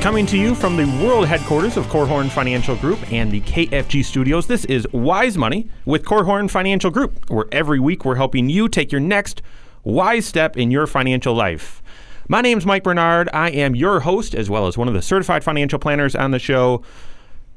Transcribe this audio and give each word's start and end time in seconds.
Coming 0.00 0.26
to 0.26 0.38
you 0.38 0.54
from 0.54 0.76
the 0.76 0.86
world 1.04 1.26
headquarters 1.26 1.76
of 1.76 1.84
Korhorn 1.86 2.30
Financial 2.30 2.76
Group 2.76 3.12
and 3.12 3.32
the 3.32 3.40
KFG 3.40 4.04
studios, 4.04 4.46
this 4.46 4.64
is 4.66 4.86
Wise 4.92 5.36
Money 5.36 5.68
with 5.84 6.04
Korhorn 6.04 6.48
Financial 6.48 6.88
Group, 6.88 7.28
where 7.28 7.46
every 7.50 7.80
week 7.80 8.04
we're 8.04 8.14
helping 8.14 8.48
you 8.48 8.68
take 8.68 8.92
your 8.92 9.00
next 9.00 9.42
wise 9.82 10.24
step 10.24 10.56
in 10.56 10.70
your 10.70 10.86
financial 10.86 11.34
life. 11.34 11.82
My 12.28 12.40
name's 12.40 12.64
Mike 12.64 12.84
Bernard. 12.84 13.28
I 13.34 13.50
am 13.50 13.74
your 13.74 14.00
host, 14.00 14.36
as 14.36 14.48
well 14.48 14.68
as 14.68 14.78
one 14.78 14.86
of 14.86 14.94
the 14.94 15.02
certified 15.02 15.42
financial 15.42 15.80
planners 15.80 16.14
on 16.14 16.30
the 16.30 16.38
show. 16.38 16.82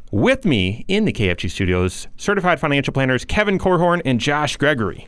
With 0.10 0.44
me 0.44 0.84
in 0.88 1.06
the 1.06 1.14
KFG 1.14 1.52
studios, 1.52 2.08
certified 2.18 2.60
financial 2.60 2.92
planners 2.92 3.24
Kevin 3.24 3.60
Korhorn 3.60 4.02
and 4.04 4.20
Josh 4.20 4.58
Gregory. 4.58 5.08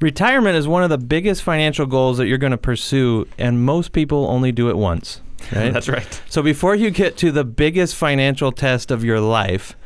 Retirement 0.00 0.56
is 0.56 0.68
one 0.68 0.84
of 0.84 0.90
the 0.90 0.98
biggest 0.98 1.42
financial 1.42 1.86
goals 1.86 2.18
that 2.18 2.28
you're 2.28 2.38
going 2.38 2.52
to 2.52 2.56
pursue, 2.56 3.26
and 3.36 3.64
most 3.64 3.90
people 3.92 4.28
only 4.28 4.52
do 4.52 4.70
it 4.70 4.76
once. 4.76 5.22
Right? 5.52 5.72
That's 5.72 5.88
right. 5.88 6.22
So 6.28 6.42
before 6.42 6.74
you 6.74 6.90
get 6.90 7.16
to 7.18 7.30
the 7.32 7.44
biggest 7.44 7.94
financial 7.94 8.52
test 8.52 8.90
of 8.90 9.04
your 9.04 9.20
life, 9.20 9.76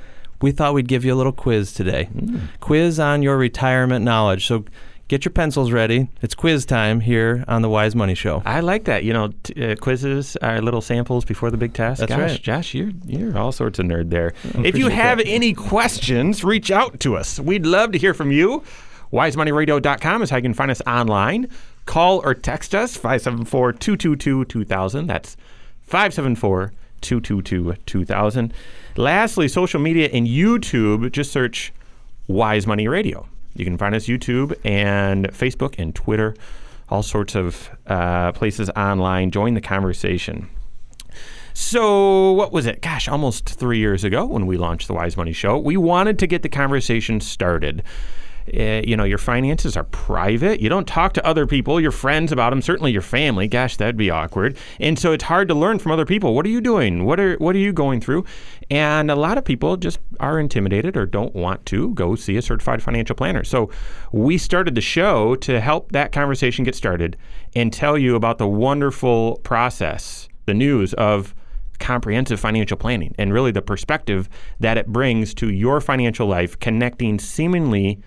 we 0.40 0.52
thought 0.52 0.74
we'd 0.74 0.88
give 0.88 1.04
you 1.04 1.12
a 1.12 1.16
little 1.16 1.32
quiz 1.32 1.72
today. 1.72 2.08
Quiz 2.60 2.98
on 2.98 3.22
your 3.22 3.36
retirement 3.36 4.04
knowledge. 4.04 4.46
So 4.46 4.64
get 5.08 5.24
your 5.24 5.32
pencils 5.32 5.70
ready. 5.70 6.08
It's 6.22 6.34
quiz 6.34 6.64
time 6.64 7.00
here 7.00 7.44
on 7.46 7.60
the 7.62 7.68
Wise 7.68 7.94
Money 7.94 8.14
Show. 8.14 8.42
I 8.46 8.60
like 8.60 8.84
that. 8.84 9.04
You 9.04 9.12
know, 9.12 9.32
t- 9.42 9.72
uh, 9.72 9.76
quizzes 9.76 10.36
are 10.36 10.62
little 10.62 10.80
samples 10.80 11.24
before 11.26 11.50
the 11.50 11.58
big 11.58 11.74
test. 11.74 12.00
That's 12.00 12.10
Gosh, 12.10 12.30
right. 12.30 12.42
Josh, 12.42 12.72
you're 12.74 12.92
you're 13.06 13.36
all 13.36 13.52
sorts 13.52 13.78
of 13.78 13.86
nerd 13.86 14.08
there. 14.10 14.32
if 14.64 14.78
you 14.78 14.88
have 14.88 15.18
that. 15.18 15.26
any 15.26 15.52
questions, 15.52 16.42
reach 16.42 16.70
out 16.70 17.00
to 17.00 17.16
us. 17.16 17.38
We'd 17.38 17.66
love 17.66 17.92
to 17.92 17.98
hear 17.98 18.14
from 18.14 18.32
you. 18.32 18.62
WiseMoneyRadio.com 19.12 20.22
is 20.22 20.30
how 20.30 20.36
you 20.36 20.42
can 20.42 20.54
find 20.54 20.70
us 20.70 20.80
online. 20.86 21.48
Call 21.90 22.24
or 22.24 22.34
text 22.34 22.72
us 22.72 22.96
574-222-2000. 22.96 25.08
That's 25.08 25.36
574-222-2000. 25.90 28.52
Lastly, 28.96 29.48
social 29.48 29.80
media 29.80 30.08
and 30.12 30.28
YouTube, 30.28 31.10
just 31.10 31.32
search 31.32 31.72
Wise 32.28 32.64
Money 32.64 32.86
Radio. 32.86 33.26
You 33.56 33.64
can 33.64 33.76
find 33.76 33.96
us 33.96 34.06
YouTube 34.06 34.56
and 34.64 35.32
Facebook 35.32 35.80
and 35.80 35.92
Twitter, 35.92 36.36
all 36.90 37.02
sorts 37.02 37.34
of 37.34 37.68
uh, 37.88 38.30
places 38.30 38.70
online. 38.76 39.32
Join 39.32 39.54
the 39.54 39.60
conversation. 39.60 40.48
So, 41.54 42.30
what 42.30 42.52
was 42.52 42.66
it? 42.66 42.82
Gosh, 42.82 43.08
almost 43.08 43.48
three 43.48 43.78
years 43.78 44.04
ago 44.04 44.26
when 44.26 44.46
we 44.46 44.56
launched 44.56 44.86
the 44.86 44.94
Wise 44.94 45.16
Money 45.16 45.32
Show, 45.32 45.58
we 45.58 45.76
wanted 45.76 46.20
to 46.20 46.28
get 46.28 46.42
the 46.42 46.48
conversation 46.48 47.20
started. 47.20 47.82
Uh, 48.48 48.82
you 48.84 48.96
know, 48.96 49.04
your 49.04 49.18
finances 49.18 49.76
are 49.76 49.84
private. 49.84 50.60
You 50.60 50.68
don't 50.68 50.86
talk 50.86 51.12
to 51.14 51.26
other 51.26 51.46
people, 51.46 51.80
your 51.80 51.90
friends 51.90 52.32
about 52.32 52.50
them, 52.50 52.62
certainly 52.62 52.92
your 52.92 53.02
family. 53.02 53.46
Gosh, 53.48 53.76
that'd 53.76 53.96
be 53.96 54.10
awkward. 54.10 54.56
And 54.78 54.98
so 54.98 55.12
it's 55.12 55.24
hard 55.24 55.48
to 55.48 55.54
learn 55.54 55.78
from 55.78 55.92
other 55.92 56.04
people. 56.04 56.34
What 56.34 56.46
are 56.46 56.50
you 56.50 56.60
doing? 56.60 57.04
What 57.04 57.20
are 57.20 57.36
what 57.36 57.54
are 57.54 57.60
you 57.60 57.72
going 57.72 58.00
through? 58.00 58.24
And 58.70 59.10
a 59.10 59.16
lot 59.16 59.38
of 59.38 59.44
people 59.44 59.76
just 59.76 59.98
are 60.18 60.38
intimidated 60.38 60.96
or 60.96 61.06
don't 61.06 61.34
want 61.34 61.66
to 61.66 61.92
go 61.94 62.14
see 62.14 62.36
a 62.36 62.42
certified 62.42 62.82
financial 62.82 63.16
planner. 63.16 63.44
So 63.44 63.70
we 64.12 64.38
started 64.38 64.74
the 64.74 64.80
show 64.80 65.36
to 65.36 65.60
help 65.60 65.92
that 65.92 66.12
conversation 66.12 66.64
get 66.64 66.74
started 66.74 67.16
and 67.54 67.72
tell 67.72 67.98
you 67.98 68.16
about 68.16 68.38
the 68.38 68.48
wonderful 68.48 69.36
process, 69.42 70.28
the 70.46 70.54
news 70.54 70.94
of 70.94 71.34
comprehensive 71.80 72.38
financial 72.38 72.76
planning 72.76 73.14
and 73.18 73.32
really 73.32 73.50
the 73.50 73.62
perspective 73.62 74.28
that 74.60 74.76
it 74.78 74.86
brings 74.86 75.34
to 75.34 75.50
your 75.50 75.80
financial 75.80 76.28
life, 76.28 76.58
connecting 76.60 77.18
seemingly 77.18 77.98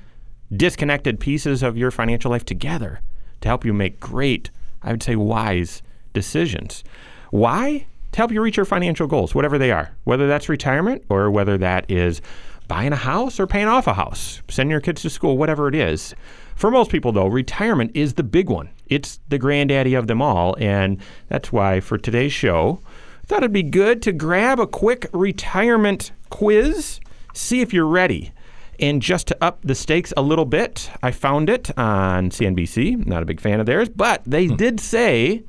disconnected 0.58 1.20
pieces 1.20 1.64
of 1.64 1.78
your 1.78 1.92
financial 1.92 2.32
life 2.32 2.46
together 2.46 3.02
to 3.42 3.48
help 3.48 3.66
you 3.66 3.74
make 3.74 4.00
great, 4.00 4.50
I 4.82 4.92
would 4.92 5.04
say, 5.04 5.16
wise 5.16 5.82
decisions. 6.14 6.84
Why? 7.32 7.86
To 8.12 8.18
help 8.18 8.32
you 8.32 8.42
reach 8.42 8.58
your 8.58 8.66
financial 8.66 9.08
goals, 9.08 9.34
whatever 9.34 9.58
they 9.58 9.72
are, 9.72 9.96
whether 10.04 10.28
that's 10.28 10.50
retirement 10.50 11.04
or 11.10 11.32
whether 11.32 11.58
that 11.58 11.90
is 11.90 12.22
buying 12.68 12.94
a 12.94 12.98
house 12.98 13.40
or 13.40 13.48
paying 13.48 13.68
off 13.68 13.88
a 13.88 13.94
house, 13.94 14.42
sending 14.50 14.72
your 14.72 14.82
kids 14.82 15.02
to 15.02 15.10
school, 15.10 15.38
whatever 15.38 15.68
it 15.68 15.76
is. 15.76 16.14
For 16.56 16.70
most 16.70 16.92
people, 16.92 17.12
though, 17.12 17.28
retirement 17.28 17.92
is 17.94 18.14
the 18.14 18.24
big 18.24 18.50
one. 18.50 18.70
It's 18.88 19.20
the 19.30 19.40
granddaddy 19.40 19.96
of 19.96 20.08
them 20.08 20.22
all. 20.22 20.56
And 20.60 21.00
that's 21.28 21.52
why 21.52 21.80
for 21.80 21.98
today's 21.98 22.34
show, 22.34 22.80
I 23.24 23.26
thought 23.26 23.40
it'd 23.40 23.54
be 23.54 23.64
good 23.64 24.02
to 24.04 24.12
grab 24.12 24.60
a 24.60 24.68
quick 24.68 25.08
retirement 25.12 26.12
quiz, 26.30 27.00
see 27.34 27.62
if 27.62 27.74
you're 27.74 27.88
ready. 27.88 28.32
And 28.80 29.02
just 29.02 29.28
to 29.28 29.38
up 29.44 29.60
the 29.64 29.76
stakes 29.76 30.14
a 30.18 30.22
little 30.22 30.46
bit, 30.46 30.90
I 31.02 31.12
found 31.12 31.50
it 31.50 31.78
on 31.78 32.30
CNBC. 32.30 33.06
Not 33.06 33.24
a 33.24 33.26
big 33.26 33.40
fan 33.40 33.60
of 33.60 33.66
theirs, 33.66 33.90
but 33.90 34.22
they 34.26 34.48
hmm. 34.48 34.56
did 34.56 34.80
say 34.80 35.44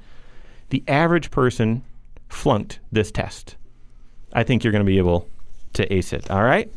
the 0.71 0.85
average 0.89 1.31
person 1.31 1.83
flunked 2.29 2.81
this 2.93 3.11
test. 3.11 3.57
I 4.33 4.43
think 4.43 4.63
you're 4.63 4.73
going 4.73 4.85
to 4.85 4.91
be 4.91 4.99
able 4.99 5.29
to 5.75 5.93
ace 5.93 6.13
it. 6.13 6.31
All 6.31 6.43
right? 6.43 6.71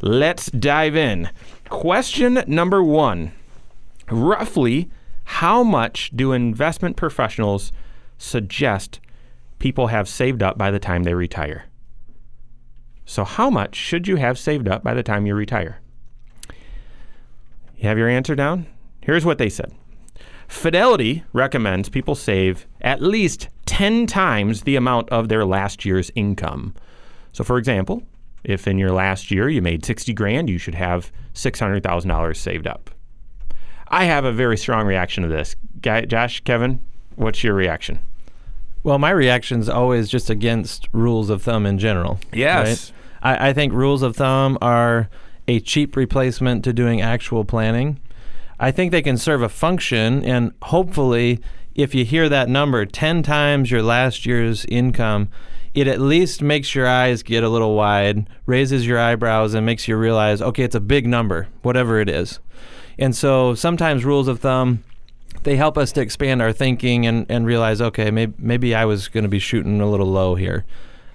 Let's 0.00 0.46
dive 0.46 0.96
in. 0.96 1.30
Question 1.68 2.42
number 2.46 2.82
one 2.82 3.32
Roughly, 4.10 4.88
how 5.24 5.62
much 5.62 6.10
do 6.14 6.32
investment 6.32 6.96
professionals 6.96 7.70
suggest 8.18 8.98
people 9.58 9.88
have 9.88 10.08
saved 10.08 10.42
up 10.42 10.58
by 10.58 10.70
the 10.70 10.78
time 10.78 11.04
they 11.04 11.14
retire? 11.14 11.66
So, 13.04 13.24
how 13.24 13.50
much 13.50 13.74
should 13.74 14.08
you 14.08 14.16
have 14.16 14.38
saved 14.38 14.68
up 14.68 14.82
by 14.82 14.94
the 14.94 15.02
time 15.02 15.26
you 15.26 15.34
retire? 15.34 15.80
You 17.80 17.88
have 17.88 17.96
your 17.96 18.10
answer 18.10 18.34
down? 18.34 18.66
Here's 19.00 19.24
what 19.24 19.38
they 19.38 19.48
said 19.48 19.72
Fidelity 20.48 21.24
recommends 21.32 21.88
people 21.88 22.14
save 22.14 22.66
at 22.82 23.00
least 23.00 23.48
10 23.66 24.06
times 24.06 24.62
the 24.62 24.76
amount 24.76 25.08
of 25.08 25.28
their 25.28 25.46
last 25.46 25.84
year's 25.84 26.10
income. 26.14 26.74
So, 27.32 27.42
for 27.42 27.56
example, 27.56 28.02
if 28.44 28.68
in 28.68 28.78
your 28.78 28.92
last 28.92 29.30
year 29.30 29.48
you 29.48 29.62
made 29.62 29.84
60 29.84 30.12
grand, 30.12 30.50
you 30.50 30.58
should 30.58 30.74
have 30.74 31.10
$600,000 31.34 32.36
saved 32.36 32.66
up. 32.66 32.90
I 33.88 34.04
have 34.04 34.24
a 34.24 34.32
very 34.32 34.58
strong 34.58 34.86
reaction 34.86 35.22
to 35.22 35.28
this. 35.28 35.56
Guy, 35.80 36.02
Josh, 36.02 36.40
Kevin, 36.40 36.80
what's 37.16 37.42
your 37.42 37.54
reaction? 37.54 37.98
Well, 38.82 38.98
my 38.98 39.10
reaction's 39.10 39.68
always 39.68 40.08
just 40.08 40.28
against 40.28 40.88
rules 40.92 41.30
of 41.30 41.42
thumb 41.42 41.64
in 41.64 41.78
general. 41.78 42.18
Yes. 42.32 42.92
right? 43.22 43.38
I, 43.40 43.48
I 43.48 43.52
think 43.52 43.72
rules 43.72 44.02
of 44.02 44.16
thumb 44.16 44.58
are 44.60 45.08
a 45.50 45.58
cheap 45.58 45.96
replacement 45.96 46.62
to 46.62 46.72
doing 46.72 47.00
actual 47.00 47.44
planning. 47.44 47.98
I 48.60 48.70
think 48.70 48.92
they 48.92 49.02
can 49.02 49.16
serve 49.16 49.42
a 49.42 49.48
function, 49.48 50.24
and 50.24 50.52
hopefully, 50.62 51.40
if 51.74 51.92
you 51.92 52.04
hear 52.04 52.28
that 52.28 52.48
number 52.48 52.86
10 52.86 53.24
times 53.24 53.68
your 53.68 53.82
last 53.82 54.24
year's 54.24 54.64
income, 54.66 55.28
it 55.74 55.88
at 55.88 56.00
least 56.00 56.40
makes 56.40 56.72
your 56.72 56.86
eyes 56.86 57.24
get 57.24 57.42
a 57.42 57.48
little 57.48 57.74
wide, 57.74 58.28
raises 58.46 58.86
your 58.86 59.00
eyebrows, 59.00 59.52
and 59.52 59.66
makes 59.66 59.88
you 59.88 59.96
realize, 59.96 60.40
okay, 60.40 60.62
it's 60.62 60.76
a 60.76 60.80
big 60.80 61.04
number, 61.04 61.48
whatever 61.62 61.98
it 61.98 62.08
is. 62.08 62.38
And 62.96 63.16
so 63.16 63.56
sometimes 63.56 64.04
rules 64.04 64.28
of 64.28 64.38
thumb, 64.38 64.84
they 65.42 65.56
help 65.56 65.76
us 65.76 65.90
to 65.92 66.00
expand 66.00 66.40
our 66.40 66.52
thinking 66.52 67.06
and, 67.06 67.26
and 67.28 67.44
realize, 67.44 67.80
okay, 67.80 68.12
maybe, 68.12 68.34
maybe 68.38 68.72
I 68.72 68.84
was 68.84 69.08
going 69.08 69.24
to 69.24 69.28
be 69.28 69.40
shooting 69.40 69.80
a 69.80 69.90
little 69.90 70.10
low 70.10 70.36
here. 70.36 70.64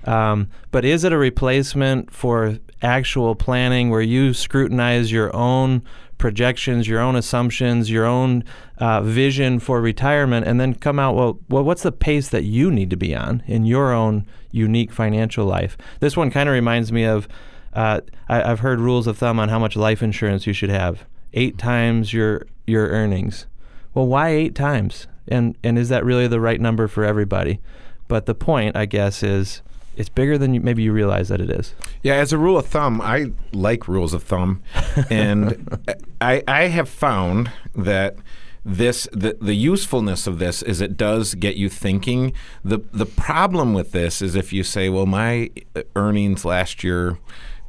Um, 0.05 0.49
but 0.71 0.85
is 0.85 1.03
it 1.03 1.11
a 1.11 1.17
replacement 1.17 2.13
for 2.13 2.59
actual 2.81 3.35
planning 3.35 3.89
where 3.89 4.01
you 4.01 4.33
scrutinize 4.33 5.11
your 5.11 5.35
own 5.35 5.81
projections, 6.17 6.87
your 6.87 7.01
own 7.01 7.15
assumptions, 7.15 7.89
your 7.89 8.05
own 8.05 8.43
uh, 8.77 9.01
vision 9.01 9.59
for 9.59 9.81
retirement, 9.81 10.47
and 10.47 10.59
then 10.59 10.73
come 10.73 10.99
out, 10.99 11.15
well, 11.15 11.39
well, 11.49 11.63
what's 11.63 11.83
the 11.83 11.91
pace 11.91 12.29
that 12.29 12.43
you 12.43 12.71
need 12.71 12.89
to 12.89 12.97
be 12.97 13.15
on 13.15 13.43
in 13.47 13.65
your 13.65 13.91
own 13.91 14.25
unique 14.51 14.91
financial 14.91 15.45
life? 15.45 15.77
This 15.99 16.15
one 16.15 16.31
kind 16.31 16.47
of 16.47 16.53
reminds 16.53 16.91
me 16.91 17.03
of 17.03 17.27
uh, 17.73 18.01
I, 18.29 18.51
I've 18.51 18.61
heard 18.61 18.79
rules 18.79 19.07
of 19.07 19.17
thumb 19.17 19.39
on 19.39 19.49
how 19.49 19.59
much 19.59 19.75
life 19.75 20.01
insurance 20.01 20.47
you 20.47 20.53
should 20.53 20.69
have 20.69 21.05
eight 21.33 21.57
times 21.57 22.13
your 22.13 22.47
your 22.65 22.87
earnings. 22.87 23.45
Well, 23.93 24.07
why 24.07 24.29
eight 24.29 24.55
times? 24.55 25.07
And 25.27 25.57
and 25.63 25.77
is 25.77 25.89
that 25.89 26.05
really 26.05 26.27
the 26.27 26.39
right 26.39 26.61
number 26.61 26.87
for 26.87 27.03
everybody? 27.03 27.59
But 28.07 28.25
the 28.25 28.35
point, 28.35 28.75
I 28.75 28.85
guess, 28.85 29.23
is 29.23 29.61
it's 29.97 30.09
bigger 30.09 30.37
than 30.37 30.53
you, 30.53 30.61
maybe 30.61 30.83
you 30.83 30.91
realize 30.91 31.29
that 31.29 31.41
it 31.41 31.49
is. 31.49 31.73
Yeah, 32.03 32.15
as 32.15 32.33
a 32.33 32.37
rule 32.37 32.57
of 32.57 32.65
thumb, 32.65 33.01
I 33.01 33.31
like 33.53 33.87
rules 33.87 34.13
of 34.13 34.23
thumb, 34.23 34.61
and 35.09 35.79
I 36.21 36.43
I 36.47 36.67
have 36.67 36.89
found 36.89 37.51
that 37.75 38.17
this 38.63 39.07
the 39.11 39.37
the 39.39 39.53
usefulness 39.53 40.27
of 40.27 40.39
this 40.39 40.61
is 40.61 40.81
it 40.81 40.97
does 40.97 41.35
get 41.35 41.55
you 41.55 41.69
thinking. 41.69 42.33
the 42.63 42.79
The 42.91 43.05
problem 43.05 43.73
with 43.73 43.91
this 43.91 44.21
is 44.21 44.35
if 44.35 44.51
you 44.51 44.63
say, 44.63 44.89
"Well, 44.89 45.05
my 45.05 45.49
earnings 45.95 46.45
last 46.45 46.83
year," 46.83 47.17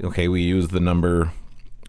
okay, 0.02 0.29
we 0.29 0.43
use 0.43 0.69
the 0.69 0.81
number. 0.81 1.32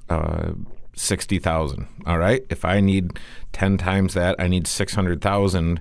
Uh, 0.10 0.54
60,000. 0.98 1.88
All 2.06 2.18
right. 2.18 2.44
If 2.50 2.66
I 2.66 2.80
need 2.80 3.20
10 3.54 3.78
times 3.78 4.14
that, 4.16 4.36
I 4.40 4.48
need 4.48 4.66
600,000. 4.66 5.80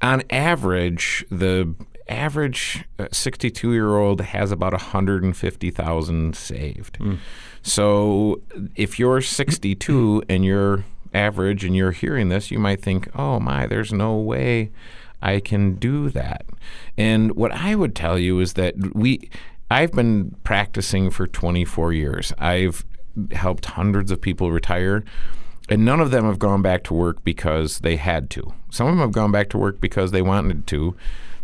On 0.00 0.22
average, 0.30 1.26
the 1.30 1.74
average 2.08 2.84
62 3.12 3.72
year 3.72 3.96
old 3.96 4.20
has 4.20 4.52
about 4.52 4.72
150,000 4.72 6.36
saved. 6.36 6.98
Mm. 6.98 7.18
So 7.62 8.40
if 8.76 8.98
you're 8.98 9.20
62 9.20 10.22
and 10.28 10.44
you're 10.44 10.84
average 11.14 11.64
and 11.64 11.74
you're 11.74 11.92
hearing 11.92 12.28
this, 12.28 12.50
you 12.50 12.58
might 12.58 12.82
think, 12.82 13.08
oh 13.14 13.40
my, 13.40 13.66
there's 13.66 13.92
no 13.92 14.16
way 14.16 14.70
I 15.22 15.40
can 15.40 15.74
do 15.74 16.10
that. 16.10 16.44
And 16.96 17.34
what 17.34 17.52
I 17.52 17.74
would 17.74 17.94
tell 17.94 18.18
you 18.18 18.40
is 18.40 18.54
that 18.54 18.94
we, 18.94 19.30
I've 19.70 19.92
been 19.92 20.36
practicing 20.44 21.10
for 21.10 21.26
24 21.26 21.92
years. 21.92 22.32
I've 22.38 22.84
helped 23.32 23.64
hundreds 23.66 24.10
of 24.10 24.20
people 24.20 24.52
retire. 24.52 25.04
And 25.70 25.84
none 25.84 26.00
of 26.00 26.10
them 26.10 26.24
have 26.24 26.38
gone 26.38 26.62
back 26.62 26.82
to 26.84 26.94
work 26.94 27.22
because 27.24 27.80
they 27.80 27.96
had 27.96 28.30
to. 28.30 28.54
Some 28.70 28.86
of 28.86 28.94
them 28.94 29.00
have 29.00 29.12
gone 29.12 29.30
back 29.30 29.50
to 29.50 29.58
work 29.58 29.80
because 29.80 30.12
they 30.12 30.22
wanted 30.22 30.66
to. 30.68 30.96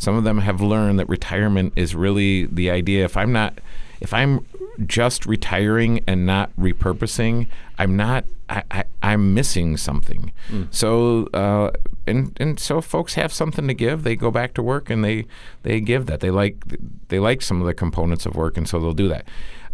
Some 0.05 0.17
of 0.17 0.25
them 0.25 0.37
have 0.37 0.61
learned 0.61 0.99
that 0.99 1.09
retirement 1.09 1.73
is 1.77 1.95
really 1.95 2.45
the 2.45 2.71
idea. 2.71 3.07
If 3.07 3.17
I'm 3.17 3.33
not, 3.33 3.59
if 4.03 4.13
I'm 4.13 4.47
just 4.85 5.25
retiring 5.25 6.05
and 6.07 6.27
not 6.27 6.55
repurposing, 6.59 7.47
I'm 7.79 7.97
not. 7.97 8.27
I, 8.51 8.85
I, 9.03 9.15
am 9.15 9.33
missing 9.33 9.79
something. 9.79 10.31
Mm. 10.51 10.69
So 10.71 11.29
uh, 11.33 11.71
and 12.07 12.37
and 12.39 12.61
so 12.61 12.83
folks 12.83 13.15
have 13.15 13.33
something 13.33 13.67
to 13.67 13.73
give. 13.73 14.03
They 14.03 14.15
go 14.15 14.31
back 14.31 14.53
to 14.55 14.63
work 14.63 14.91
and 14.91 15.03
they 15.03 15.25
they 15.63 15.81
give 15.81 16.05
that. 16.05 16.21
They 16.21 16.31
like 16.31 16.63
they 17.09 17.19
like 17.19 17.41
some 17.41 17.63
of 17.63 17.67
the 17.67 17.73
components 17.73 18.27
of 18.27 18.37
work, 18.37 18.59
and 18.59 18.69
so 18.69 18.79
they'll 18.79 18.93
do 18.93 19.09
that. 19.09 19.27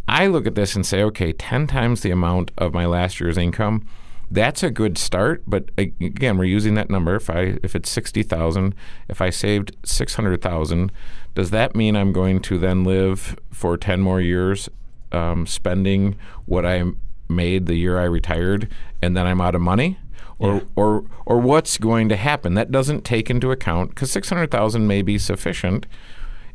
I 0.06 0.28
look 0.28 0.46
at 0.46 0.54
this 0.54 0.76
and 0.76 0.86
say, 0.86 1.02
okay, 1.02 1.32
ten 1.32 1.66
times 1.66 2.02
the 2.02 2.12
amount 2.12 2.52
of 2.56 2.72
my 2.72 2.86
last 2.86 3.18
year's 3.18 3.36
income 3.36 3.84
that's 4.30 4.62
a 4.62 4.70
good 4.70 4.96
start. 4.96 5.42
But 5.46 5.70
again, 5.76 6.38
we're 6.38 6.44
using 6.44 6.74
that 6.74 6.90
number. 6.90 7.16
If 7.16 7.28
I 7.30 7.58
if 7.62 7.74
it's 7.74 7.90
sixty 7.90 8.22
thousand, 8.22 8.74
if 9.08 9.20
I 9.20 9.30
saved 9.30 9.76
six 9.84 10.14
hundred 10.14 10.42
thousand, 10.42 10.92
does 11.34 11.50
that 11.50 11.74
mean 11.74 11.96
I'm 11.96 12.12
going 12.12 12.40
to 12.40 12.58
then 12.58 12.84
live 12.84 13.36
for 13.50 13.76
ten 13.76 14.00
more 14.00 14.20
years, 14.20 14.68
um, 15.12 15.46
spending 15.46 16.16
what 16.46 16.64
I 16.64 16.84
made 17.28 17.66
the 17.66 17.76
year 17.76 17.98
I 17.98 18.04
retired, 18.04 18.68
and 19.02 19.16
then 19.16 19.26
I'm 19.26 19.40
out 19.40 19.54
of 19.54 19.60
money? 19.60 19.98
Or, 20.38 20.54
yeah. 20.54 20.60
or, 20.74 21.04
or 21.26 21.38
what's 21.38 21.76
going 21.76 22.08
to 22.08 22.16
happen? 22.16 22.54
That 22.54 22.70
doesn't 22.70 23.04
take 23.04 23.28
into 23.28 23.50
account 23.50 23.90
because 23.90 24.10
six 24.10 24.30
hundred 24.30 24.50
thousand 24.50 24.86
may 24.86 25.02
be 25.02 25.18
sufficient, 25.18 25.86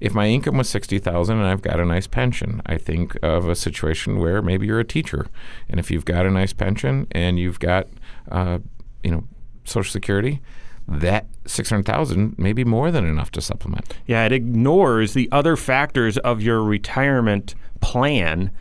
if 0.06 0.13
my 0.13 0.28
income 0.28 0.56
was 0.56 0.69
60,000 0.69 1.36
and 1.36 1.48
I've 1.48 1.63
got 1.63 1.80
a 1.80 1.86
nice 1.86 2.06
pension, 2.06 2.62
I 2.68 2.78
think 2.78 3.18
of 3.24 3.50
a 3.50 3.56
situation 3.56 4.19
where 4.19 4.40
maybe 4.40 4.68
you're 4.68 4.80
a 4.80 4.86
teacher 4.86 5.25
and 5.68 5.80
if 5.80 5.90
you've 5.90 6.06
got 6.06 6.28
a 6.28 6.30
nice 6.30 6.54
pension 6.54 7.07
and 7.12 7.40
you've 7.40 7.60
got 7.60 7.88
uh, 8.30 8.60
you 9.04 9.10
know 9.10 9.24
social 9.63 9.92
security, 9.92 10.42
that 10.88 11.25
600,000 11.48 12.38
may 12.38 12.54
be 12.54 12.63
more 12.63 12.92
than 12.92 13.04
enough 13.04 13.31
to 13.31 13.42
supplement. 13.42 13.96
Yeah, 14.06 14.24
it 14.28 14.31
ignores 14.31 15.16
the 15.16 15.28
other 15.31 15.56
factors 15.56 16.19
of 16.19 16.40
your 16.40 16.62
retirement 16.62 17.56
plan 17.81 18.51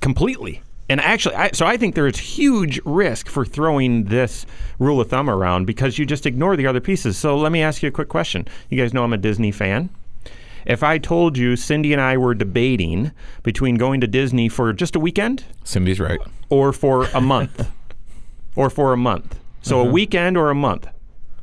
completely. 0.00 0.62
And 0.88 1.02
actually, 1.02 1.34
I, 1.34 1.50
so 1.52 1.66
I 1.66 1.76
think 1.76 1.94
there's 1.94 2.18
huge 2.18 2.80
risk 2.86 3.28
for 3.28 3.44
throwing 3.44 4.04
this 4.04 4.46
rule 4.78 5.02
of 5.02 5.10
thumb 5.10 5.28
around 5.28 5.66
because 5.66 5.98
you 5.98 6.06
just 6.06 6.24
ignore 6.24 6.56
the 6.56 6.66
other 6.66 6.80
pieces. 6.80 7.18
So 7.18 7.36
let 7.36 7.52
me 7.52 7.60
ask 7.60 7.82
you 7.82 7.90
a 7.90 7.92
quick 7.92 8.08
question. 8.08 8.48
You 8.70 8.80
guys 8.80 8.94
know 8.94 9.04
I'm 9.04 9.12
a 9.12 9.18
Disney 9.18 9.52
fan. 9.52 9.90
If 10.66 10.82
I 10.82 10.98
told 10.98 11.36
you 11.36 11.56
Cindy 11.56 11.92
and 11.92 12.00
I 12.00 12.16
were 12.16 12.34
debating 12.34 13.12
between 13.42 13.76
going 13.76 14.00
to 14.00 14.06
Disney 14.06 14.48
for 14.48 14.72
just 14.72 14.96
a 14.96 15.00
weekend, 15.00 15.44
Cindy's 15.64 16.00
right, 16.00 16.20
or 16.48 16.72
for 16.72 17.06
a 17.06 17.20
month, 17.20 17.68
or 18.56 18.70
for 18.70 18.92
a 18.92 18.96
month, 18.96 19.38
so 19.62 19.80
uh-huh. 19.80 19.88
a 19.88 19.92
weekend 19.92 20.36
or 20.36 20.50
a 20.50 20.54
month, 20.54 20.86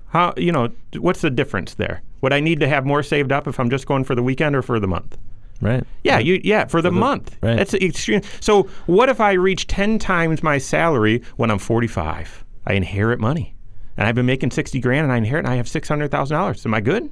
how 0.07 0.33
you 0.37 0.51
know 0.51 0.69
what's 0.97 1.21
the 1.21 1.29
difference 1.29 1.75
there? 1.75 2.01
Would 2.21 2.33
I 2.33 2.39
need 2.39 2.59
to 2.59 2.67
have 2.67 2.85
more 2.85 3.03
saved 3.03 3.31
up 3.31 3.47
if 3.47 3.59
I'm 3.59 3.69
just 3.69 3.87
going 3.87 4.03
for 4.03 4.15
the 4.15 4.23
weekend 4.23 4.55
or 4.55 4.61
for 4.61 4.79
the 4.79 4.87
month? 4.87 5.17
Right. 5.61 5.83
Yeah, 6.03 6.17
you 6.17 6.41
yeah, 6.43 6.65
for 6.65 6.81
the, 6.81 6.89
for 6.89 6.93
the 6.93 6.99
month. 6.99 7.37
Right. 7.41 7.55
That's 7.55 7.73
extreme. 7.75 8.21
So 8.39 8.63
what 8.87 9.09
if 9.09 9.21
I 9.21 9.33
reach 9.33 9.67
10 9.67 9.99
times 9.99 10.41
my 10.41 10.57
salary 10.57 11.21
when 11.37 11.51
I'm 11.51 11.59
45? 11.59 12.43
I 12.65 12.73
inherit 12.73 13.19
money. 13.19 13.55
And 13.97 14.07
I've 14.07 14.15
been 14.15 14.25
making 14.25 14.51
60 14.51 14.79
grand 14.79 15.03
and 15.03 15.11
I 15.11 15.17
inherit 15.17 15.45
and 15.45 15.53
I 15.53 15.57
have 15.57 15.67
$600,000. 15.67 16.65
Am 16.65 16.73
I 16.73 16.81
good? 16.81 17.11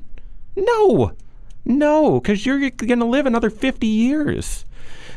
No. 0.55 1.11
No, 1.69 2.19
because 2.19 2.45
you're 2.45 2.69
going 2.71 2.99
to 2.99 3.05
live 3.05 3.25
another 3.25 3.49
50 3.49 3.85
years. 3.87 4.65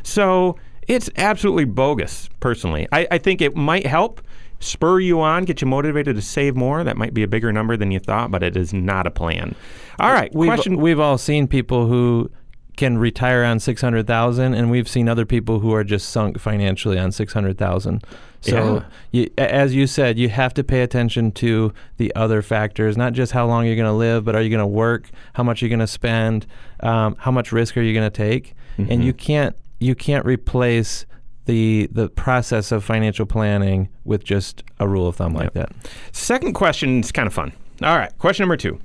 So 0.02 0.56
it's 0.86 1.08
absolutely 1.16 1.64
bogus, 1.64 2.28
personally. 2.40 2.86
I, 2.92 3.08
I 3.10 3.18
think 3.18 3.40
it 3.40 3.56
might 3.56 3.86
help 3.86 4.20
spur 4.60 5.00
you 5.00 5.20
on, 5.20 5.44
get 5.44 5.60
you 5.62 5.66
motivated 5.66 6.14
to 6.16 6.22
save 6.22 6.54
more. 6.54 6.84
That 6.84 6.96
might 6.96 7.14
be 7.14 7.22
a 7.22 7.28
bigger 7.28 7.52
number 7.52 7.76
than 7.76 7.90
you 7.90 7.98
thought, 7.98 8.30
but 8.30 8.42
it 8.42 8.56
is 8.56 8.72
not 8.72 9.06
a 9.06 9.10
plan. 9.10 9.54
All 9.98 10.12
right, 10.12 10.32
we've, 10.34 10.48
question. 10.48 10.76
We've 10.76 11.00
all 11.00 11.18
seen 11.18 11.48
people 11.48 11.86
who 11.86 12.30
can 12.76 12.98
retire 12.98 13.44
on 13.44 13.60
600,000 13.60 14.54
and 14.54 14.70
we've 14.70 14.88
seen 14.88 15.08
other 15.08 15.26
people 15.26 15.60
who 15.60 15.72
are 15.74 15.84
just 15.84 16.08
sunk 16.08 16.38
financially 16.38 16.98
on 16.98 17.12
600,000. 17.12 18.02
So 18.40 18.74
yeah. 18.74 18.84
you, 19.12 19.30
as 19.38 19.74
you 19.74 19.86
said, 19.86 20.18
you 20.18 20.28
have 20.28 20.52
to 20.54 20.64
pay 20.64 20.82
attention 20.82 21.30
to 21.32 21.72
the 21.98 22.12
other 22.16 22.42
factors, 22.42 22.96
not 22.96 23.12
just 23.12 23.32
how 23.32 23.46
long 23.46 23.66
you're 23.66 23.76
going 23.76 23.86
to 23.86 23.92
live, 23.92 24.24
but 24.24 24.34
are 24.34 24.42
you 24.42 24.50
going 24.50 24.58
to 24.58 24.66
work, 24.66 25.10
how 25.34 25.44
much 25.44 25.62
you're 25.62 25.68
going 25.68 25.78
to 25.78 25.86
spend, 25.86 26.46
um, 26.80 27.14
how 27.18 27.30
much 27.30 27.52
risk 27.52 27.76
are 27.76 27.82
you 27.82 27.94
going 27.94 28.10
to 28.10 28.16
take, 28.16 28.54
mm-hmm. 28.76 28.90
and 28.90 29.04
you 29.04 29.12
can't 29.12 29.54
you 29.78 29.94
can't 29.94 30.24
replace 30.24 31.06
the 31.46 31.88
the 31.92 32.08
process 32.08 32.72
of 32.72 32.84
financial 32.84 33.26
planning 33.26 33.88
with 34.04 34.24
just 34.24 34.62
a 34.80 34.88
rule 34.88 35.06
of 35.06 35.16
thumb 35.16 35.34
like 35.34 35.50
yep. 35.54 35.54
that. 35.54 35.72
Second 36.12 36.54
question 36.54 37.00
is 37.00 37.12
kind 37.12 37.26
of 37.28 37.34
fun. 37.34 37.52
All 37.82 37.96
right, 37.96 38.16
question 38.18 38.42
number 38.42 38.56
two. 38.56 38.80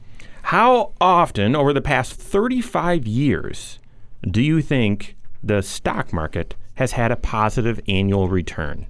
How 0.48 0.94
often 1.02 1.58
over 1.58 1.74
the 1.74 1.82
past 1.82 2.14
35 2.14 3.06
years 3.06 3.80
do 4.24 4.42
you 4.42 4.62
think 4.62 5.18
the 5.44 5.62
stock 5.62 6.14
market 6.14 6.56
has 6.76 6.94
had 6.94 7.12
a 7.12 7.18
positive 7.18 7.82
annual 7.90 8.30
return? 8.30 8.88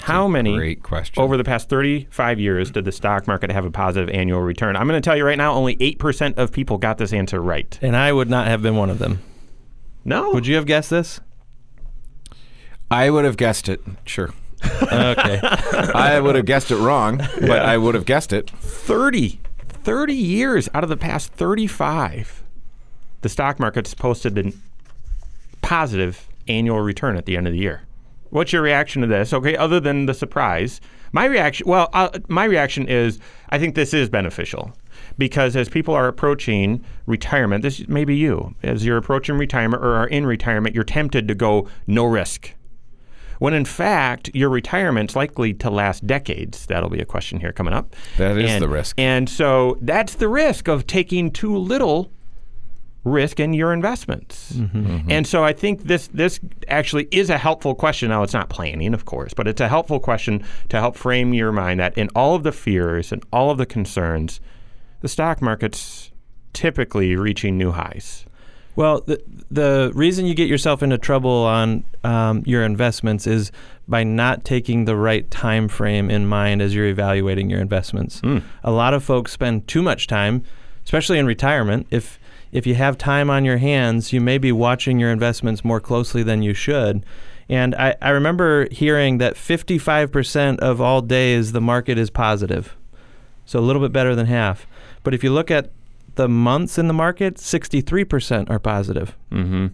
How 0.00 0.28
many 0.28 0.54
great 0.54 0.82
question. 0.82 1.22
over 1.22 1.38
the 1.38 1.44
past 1.44 1.70
35 1.70 2.38
years 2.38 2.70
did 2.70 2.84
the 2.84 2.92
stock 2.92 3.26
market 3.26 3.50
have 3.50 3.64
a 3.64 3.70
positive 3.70 4.14
annual 4.14 4.42
return? 4.42 4.76
I'm 4.76 4.86
going 4.86 5.00
to 5.00 5.08
tell 5.08 5.16
you 5.16 5.24
right 5.24 5.38
now, 5.38 5.54
only 5.54 5.76
8% 5.76 6.36
of 6.36 6.52
people 6.52 6.76
got 6.76 6.98
this 6.98 7.14
answer 7.14 7.40
right. 7.40 7.78
And 7.80 7.96
I 7.96 8.12
would 8.12 8.28
not 8.28 8.48
have 8.48 8.60
been 8.60 8.76
one 8.76 8.90
of 8.90 8.98
them. 8.98 9.22
No. 10.04 10.32
Would 10.32 10.46
you 10.46 10.56
have 10.56 10.66
guessed 10.66 10.90
this? 10.90 11.20
I 12.90 13.08
would 13.08 13.24
have 13.24 13.38
guessed 13.38 13.70
it, 13.70 13.80
sure. 14.04 14.34
okay. 14.92 15.40
I 15.42 16.20
would 16.20 16.34
have 16.34 16.44
guessed 16.44 16.70
it 16.70 16.76
wrong, 16.76 17.16
but 17.16 17.44
yeah. 17.44 17.64
I 17.64 17.78
would 17.78 17.94
have 17.94 18.04
guessed 18.04 18.34
it. 18.34 18.50
30. 18.50 19.40
30 19.90 20.14
years 20.14 20.68
out 20.72 20.84
of 20.84 20.88
the 20.88 20.96
past 20.96 21.32
35, 21.32 22.44
the 23.22 23.28
stock 23.28 23.58
market's 23.58 23.92
posted 23.92 24.38
a 24.38 24.52
positive 25.62 26.28
annual 26.46 26.78
return 26.78 27.16
at 27.16 27.26
the 27.26 27.36
end 27.36 27.48
of 27.48 27.52
the 27.52 27.58
year. 27.58 27.82
What's 28.28 28.52
your 28.52 28.62
reaction 28.62 29.02
to 29.02 29.08
this? 29.08 29.32
Okay, 29.32 29.56
other 29.56 29.80
than 29.80 30.06
the 30.06 30.14
surprise, 30.14 30.80
my 31.10 31.24
reaction. 31.24 31.66
Well, 31.66 31.88
uh, 31.92 32.20
my 32.28 32.44
reaction 32.44 32.86
is 32.86 33.18
I 33.48 33.58
think 33.58 33.74
this 33.74 33.92
is 33.92 34.08
beneficial 34.08 34.70
because 35.18 35.56
as 35.56 35.68
people 35.68 35.92
are 35.92 36.06
approaching 36.06 36.84
retirement, 37.06 37.62
this 37.62 37.88
may 37.88 38.04
be 38.04 38.14
you. 38.14 38.54
As 38.62 38.84
you're 38.84 38.96
approaching 38.96 39.38
retirement 39.38 39.82
or 39.82 39.96
are 39.96 40.06
in 40.06 40.24
retirement, 40.24 40.72
you're 40.72 40.84
tempted 40.84 41.26
to 41.26 41.34
go 41.34 41.66
no 41.88 42.04
risk. 42.04 42.54
When 43.40 43.54
in 43.54 43.64
fact, 43.64 44.30
your 44.34 44.50
retirement's 44.50 45.16
likely 45.16 45.54
to 45.54 45.70
last 45.70 46.06
decades. 46.06 46.66
That'll 46.66 46.90
be 46.90 47.00
a 47.00 47.06
question 47.06 47.40
here 47.40 47.52
coming 47.52 47.72
up. 47.72 47.96
That 48.18 48.36
is 48.36 48.50
and, 48.50 48.62
the 48.62 48.68
risk. 48.68 48.94
And 48.98 49.30
so 49.30 49.78
that's 49.80 50.14
the 50.16 50.28
risk 50.28 50.68
of 50.68 50.86
taking 50.86 51.30
too 51.30 51.56
little 51.56 52.12
risk 53.02 53.40
in 53.40 53.54
your 53.54 53.72
investments. 53.72 54.52
Mm-hmm. 54.52 54.86
Mm-hmm. 54.86 55.10
And 55.10 55.26
so 55.26 55.42
I 55.42 55.54
think 55.54 55.84
this 55.84 56.08
this 56.08 56.38
actually 56.68 57.08
is 57.10 57.30
a 57.30 57.38
helpful 57.38 57.74
question. 57.74 58.10
Now 58.10 58.22
it's 58.22 58.34
not 58.34 58.50
planning, 58.50 58.92
of 58.92 59.06
course, 59.06 59.32
but 59.32 59.48
it's 59.48 59.62
a 59.62 59.68
helpful 59.68 60.00
question 60.00 60.44
to 60.68 60.78
help 60.78 60.94
frame 60.94 61.32
your 61.32 61.50
mind 61.50 61.80
that 61.80 61.96
in 61.96 62.10
all 62.14 62.34
of 62.34 62.42
the 62.42 62.52
fears 62.52 63.10
and 63.10 63.24
all 63.32 63.50
of 63.50 63.56
the 63.56 63.64
concerns, 63.64 64.38
the 65.00 65.08
stock 65.08 65.40
market's 65.40 66.12
typically 66.52 67.16
reaching 67.16 67.56
new 67.56 67.70
highs. 67.70 68.26
Well, 68.76 69.02
the 69.02 69.22
the 69.50 69.92
reason 69.94 70.26
you 70.26 70.34
get 70.34 70.48
yourself 70.48 70.82
into 70.82 70.96
trouble 70.98 71.30
on 71.30 71.84
um, 72.04 72.42
your 72.46 72.64
investments 72.64 73.26
is 73.26 73.50
by 73.88 74.04
not 74.04 74.44
taking 74.44 74.84
the 74.84 74.96
right 74.96 75.28
time 75.30 75.68
frame 75.68 76.10
in 76.10 76.26
mind 76.26 76.62
as 76.62 76.74
you're 76.74 76.86
evaluating 76.86 77.50
your 77.50 77.60
investments. 77.60 78.20
Mm. 78.20 78.42
A 78.62 78.70
lot 78.70 78.94
of 78.94 79.02
folks 79.02 79.32
spend 79.32 79.66
too 79.66 79.82
much 79.82 80.06
time, 80.06 80.44
especially 80.84 81.18
in 81.18 81.26
retirement. 81.26 81.86
If 81.90 82.18
if 82.52 82.66
you 82.66 82.74
have 82.76 82.98
time 82.98 83.30
on 83.30 83.44
your 83.44 83.58
hands, 83.58 84.12
you 84.12 84.20
may 84.20 84.38
be 84.38 84.52
watching 84.52 84.98
your 84.98 85.10
investments 85.10 85.64
more 85.64 85.80
closely 85.80 86.22
than 86.22 86.42
you 86.42 86.54
should. 86.54 87.04
And 87.48 87.74
I, 87.74 87.96
I 88.00 88.10
remember 88.10 88.68
hearing 88.70 89.18
that 89.18 89.34
55% 89.34 90.60
of 90.60 90.80
all 90.80 91.02
days 91.02 91.50
the 91.50 91.60
market 91.60 91.98
is 91.98 92.08
positive. 92.08 92.76
So 93.44 93.58
a 93.58 93.60
little 93.60 93.82
bit 93.82 93.92
better 93.92 94.14
than 94.14 94.26
half. 94.26 94.66
But 95.02 95.14
if 95.14 95.24
you 95.24 95.32
look 95.32 95.50
at 95.50 95.72
the 96.14 96.28
months 96.28 96.78
in 96.78 96.88
the 96.88 96.94
market, 96.94 97.36
63% 97.36 98.50
are 98.50 98.58
positive. 98.58 99.16
Mm-hmm. 99.30 99.68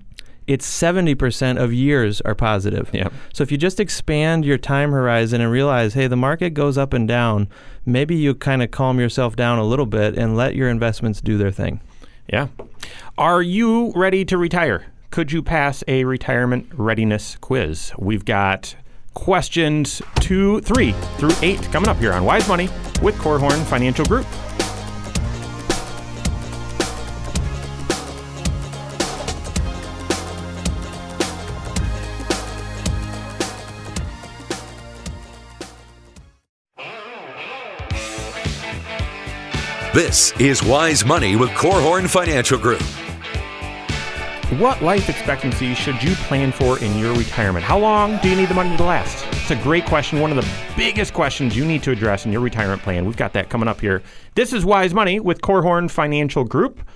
It's 0.46 0.66
70% 0.66 1.60
of 1.60 1.72
years 1.72 2.20
are 2.20 2.34
positive. 2.34 2.88
Yep. 2.92 3.12
So 3.32 3.42
if 3.42 3.50
you 3.50 3.58
just 3.58 3.80
expand 3.80 4.44
your 4.44 4.58
time 4.58 4.92
horizon 4.92 5.40
and 5.40 5.50
realize, 5.50 5.94
hey, 5.94 6.06
the 6.06 6.16
market 6.16 6.50
goes 6.50 6.78
up 6.78 6.92
and 6.92 7.08
down, 7.08 7.48
maybe 7.84 8.14
you 8.14 8.34
kind 8.34 8.62
of 8.62 8.70
calm 8.70 9.00
yourself 9.00 9.34
down 9.34 9.58
a 9.58 9.64
little 9.64 9.86
bit 9.86 10.16
and 10.16 10.36
let 10.36 10.54
your 10.54 10.68
investments 10.68 11.20
do 11.20 11.36
their 11.36 11.50
thing. 11.50 11.80
Yeah. 12.32 12.48
Are 13.18 13.42
you 13.42 13.92
ready 13.96 14.24
to 14.24 14.38
retire? 14.38 14.86
Could 15.10 15.32
you 15.32 15.42
pass 15.42 15.82
a 15.88 16.04
retirement 16.04 16.68
readiness 16.72 17.36
quiz? 17.40 17.92
We've 17.98 18.24
got 18.24 18.76
questions 19.14 20.02
two, 20.20 20.60
three 20.60 20.92
through 21.16 21.32
eight 21.42 21.62
coming 21.72 21.88
up 21.88 21.96
here 21.96 22.12
on 22.12 22.24
Wise 22.24 22.46
Money 22.46 22.68
with 23.02 23.16
Korhorn 23.16 23.64
Financial 23.64 24.04
Group. 24.04 24.26
This 39.96 40.38
is 40.38 40.62
Wise 40.62 41.06
Money 41.06 41.36
with 41.36 41.48
Korhorn 41.52 42.06
Financial 42.06 42.58
Group. 42.58 42.82
What 44.60 44.82
life 44.82 45.08
expectancy 45.08 45.72
should 45.72 46.02
you 46.02 46.14
plan 46.16 46.52
for 46.52 46.78
in 46.80 46.98
your 46.98 47.14
retirement? 47.14 47.64
How 47.64 47.78
long 47.78 48.18
do 48.18 48.28
you 48.28 48.36
need 48.36 48.50
the 48.50 48.54
money 48.54 48.76
to 48.76 48.84
last? 48.84 49.24
It's 49.32 49.52
a 49.52 49.56
great 49.56 49.86
question. 49.86 50.20
One 50.20 50.30
of 50.30 50.36
the 50.36 50.46
biggest 50.76 51.14
questions 51.14 51.56
you 51.56 51.64
need 51.64 51.82
to 51.82 51.92
address 51.92 52.26
in 52.26 52.30
your 52.30 52.42
retirement 52.42 52.82
plan. 52.82 53.06
We've 53.06 53.16
got 53.16 53.32
that 53.32 53.48
coming 53.48 53.68
up 53.68 53.80
here. 53.80 54.02
This 54.34 54.52
is 54.52 54.66
Wise 54.66 54.92
Money 54.92 55.18
with 55.18 55.40
Korhorn 55.40 55.90
Financial 55.90 56.44
Group. 56.44 56.86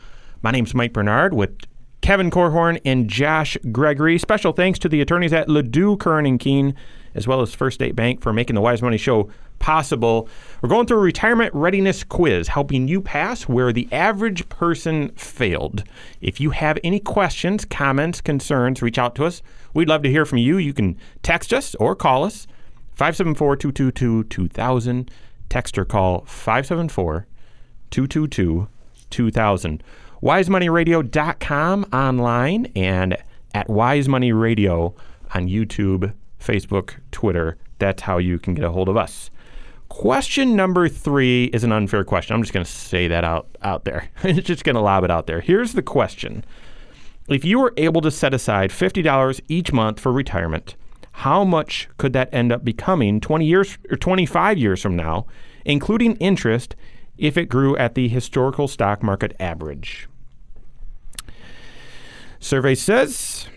My 0.43 0.51
name's 0.51 0.75
Mike 0.75 0.93
Bernard 0.93 1.33
with 1.33 1.57
Kevin 2.03 2.31
Korhorn 2.31 2.83
and 2.85 3.09
Josh 3.09 3.57
Gregory. 3.73 4.19
Special 4.19 4.53
thanks 4.53 4.79
to 4.79 4.91
the 4.91 5.01
attorneys 5.01 5.33
at 5.33 5.49
LaDue, 5.49 5.99
Curran, 5.99 6.27
and 6.27 6.39
Kuehn, 6.39 6.75
as 7.15 7.27
well 7.27 7.41
as 7.41 7.55
First 7.55 7.77
State 7.77 7.97
Bank 7.97 8.21
for 8.21 8.35
making 8.35 8.57
the 8.57 8.61
Wise 8.61 8.83
Money 8.83 8.99
Show 8.99 9.31
possible. 9.61 10.29
We're 10.61 10.69
going 10.69 10.87
through 10.87 10.99
a 10.99 11.03
retirement 11.03 11.55
readiness 11.55 12.03
quiz, 12.03 12.49
helping 12.49 12.89
you 12.89 13.01
pass 13.01 13.45
where 13.45 13.73
the 13.73 13.89
average 13.93 14.49
person 14.49 15.11
failed. 15.11 15.85
If 16.21 16.41
you 16.41 16.51
have 16.51 16.79
any 16.83 16.99
questions, 16.99 17.65
comments, 17.65 18.21
concerns, 18.21 18.83
reach 18.83 18.99
out 18.99 19.15
to 19.15 19.25
us. 19.25 19.43
We'd 19.73 19.89
love 19.89 20.03
to 20.03 20.11
hear 20.11 20.27
from 20.27 20.39
you. 20.39 20.57
You 20.59 20.75
can 20.75 20.97
text 21.23 21.53
us 21.53 21.77
or 21.77 21.95
call 21.95 22.25
us 22.25 22.49
574 22.95 23.57
222 23.57 24.25
2000. 24.25 25.11
Text 25.49 25.79
or 25.79 25.85
call 25.85 26.21
574 26.27 27.27
222 27.91 28.69
2000. 29.11 29.83
WiseMoneyRadio.com 30.23 31.87
online 31.93 32.67
and 32.77 33.17
at 33.55 33.69
Wisemoney 33.69 34.39
Radio 34.39 34.95
on 35.35 35.49
YouTube, 35.49 36.13
Facebook, 36.39 36.97
Twitter. 37.11 37.57
That's 37.79 38.03
how 38.03 38.19
you 38.19 38.39
can 38.39 38.55
get 38.55 38.65
a 38.65 38.71
hold 38.71 38.89
of 38.89 38.97
us. 38.97 39.31
Question 39.91 40.55
number 40.55 40.89
three 40.89 41.47
is 41.47 41.65
an 41.65 41.73
unfair 41.73 42.05
question. 42.05 42.35
I'm 42.35 42.43
just 42.43 42.53
going 42.53 42.65
to 42.65 42.71
say 42.71 43.09
that 43.09 43.25
out, 43.25 43.49
out 43.61 43.85
there. 43.85 44.09
It's 44.23 44.47
just 44.47 44.63
going 44.63 44.77
to 44.77 44.81
lob 44.81 45.03
it 45.03 45.11
out 45.11 45.27
there. 45.27 45.41
Here's 45.41 45.73
the 45.73 45.83
question 45.83 46.45
If 47.29 47.45
you 47.45 47.59
were 47.59 47.75
able 47.77 48.01
to 48.03 48.11
set 48.11 48.33
aside 48.33 48.71
$50 48.71 49.41
each 49.49 49.73
month 49.73 49.99
for 49.99 50.13
retirement, 50.13 50.77
how 51.11 51.45
much 51.45 51.89
could 51.99 52.13
that 52.13 52.33
end 52.33 52.53
up 52.53 52.65
becoming 52.65 53.21
20 53.21 53.45
years 53.45 53.79
or 53.91 53.97
25 53.97 54.57
years 54.59 54.81
from 54.81 54.95
now, 54.95 55.27
including 55.65 56.15
interest, 56.17 56.77
if 57.19 57.37
it 57.37 57.47
grew 57.47 57.77
at 57.77 57.97
the 57.97 58.07
historical 58.07 58.69
stock 58.69 59.03
market 59.03 59.35
average? 59.41 60.09
Survey 62.39 62.77
says 62.77 63.49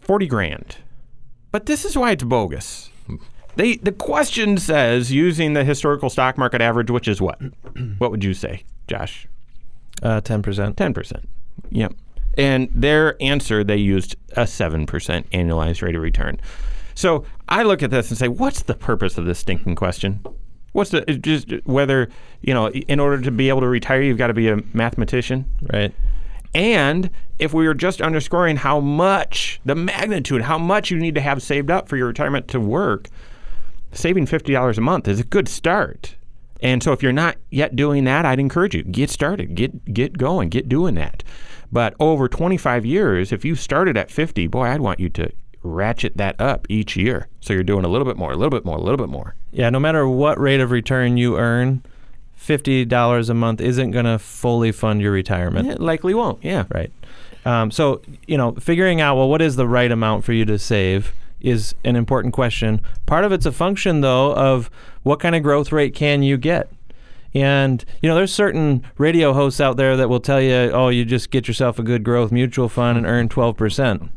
40 0.00 0.26
grand. 0.26 0.76
But 1.52 1.66
this 1.66 1.84
is 1.84 1.96
why 1.96 2.10
it's 2.10 2.24
bogus. 2.24 2.90
They, 3.58 3.74
the 3.76 3.90
question 3.90 4.56
says 4.56 5.10
using 5.10 5.52
the 5.54 5.64
historical 5.64 6.08
stock 6.08 6.38
market 6.38 6.60
average, 6.60 6.92
which 6.92 7.08
is 7.08 7.20
what? 7.20 7.40
what 7.98 8.12
would 8.12 8.22
you 8.22 8.32
say, 8.32 8.62
Josh? 8.86 9.26
Uh, 10.00 10.20
10%. 10.20 10.74
10%. 10.76 11.24
Yep. 11.70 11.92
And 12.36 12.68
their 12.72 13.20
answer, 13.20 13.64
they 13.64 13.76
used 13.76 14.14
a 14.36 14.42
7% 14.42 14.86
annualized 14.86 15.82
rate 15.82 15.96
of 15.96 16.02
return. 16.02 16.40
So 16.94 17.24
I 17.48 17.64
look 17.64 17.82
at 17.82 17.90
this 17.90 18.10
and 18.10 18.16
say, 18.18 18.28
what's 18.28 18.62
the 18.62 18.74
purpose 18.74 19.18
of 19.18 19.24
this 19.24 19.40
stinking 19.40 19.74
question? 19.74 20.24
What's 20.70 20.90
the 20.90 21.00
just 21.02 21.50
whether 21.64 22.08
you 22.42 22.54
know 22.54 22.68
in 22.70 23.00
order 23.00 23.20
to 23.22 23.30
be 23.32 23.48
able 23.48 23.62
to 23.62 23.66
retire 23.68 24.02
you've 24.02 24.18
got 24.18 24.28
to 24.28 24.34
be 24.34 24.48
a 24.48 24.58
mathematician, 24.74 25.46
Right. 25.72 25.92
and 26.54 27.10
if 27.38 27.52
we 27.54 27.66
were 27.66 27.74
just 27.74 28.00
underscoring 28.00 28.56
how 28.58 28.78
much 28.78 29.60
the 29.64 29.74
magnitude, 29.74 30.42
how 30.42 30.58
much 30.58 30.90
you 30.90 30.98
need 30.98 31.14
to 31.16 31.20
have 31.20 31.42
saved 31.42 31.70
up 31.70 31.88
for 31.88 31.96
your 31.96 32.06
retirement 32.06 32.46
to 32.48 32.60
work, 32.60 33.08
saving 33.92 34.26
fifty 34.26 34.52
dollars 34.52 34.78
a 34.78 34.82
month 34.82 35.08
is 35.08 35.20
a 35.20 35.24
good 35.24 35.48
start. 35.48 36.14
And 36.60 36.82
so 36.82 36.92
if 36.92 37.02
you're 37.02 37.12
not 37.12 37.36
yet 37.50 37.76
doing 37.76 38.04
that, 38.04 38.24
I'd 38.24 38.40
encourage 38.40 38.74
you 38.74 38.82
get 38.82 39.10
started, 39.10 39.54
get 39.54 39.92
get 39.92 40.18
going, 40.18 40.48
get 40.48 40.68
doing 40.68 40.94
that. 40.96 41.22
But 41.70 41.94
over 42.00 42.28
25 42.28 42.86
years, 42.86 43.30
if 43.30 43.44
you 43.44 43.54
started 43.54 43.96
at 43.96 44.10
50, 44.10 44.46
boy, 44.46 44.64
I'd 44.64 44.80
want 44.80 45.00
you 45.00 45.10
to 45.10 45.30
ratchet 45.62 46.16
that 46.16 46.40
up 46.40 46.66
each 46.68 46.96
year. 46.96 47.28
So 47.40 47.52
you're 47.52 47.62
doing 47.62 47.84
a 47.84 47.88
little 47.88 48.06
bit 48.06 48.16
more, 48.16 48.32
a 48.32 48.36
little 48.36 48.50
bit 48.50 48.64
more, 48.64 48.78
a 48.78 48.80
little 48.80 48.96
bit 48.96 49.10
more. 49.10 49.34
Yeah, 49.52 49.68
no 49.70 49.78
matter 49.78 50.08
what 50.08 50.40
rate 50.40 50.60
of 50.60 50.70
return 50.70 51.16
you 51.18 51.36
earn, 51.36 51.82
$50 52.40 53.28
a 53.28 53.34
month 53.34 53.60
isn't 53.60 53.90
going 53.90 54.04
to 54.06 54.18
fully 54.18 54.72
fund 54.72 55.02
your 55.02 55.12
retirement. 55.12 55.68
It 55.68 55.80
likely 55.80 56.14
won't. 56.14 56.42
Yeah. 56.42 56.64
Right. 56.70 56.92
Um, 57.44 57.70
so, 57.70 58.02
you 58.26 58.36
know, 58.36 58.52
figuring 58.52 59.00
out, 59.00 59.16
well, 59.16 59.28
what 59.28 59.42
is 59.42 59.56
the 59.56 59.66
right 59.66 59.90
amount 59.90 60.24
for 60.24 60.32
you 60.32 60.44
to 60.46 60.58
save 60.58 61.12
is 61.40 61.74
an 61.84 61.96
important 61.96 62.34
question. 62.34 62.80
Part 63.06 63.24
of 63.24 63.32
it's 63.32 63.46
a 63.46 63.52
function, 63.52 64.00
though, 64.00 64.32
of 64.34 64.70
what 65.02 65.20
kind 65.20 65.34
of 65.34 65.42
growth 65.42 65.72
rate 65.72 65.94
can 65.94 66.22
you 66.22 66.36
get? 66.36 66.70
And, 67.34 67.84
you 68.02 68.08
know, 68.08 68.14
there's 68.14 68.32
certain 68.32 68.84
radio 68.96 69.32
hosts 69.32 69.60
out 69.60 69.76
there 69.76 69.96
that 69.96 70.08
will 70.08 70.20
tell 70.20 70.40
you, 70.40 70.70
oh, 70.72 70.88
you 70.88 71.04
just 71.04 71.30
get 71.30 71.46
yourself 71.46 71.78
a 71.78 71.82
good 71.82 72.02
growth 72.02 72.32
mutual 72.32 72.68
fund 72.68 72.96
and 72.96 73.06
earn 73.06 73.28
12%. 73.28 74.08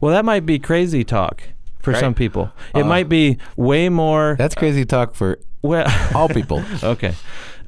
Well, 0.00 0.12
that 0.12 0.24
might 0.24 0.44
be 0.46 0.58
crazy 0.58 1.02
talk 1.04 1.42
for 1.80 1.92
Right. 1.92 2.00
some 2.00 2.14
people. 2.14 2.50
It 2.74 2.84
might 2.84 3.08
be 3.08 3.38
way 3.56 3.88
more. 3.88 4.36
That's 4.38 4.54
crazy 4.54 4.84
talk 4.84 5.14
for 5.14 5.38
well, 5.62 5.86
all 6.14 6.28
people. 6.28 6.62
Okay. 6.82 7.14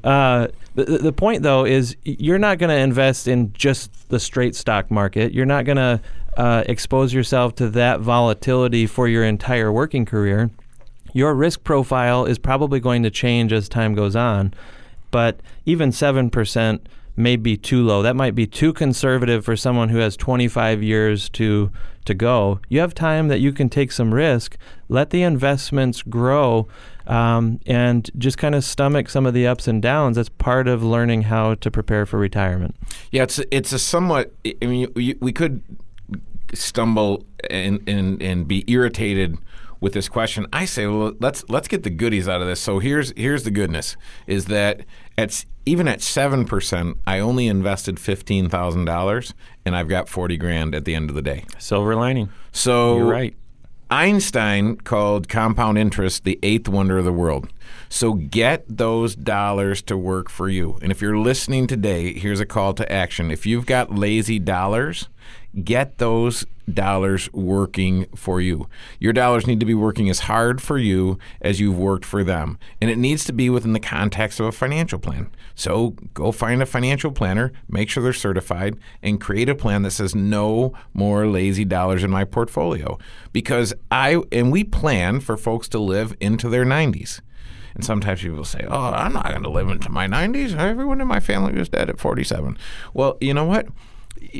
Uh, 0.05 0.49
the 0.75 0.85
the 0.99 1.13
point, 1.13 1.43
though, 1.43 1.65
is 1.67 1.97
you're 2.05 2.39
not 2.39 2.59
going 2.59 2.71
to 2.71 2.77
invest 2.77 3.29
in 3.29 3.53
just 3.53 4.09
the 4.09 4.19
straight 4.19 4.55
stock 4.55 4.91
market. 4.91 5.33
You're 5.33 5.45
not 5.47 5.65
going 5.67 5.77
to 5.77 6.01
uh, 6.37 6.65
expose 6.67 7.13
yourself 7.13 7.55
to 7.57 7.69
that 7.71 8.01
volatility 8.01 8.87
for 8.87 9.09
your 9.09 9.25
entire 9.25 9.73
working 9.73 10.05
career. 10.05 10.51
Your 11.13 11.35
risk 11.35 11.65
profile 11.65 12.25
is 12.25 12.39
probably 12.39 12.81
going 12.81 13.03
to 13.03 13.11
change 13.11 13.53
as 13.53 13.69
time 13.69 13.95
goes 13.95 14.15
on, 14.15 14.55
but 15.11 15.41
even 15.67 15.91
7% 15.91 16.81
may 17.17 17.37
be 17.37 17.57
too 17.57 17.83
low. 17.83 18.03
That 18.03 18.17
might 18.17 18.35
be 18.35 18.47
too 18.47 18.73
conservative 18.73 19.45
for 19.45 19.57
someone 19.57 19.89
who 19.89 19.99
has 19.99 20.17
25 20.17 20.83
years 20.83 21.29
to 21.31 21.71
to 22.07 22.15
go. 22.15 22.61
You 22.69 22.81
have 22.81 22.95
time 22.95 23.29
that 23.29 23.41
you 23.41 23.53
can 23.53 23.69
take 23.69 23.93
some 23.93 24.15
risk, 24.15 24.57
let 24.89 25.11
the 25.11 25.23
investments 25.23 26.01
grow, 26.01 26.67
um, 27.07 27.61
and 27.67 28.11
just 28.17 28.39
kind 28.39 28.55
of 28.55 28.65
stomach 28.65 29.11
some 29.11 29.27
of 29.27 29.35
the 29.35 29.47
ups 29.47 29.69
and 29.69 29.83
downs. 29.83 30.17
That's 30.17 30.31
part 30.31 30.67
of 30.67 30.83
learning 30.83 31.23
how 31.23 31.57
to 31.57 31.71
prepare 31.71 32.07
for 32.07 32.19
retirement. 32.19 32.75
Yeah, 33.11 33.25
it's 33.25 33.39
it's 33.51 33.73
a 33.73 33.79
somewhat. 33.79 34.33
I 34.63 34.67
mean, 34.67 34.91
we 34.95 35.33
could 35.33 35.63
stumble 36.55 37.25
and, 37.49 37.87
and 37.89 38.23
and 38.23 38.49
be 38.49 38.65
irritated 38.67 39.39
with 39.81 39.95
this 39.95 40.09
question. 40.09 40.47
I 40.53 40.67
say, 40.67 40.87
well, 40.87 41.15
let's 41.21 41.45
let's 41.49 41.69
get 41.69 41.83
the 41.83 41.91
goodies 41.91 42.29
out 42.29 42.41
of 42.41 42.47
this. 42.47 42.61
So 42.61 42.79
here's 42.79 43.13
here's 43.17 43.45
the 43.45 43.51
goodness: 43.51 43.97
is 44.27 44.47
that 44.47 44.85
at 45.17 45.45
even 45.67 45.89
at 45.89 46.01
seven 46.03 46.45
percent, 46.45 46.99
I 47.07 47.19
only 47.19 47.47
invested 47.47 47.99
fifteen 47.99 48.49
thousand 48.49 48.85
dollars, 48.85 49.35
and 49.65 49.75
I've 49.75 49.89
got 49.89 50.09
forty 50.09 50.37
grand 50.37 50.75
at 50.75 50.85
the 50.85 50.95
end 50.95 51.11
of 51.11 51.17
the 51.17 51.23
day. 51.23 51.45
Silver 51.59 51.97
lining. 51.97 52.31
So 52.53 52.99
You're 52.99 53.07
right. 53.07 53.35
Einstein 53.93 54.77
called 54.77 55.29
compound 55.29 55.77
interest 55.77 56.23
the 56.23 56.39
eighth 56.45 56.69
wonder 56.69 56.99
of 56.99 57.05
the 57.05 57.13
world. 57.13 57.49
So 57.89 58.15
get 58.15 58.65
those 58.69 59.17
dollars 59.17 59.83
to 59.83 59.97
work 59.97 60.31
for 60.31 60.49
you. 60.49 60.79
And 60.81 60.93
if 60.93 61.03
you're 61.03 61.19
listening 61.19 61.67
today, 61.67 62.13
here's 62.13 62.39
a 62.39 62.47
call 62.47 62.73
to 62.75 62.93
action. 62.93 63.33
If 63.33 63.47
you've 63.47 63.67
got 63.67 63.93
lazy 63.93 64.39
dollars, 64.39 65.09
get 65.65 65.99
those 65.99 66.47
dollars 66.73 67.33
working 67.33 68.07
for 68.15 68.41
you. 68.41 68.69
Your 68.99 69.13
dollars 69.13 69.47
need 69.47 69.61
to 69.61 69.67
be 69.67 69.75
working 69.75 70.09
as 70.09 70.21
hard 70.21 70.63
for 70.63 70.79
you 70.79 71.19
as 71.41 71.61
you've 71.61 71.79
worked 71.79 72.05
for 72.05 72.23
them. 72.23 72.59
And 72.81 72.91
it 72.91 72.99
needs 72.99 73.25
to 73.25 73.33
be 73.33 73.51
within 73.51 73.73
the 73.73 73.81
context 73.81 74.41
of 74.41 74.47
a 74.47 74.53
financial 74.53 74.99
plan. 74.99 75.31
So 75.55 75.91
go 76.15 76.33
find 76.33 76.63
a 76.63 76.67
financial 76.67 77.11
planner, 77.11 77.53
make 77.69 77.91
sure 77.91 78.03
they're 78.03 78.13
certified, 78.13 78.79
and 79.03 79.21
create 79.21 79.49
a 79.49 79.55
plan 79.55 79.83
that 79.83 79.91
says 79.91 80.15
no 80.15 80.73
more 80.95 81.27
lazy 81.27 81.65
dollars 81.65 82.05
in 82.05 82.11
my 82.11 82.25
portfolio. 82.25 82.99
Because 83.33 83.75
I, 83.91 84.23
and 84.33 84.53
we 84.53 84.65
plan 84.65 85.21
for 85.21 85.37
folks 85.37 85.69
to 85.71 85.79
live 85.79 86.17
into 86.21 86.49
their 86.49 86.65
90s. 86.65 87.21
And 87.75 87.85
sometimes 87.85 88.21
people 88.21 88.45
say, 88.45 88.67
"Oh, 88.69 88.91
I'm 88.93 89.13
not 89.13 89.29
going 89.29 89.45
to 89.45 89.49
live 89.49 89.69
into 89.69 89.91
my 89.91 90.09
90s. 90.09 90.57
Everyone 90.57 91.01
in 91.01 91.07
my 91.07 91.21
family 91.21 91.53
was 91.53 91.69
dead 91.69 91.89
at 91.89 92.01
47." 92.01 92.59
Well, 92.95 93.17
you 93.21 93.33
know 93.33 93.45
what? 93.45 93.69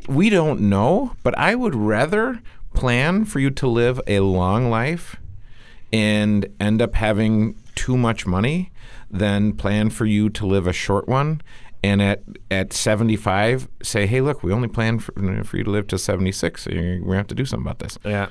We 0.09 0.31
don't 0.31 0.61
know, 0.63 1.15
but 1.23 1.37
I 1.39 1.55
would 1.55 1.75
rather 1.75 2.41
plan 2.75 3.25
for 3.25 3.41
you 3.41 3.51
to 3.51 3.67
live 3.67 4.01
a 4.07 4.21
long 4.21 4.71
life 4.71 5.17
and 5.93 6.47
end 6.61 6.81
up 6.81 6.95
having 6.95 7.57
too 7.75 7.97
much 7.97 8.27
money 8.27 8.71
than 9.11 9.55
plan 9.55 9.91
for 9.91 10.07
you 10.07 10.31
to 10.31 10.47
live 10.47 10.67
a 10.67 10.73
short 10.73 11.09
one 11.09 11.41
and 11.83 12.03
at 12.03 12.23
at 12.51 12.73
75 12.73 13.69
say, 13.83 14.07
"Hey, 14.07 14.21
look, 14.21 14.43
we 14.43 14.53
only 14.53 14.69
plan 14.69 14.99
for, 14.99 15.13
for 15.45 15.57
you 15.57 15.65
to 15.65 15.71
live 15.71 15.87
to 15.89 15.99
76. 15.99 16.63
So 16.63 16.71
you're 16.71 17.01
to 17.01 17.13
have 17.13 17.27
to 17.29 17.35
do 17.35 17.45
something 17.45 17.67
about 17.67 17.79
this." 17.79 17.99
Yeah. 18.05 18.29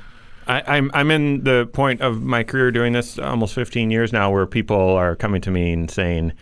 I, 0.47 0.77
I'm 0.77 0.91
I'm 0.93 1.11
in 1.11 1.43
the 1.43 1.69
point 1.73 2.01
of 2.01 2.21
my 2.21 2.43
career 2.43 2.71
doing 2.71 2.93
this 2.93 3.19
almost 3.19 3.53
15 3.53 3.91
years 3.91 4.11
now, 4.13 4.31
where 4.31 4.45
people 4.45 4.77
are 4.77 5.15
coming 5.15 5.41
to 5.41 5.51
me 5.51 5.73
and 5.73 5.89
saying, 5.89 6.33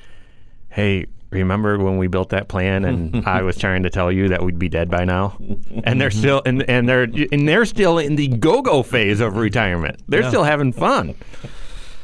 "Hey, 0.69 1.07
remember 1.39 1.77
when 1.77 1.97
we 1.97 2.07
built 2.07 2.29
that 2.29 2.47
plan 2.47 2.85
and 2.85 3.25
I 3.27 3.41
was 3.41 3.57
trying 3.57 3.83
to 3.83 3.89
tell 3.89 4.11
you 4.11 4.29
that 4.29 4.43
we'd 4.43 4.59
be 4.59 4.69
dead 4.69 4.89
by 4.89 5.05
now?" 5.05 5.37
And 5.83 5.99
they're 5.99 6.11
still 6.11 6.41
and 6.45 6.67
and 6.69 6.87
they're 6.87 7.07
and 7.31 7.47
they're 7.47 7.65
still 7.65 7.97
in 7.97 8.15
the 8.15 8.27
go-go 8.27 8.83
phase 8.83 9.19
of 9.19 9.37
retirement. 9.37 10.01
They're 10.07 10.27
still 10.27 10.43
having 10.43 10.73
fun. 10.73 11.15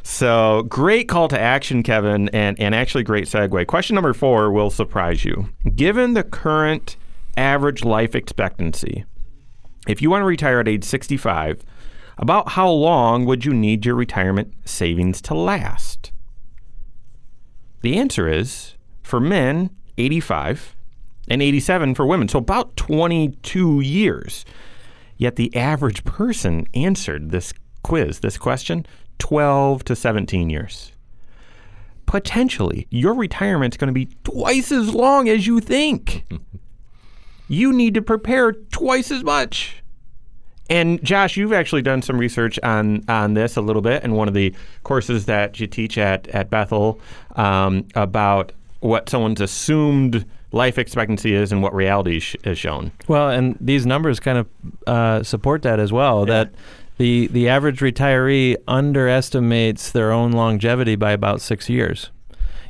So 0.03 0.63
great 0.63 1.07
call 1.07 1.29
to 1.29 1.39
action, 1.39 1.81
Kevin, 1.81 2.27
and, 2.29 2.59
and 2.59 2.75
actually 2.75 3.03
great 3.03 3.25
segue. 3.25 3.65
Question 3.67 3.95
number 3.95 4.13
four 4.13 4.51
will 4.51 4.69
surprise 4.69 5.23
you. 5.23 5.49
Given 5.75 6.13
the 6.13 6.23
current 6.23 6.97
average 7.37 7.85
life 7.85 8.13
expectancy, 8.13 9.05
if 9.87 10.01
you 10.01 10.09
want 10.09 10.21
to 10.21 10.25
retire 10.25 10.59
at 10.59 10.67
age 10.67 10.83
65, 10.83 11.63
about 12.17 12.49
how 12.49 12.69
long 12.69 13.25
would 13.25 13.45
you 13.45 13.53
need 13.53 13.85
your 13.85 13.95
retirement 13.95 14.53
savings 14.65 15.21
to 15.23 15.33
last? 15.33 16.11
The 17.81 17.97
answer 17.97 18.27
is 18.27 18.75
for 19.03 19.19
men, 19.19 19.69
85, 19.97 20.75
and 21.27 21.41
87 21.41 21.95
for 21.95 22.05
women, 22.05 22.27
so 22.27 22.39
about 22.39 22.75
22 22.75 23.81
years. 23.81 24.45
Yet 25.17 25.35
the 25.35 25.55
average 25.55 26.03
person 26.03 26.65
answered 26.73 27.31
this 27.31 27.53
quiz, 27.83 28.19
this 28.19 28.37
question, 28.37 28.85
12 29.19 29.83
to 29.85 29.95
17 29.95 30.49
years. 30.49 30.91
Potentially, 32.05 32.87
your 32.89 33.13
retirement's 33.13 33.77
going 33.77 33.87
to 33.87 33.93
be 33.93 34.09
twice 34.23 34.71
as 34.71 34.93
long 34.93 35.29
as 35.29 35.47
you 35.47 35.59
think. 35.59 36.25
you 37.47 37.71
need 37.71 37.93
to 37.93 38.01
prepare 38.01 38.51
twice 38.51 39.11
as 39.11 39.23
much. 39.23 39.83
And 40.69 41.03
Josh, 41.03 41.37
you've 41.37 41.53
actually 41.53 41.81
done 41.81 42.01
some 42.01 42.17
research 42.17 42.57
on 42.63 43.03
on 43.09 43.33
this 43.33 43.57
a 43.57 43.61
little 43.61 43.81
bit 43.81 44.03
in 44.03 44.13
one 44.13 44.27
of 44.27 44.33
the 44.33 44.55
courses 44.83 45.25
that 45.25 45.59
you 45.59 45.67
teach 45.67 45.97
at 45.97 46.27
at 46.29 46.49
Bethel 46.49 46.99
um, 47.35 47.85
about 47.95 48.53
what 48.83 49.09
someone's 49.09 49.39
assumed 49.39 50.25
life 50.51 50.77
expectancy 50.77 51.33
is 51.33 51.51
and 51.51 51.63
what 51.63 51.73
reality 51.73 52.19
sh- 52.19 52.35
is 52.43 52.59
shown. 52.59 52.91
Well, 53.07 53.29
and 53.29 53.57
these 53.59 53.85
numbers 53.85 54.19
kind 54.19 54.37
of 54.37 54.47
uh, 54.85 55.23
support 55.23 55.61
that 55.61 55.79
as 55.79 55.93
well. 55.93 56.25
That 56.25 56.53
the 56.97 57.27
the 57.27 57.47
average 57.47 57.79
retiree 57.79 58.57
underestimates 58.67 59.91
their 59.91 60.11
own 60.11 60.31
longevity 60.33 60.95
by 60.95 61.11
about 61.11 61.41
six 61.41 61.69
years, 61.69 62.11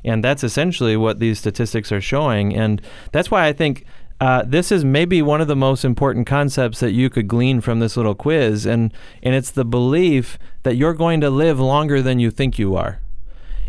and 0.05 0.23
that's 0.23 0.43
essentially 0.43 0.95
what 0.95 1.19
these 1.19 1.39
statistics 1.39 1.91
are 1.91 2.01
showing. 2.01 2.55
And 2.55 2.81
that's 3.11 3.29
why 3.31 3.47
I 3.47 3.53
think. 3.53 3.85
Uh, 4.21 4.41
this 4.45 4.71
is 4.71 4.85
maybe 4.85 5.21
one 5.21 5.41
of 5.41 5.47
the 5.49 5.55
most 5.55 5.83
important 5.83 6.25
concepts 6.25 6.79
that 6.79 6.91
you 6.91 7.09
could 7.09 7.27
glean 7.27 7.59
from 7.59 7.79
this 7.79 7.97
little 7.97 8.15
quiz, 8.15 8.65
and 8.65 8.93
and 9.21 9.35
it's 9.35 9.51
the 9.51 9.65
belief 9.65 10.37
that 10.61 10.77
you're 10.77 10.93
going 10.93 11.19
to 11.19 11.29
live 11.29 11.59
longer 11.59 12.01
than 12.01 12.19
you 12.19 12.31
think 12.31 12.57
you 12.57 12.73
are, 12.73 12.99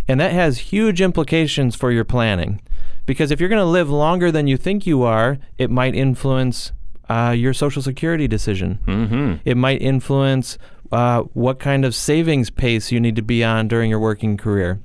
and 0.08 0.20
that 0.20 0.32
has 0.32 0.58
huge 0.58 1.00
implications 1.00 1.75
for 1.75 1.90
your 1.90 2.04
planning, 2.04 2.61
because 3.06 3.30
if 3.30 3.40
you're 3.40 3.49
going 3.49 3.58
to 3.58 3.64
live 3.64 3.90
longer 3.90 4.30
than 4.30 4.46
you 4.46 4.57
think 4.57 4.87
you 4.87 5.02
are, 5.02 5.38
it 5.59 5.70
might 5.70 5.94
influence 5.94 6.72
uh, 7.09 7.35
your 7.37 7.52
social 7.52 7.83
security 7.83 8.26
decision. 8.26 8.78
Mm-hmm. 8.87 9.35
It 9.44 9.57
might 9.57 9.83
influence 9.83 10.59
uh, 10.92 11.22
what 11.33 11.59
kind 11.59 11.85
of 11.85 11.94
savings 11.94 12.50
pace 12.50 12.92
you 12.92 13.00
need 13.00 13.16
to 13.16 13.22
be 13.22 13.42
on 13.42 13.68
during 13.68 13.90
your 13.90 13.98
working 13.98 14.37
career. 14.37 14.81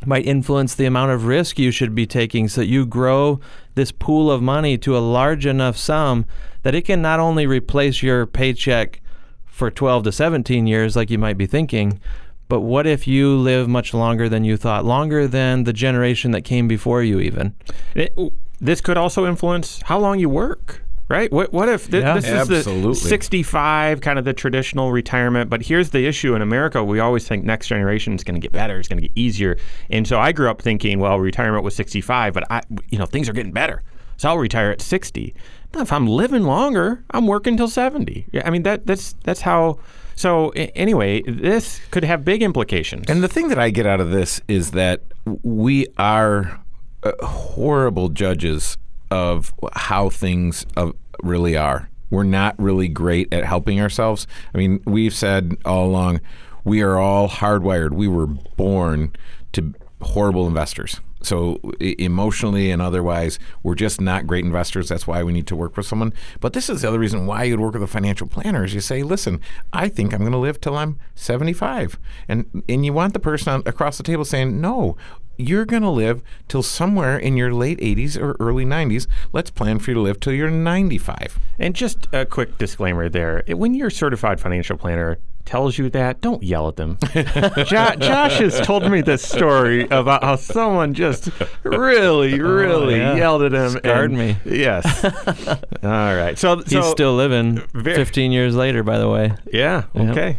It 0.00 0.06
might 0.06 0.26
influence 0.26 0.74
the 0.74 0.86
amount 0.86 1.10
of 1.10 1.26
risk 1.26 1.58
you 1.58 1.70
should 1.70 1.94
be 1.94 2.06
taking 2.06 2.48
so 2.48 2.60
that 2.60 2.68
you 2.68 2.86
grow 2.86 3.40
this 3.74 3.90
pool 3.90 4.30
of 4.30 4.40
money 4.40 4.78
to 4.78 4.96
a 4.96 5.00
large 5.00 5.44
enough 5.44 5.76
sum 5.76 6.24
that 6.62 6.74
it 6.74 6.82
can 6.82 7.02
not 7.02 7.18
only 7.18 7.46
replace 7.46 8.02
your 8.02 8.26
paycheck 8.26 9.00
for 9.46 9.70
12 9.70 10.04
to 10.04 10.12
17 10.12 10.68
years, 10.68 10.94
like 10.94 11.10
you 11.10 11.18
might 11.18 11.36
be 11.36 11.46
thinking, 11.46 12.00
but 12.48 12.60
what 12.60 12.86
if 12.86 13.06
you 13.06 13.36
live 13.36 13.68
much 13.68 13.92
longer 13.94 14.28
than 14.28 14.44
you 14.44 14.56
thought, 14.56 14.84
longer 14.84 15.26
than 15.28 15.64
the 15.64 15.72
generation 15.72 16.30
that 16.32 16.42
came 16.42 16.66
before 16.68 17.02
you, 17.02 17.20
even? 17.20 17.54
It, 17.94 18.16
this 18.60 18.80
could 18.80 18.96
also 18.96 19.26
influence 19.26 19.80
how 19.84 19.98
long 19.98 20.18
you 20.18 20.28
work. 20.28 20.82
Right? 21.10 21.32
What, 21.32 21.54
what 21.54 21.70
if 21.70 21.90
th- 21.90 22.02
Yeah. 22.02 22.12
this 22.16 22.26
is 22.26 22.32
Absolutely. 22.32 22.90
the 22.90 22.94
65, 22.96 24.02
kind 24.02 24.18
of 24.18 24.26
the 24.26 24.34
traditional 24.34 24.92
retirement? 24.92 25.48
But 25.48 25.62
here's 25.62 25.88
the 25.88 26.04
issue 26.06 26.34
in 26.34 26.42
America: 26.42 26.84
we 26.84 27.00
always 27.00 27.26
think 27.26 27.44
next 27.44 27.68
generation 27.68 28.12
is 28.14 28.22
going 28.22 28.34
to 28.34 28.40
get 28.44 28.52
better, 28.52 28.78
it's 28.78 28.88
going 28.88 29.00
to 29.00 29.08
get 29.08 29.16
easier. 29.16 29.56
And 29.88 30.06
so 30.06 30.18
I 30.20 30.32
grew 30.32 30.50
up 30.50 30.60
thinking, 30.60 31.00
well, 31.00 31.18
retirement 31.18 31.64
was 31.64 31.74
65, 31.76 32.34
but 32.34 32.44
I, 32.50 32.60
you 32.90 32.98
know, 32.98 33.06
things 33.06 33.26
are 33.26 33.32
getting 33.32 33.52
better, 33.52 33.82
so 34.18 34.28
I'll 34.28 34.38
retire 34.38 34.70
at 34.70 34.82
60. 34.82 35.34
Now, 35.74 35.80
if 35.80 35.92
I'm 35.92 36.06
living 36.06 36.42
longer, 36.42 37.04
I'm 37.10 37.26
working 37.26 37.56
till 37.56 37.68
70. 37.68 38.26
Yeah, 38.32 38.42
I 38.44 38.50
mean 38.50 38.64
that 38.64 38.86
that's 38.86 39.14
that's 39.24 39.40
how. 39.40 39.78
So 40.14 40.50
anyway, 40.50 41.22
this 41.22 41.80
could 41.92 42.02
have 42.02 42.24
big 42.24 42.42
implications. 42.42 43.08
And 43.08 43.22
the 43.22 43.28
thing 43.28 43.48
that 43.48 43.58
I 43.58 43.70
get 43.70 43.86
out 43.86 44.00
of 44.00 44.10
this 44.10 44.40
is 44.48 44.72
that 44.72 45.02
we 45.44 45.86
are 45.96 46.60
uh, 47.04 47.12
horrible 47.24 48.08
judges 48.08 48.76
of 49.12 49.54
how 49.74 50.10
things 50.10 50.66
uh, 50.76 50.90
really 51.22 51.56
are. 51.56 51.88
We're 52.10 52.24
not 52.24 52.58
really 52.58 52.88
great 52.88 53.32
at 53.32 53.44
helping 53.44 53.80
ourselves. 53.80 54.26
I 54.52 54.58
mean, 54.58 54.82
we've 54.86 55.14
said 55.14 55.56
all 55.64 55.86
along, 55.86 56.20
we 56.64 56.82
are 56.82 56.98
all 56.98 57.28
hardwired. 57.28 57.92
We 57.92 58.08
were 58.08 58.26
born 58.26 59.14
to 59.52 59.72
horrible 60.00 60.48
investors. 60.48 61.00
So 61.20 61.60
emotionally 61.80 62.70
and 62.70 62.80
otherwise, 62.80 63.38
we're 63.62 63.74
just 63.74 64.00
not 64.00 64.26
great 64.26 64.44
investors. 64.44 64.88
That's 64.88 65.06
why 65.06 65.22
we 65.22 65.32
need 65.32 65.46
to 65.48 65.56
work 65.56 65.76
with 65.76 65.86
someone. 65.86 66.12
But 66.40 66.52
this 66.52 66.70
is 66.70 66.82
the 66.82 66.88
other 66.88 66.98
reason 66.98 67.26
why 67.26 67.44
you'd 67.44 67.60
work 67.60 67.74
with 67.74 67.82
a 67.82 67.88
financial 67.88 68.26
planner 68.26 68.64
is 68.64 68.74
you 68.74 68.80
say, 68.80 69.02
listen, 69.02 69.40
I 69.72 69.88
think 69.88 70.12
I'm 70.12 70.20
going 70.20 70.32
to 70.32 70.38
live 70.38 70.60
till 70.60 70.76
I'm 70.76 70.98
75, 71.14 71.98
and 72.28 72.62
and 72.68 72.84
you 72.86 72.92
want 72.92 73.12
the 73.14 73.18
person 73.18 73.52
on, 73.52 73.62
across 73.66 73.96
the 73.96 74.04
table 74.04 74.24
saying, 74.24 74.60
no. 74.60 74.96
You're 75.40 75.66
going 75.66 75.82
to 75.84 75.90
live 75.90 76.20
till 76.48 76.64
somewhere 76.64 77.16
in 77.16 77.36
your 77.36 77.54
late 77.54 77.78
80s 77.78 78.20
or 78.20 78.36
early 78.40 78.64
90s. 78.64 79.06
Let's 79.32 79.50
plan 79.50 79.78
for 79.78 79.92
you 79.92 79.94
to 79.94 80.00
live 80.00 80.18
till 80.18 80.32
you're 80.32 80.50
95. 80.50 81.38
And 81.60 81.76
just 81.76 82.08
a 82.12 82.26
quick 82.26 82.58
disclaimer 82.58 83.08
there: 83.08 83.44
when 83.46 83.72
your 83.72 83.88
certified 83.88 84.40
financial 84.40 84.76
planner 84.76 85.20
tells 85.48 85.78
you 85.78 85.88
that, 85.88 86.20
don't 86.20 86.42
yell 86.42 86.68
at 86.68 86.76
them. 86.76 86.98
jo- 87.14 87.94
Josh 87.98 88.38
has 88.38 88.60
told 88.60 88.88
me 88.90 89.00
this 89.00 89.26
story 89.26 89.84
about 89.84 90.22
how 90.22 90.36
someone 90.36 90.92
just 90.92 91.30
really, 91.62 92.38
really 92.38 92.98
yeah. 92.98 93.16
yelled 93.16 93.42
at 93.42 93.54
him. 93.54 93.70
Scarred 93.70 94.10
and- 94.10 94.18
me. 94.18 94.36
Yes. 94.44 95.04
All 95.82 96.14
right. 96.14 96.38
So 96.38 96.56
He's 96.58 96.72
so, 96.72 96.82
still 96.82 97.14
living 97.14 97.62
very- 97.72 97.96
15 97.96 98.30
years 98.30 98.54
later, 98.54 98.82
by 98.82 98.98
the 98.98 99.08
way. 99.08 99.32
Yeah. 99.50 99.84
Yep. 99.94 100.10
Okay. 100.10 100.38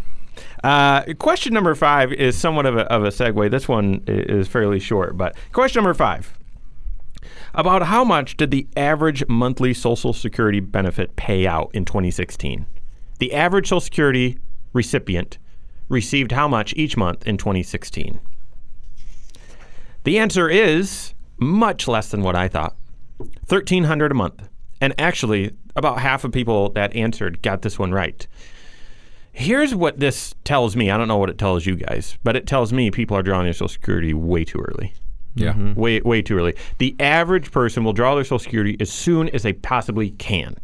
Uh, 0.64 1.02
question 1.16 1.56
number 1.56 1.74
five 1.74 2.14
is 2.14 2.38
somewhat 2.38 2.68
of 2.68 2.78
a, 2.78 2.82
of 2.92 3.04
a 3.04 3.08
segue. 3.08 3.50
This 3.50 3.68
one 3.68 4.04
is 4.06 4.48
fairly 4.48 4.80
short, 4.80 5.18
but 5.18 5.36
question 5.54 5.82
number 5.82 5.96
five. 5.96 6.38
About 7.56 7.82
how 7.82 8.04
much 8.04 8.38
did 8.38 8.52
the 8.52 8.68
average 8.78 9.28
monthly 9.28 9.74
Social 9.74 10.14
Security 10.14 10.60
benefit 10.60 11.16
pay 11.16 11.48
out 11.48 11.72
in 11.74 11.84
2016? 11.84 12.68
The 13.18 13.34
average 13.34 13.70
Social 13.70 13.82
Security 13.82 14.38
recipient 14.74 15.38
received 15.88 16.32
how 16.32 16.48
much 16.48 16.74
each 16.76 16.96
month 16.96 17.28
in 17.28 17.38
2016? 17.38 18.20
The 20.04 20.20
answer 20.20 20.50
is 20.50 21.14
much 21.38 21.88
less 21.88 22.10
than 22.10 22.22
what 22.22 22.36
I 22.36 22.48
thought. 22.48 22.76
1300 23.18 24.12
a 24.12 24.16
month. 24.16 24.48
And 24.82 24.94
actually, 24.98 25.52
about 25.76 26.00
half 26.00 26.24
of 26.24 26.32
people 26.32 26.70
that 26.70 26.96
answered 26.96 27.42
got 27.42 27.62
this 27.62 27.78
one 27.78 27.92
right. 27.92 28.26
Here's 29.32 29.76
what 29.76 30.00
this 30.00 30.36
tells 30.44 30.76
me. 30.76 30.90
I 30.90 30.98
don't 30.98 31.08
know 31.08 31.18
what 31.18 31.30
it 31.30 31.38
tells 31.38 31.66
you 31.66 31.76
guys, 31.76 32.18
but 32.24 32.36
it 32.36 32.48
tells 32.48 32.74
me 32.74 32.92
people 32.92 33.16
are 33.16 33.24
drawing 33.24 33.44
their 33.46 33.54
Social 33.54 33.68
Security 33.68 34.14
way 34.14 34.44
too 34.44 34.60
early. 34.60 34.94
Yeah. 35.36 35.54
Mm-hmm. 35.54 35.80
Way, 35.80 36.02
way 36.02 36.22
too 36.22 36.38
early. 36.38 36.56
The 36.78 36.96
average 37.00 37.52
person 37.52 37.84
will 37.84 37.94
draw 37.94 38.16
their 38.16 38.24
Social 38.24 38.40
Security 38.40 38.76
as 38.80 38.90
soon 38.92 39.30
as 39.30 39.44
they 39.44 39.54
possibly 39.54 40.12
can. 40.12 40.58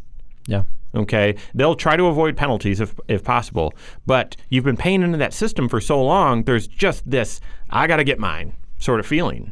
Yeah. 0.48 0.63
Okay, 0.96 1.36
they'll 1.54 1.76
try 1.76 1.98
to 1.98 2.06
avoid 2.06 2.38
penalties 2.38 2.80
if, 2.80 2.98
if 3.10 3.24
possible, 3.24 3.74
but 4.06 4.38
you've 4.50 4.64
been 4.64 4.78
paying 4.78 5.02
into 5.02 5.18
that 5.18 5.34
system 5.34 5.68
for 5.68 5.82
so 5.82 6.02
long. 6.02 6.44
There's 6.44 6.68
just 6.68 7.10
this 7.10 7.42
"I 7.70 7.88
got 7.88 7.98
to 7.98 8.04
get 8.04 8.18
mine" 8.18 8.56
sort 8.80 9.00
of 9.00 9.06
feeling. 9.06 9.52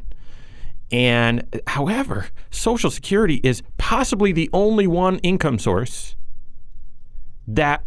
And 0.92 1.62
however, 1.68 2.28
Social 2.52 2.90
Security 2.92 3.42
is 3.44 3.64
possibly 3.78 4.32
the 4.32 4.50
only 4.54 4.88
one 4.88 5.18
income 5.20 5.60
source 5.60 6.16
that 7.48 7.84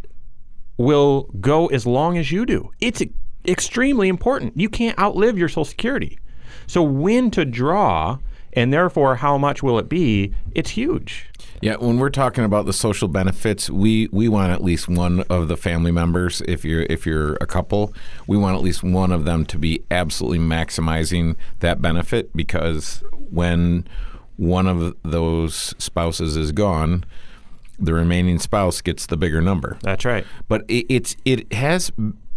will 0.76 1.30
go 1.40 1.68
as 1.68 1.86
long 1.86 2.18
as 2.18 2.30
you 2.30 2.44
do. 2.44 2.70
It's 2.80 3.02
extremely 3.46 4.08
important. 4.08 4.56
You 4.56 4.68
can't 4.68 4.98
outlive 4.98 5.38
your 5.38 5.48
Social 5.48 5.64
Security. 5.64 6.18
So 6.66 6.82
when 6.82 7.30
to 7.30 7.44
draw 7.44 8.18
and 8.56 8.72
therefore 8.72 9.16
how 9.16 9.38
much 9.38 9.62
will 9.62 9.78
it 9.78 9.88
be? 9.88 10.34
It's 10.54 10.70
huge. 10.70 11.26
Yeah, 11.62 11.76
when 11.76 11.98
we're 11.98 12.10
talking 12.10 12.44
about 12.44 12.66
the 12.66 12.72
social 12.72 13.08
benefits, 13.08 13.70
we, 13.70 14.08
we 14.12 14.28
want 14.28 14.52
at 14.52 14.62
least 14.62 14.88
one 14.88 15.20
of 15.30 15.48
the 15.48 15.56
family 15.56 15.90
members. 15.90 16.42
If 16.46 16.64
you're 16.64 16.82
if 16.82 17.06
you're 17.06 17.34
a 17.34 17.46
couple, 17.46 17.94
we 18.26 18.36
want 18.36 18.56
at 18.56 18.62
least 18.62 18.82
one 18.82 19.12
of 19.12 19.24
them 19.24 19.46
to 19.46 19.58
be 19.58 19.82
absolutely 19.90 20.38
maximizing 20.38 21.36
that 21.60 21.80
benefit 21.80 22.34
because 22.36 23.02
when 23.30 23.86
one 24.36 24.66
of 24.66 24.94
those 25.02 25.74
spouses 25.78 26.36
is 26.36 26.52
gone, 26.52 27.04
the 27.78 27.94
remaining 27.94 28.38
spouse 28.38 28.80
gets 28.80 29.06
the 29.06 29.16
bigger 29.16 29.40
number. 29.40 29.78
That's 29.82 30.04
right. 30.04 30.26
But 30.48 30.64
it, 30.68 30.86
it's 30.88 31.16
it 31.24 31.52
has 31.52 31.90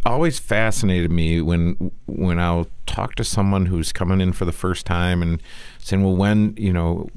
always 0.05 0.39
fascinated 0.39 1.11
me 1.11 1.41
when 1.41 1.91
when 2.05 2.39
I'll 2.39 2.67
talk 2.85 3.15
to 3.15 3.23
someone 3.23 3.67
who's 3.67 3.91
coming 3.91 4.21
in 4.21 4.33
for 4.33 4.45
the 4.45 4.51
first 4.51 4.85
time 4.85 5.21
and 5.21 5.41
saying, 5.79 6.03
"Well, 6.03 6.15
when 6.15 6.55
you 6.57 6.73
know." 6.73 7.07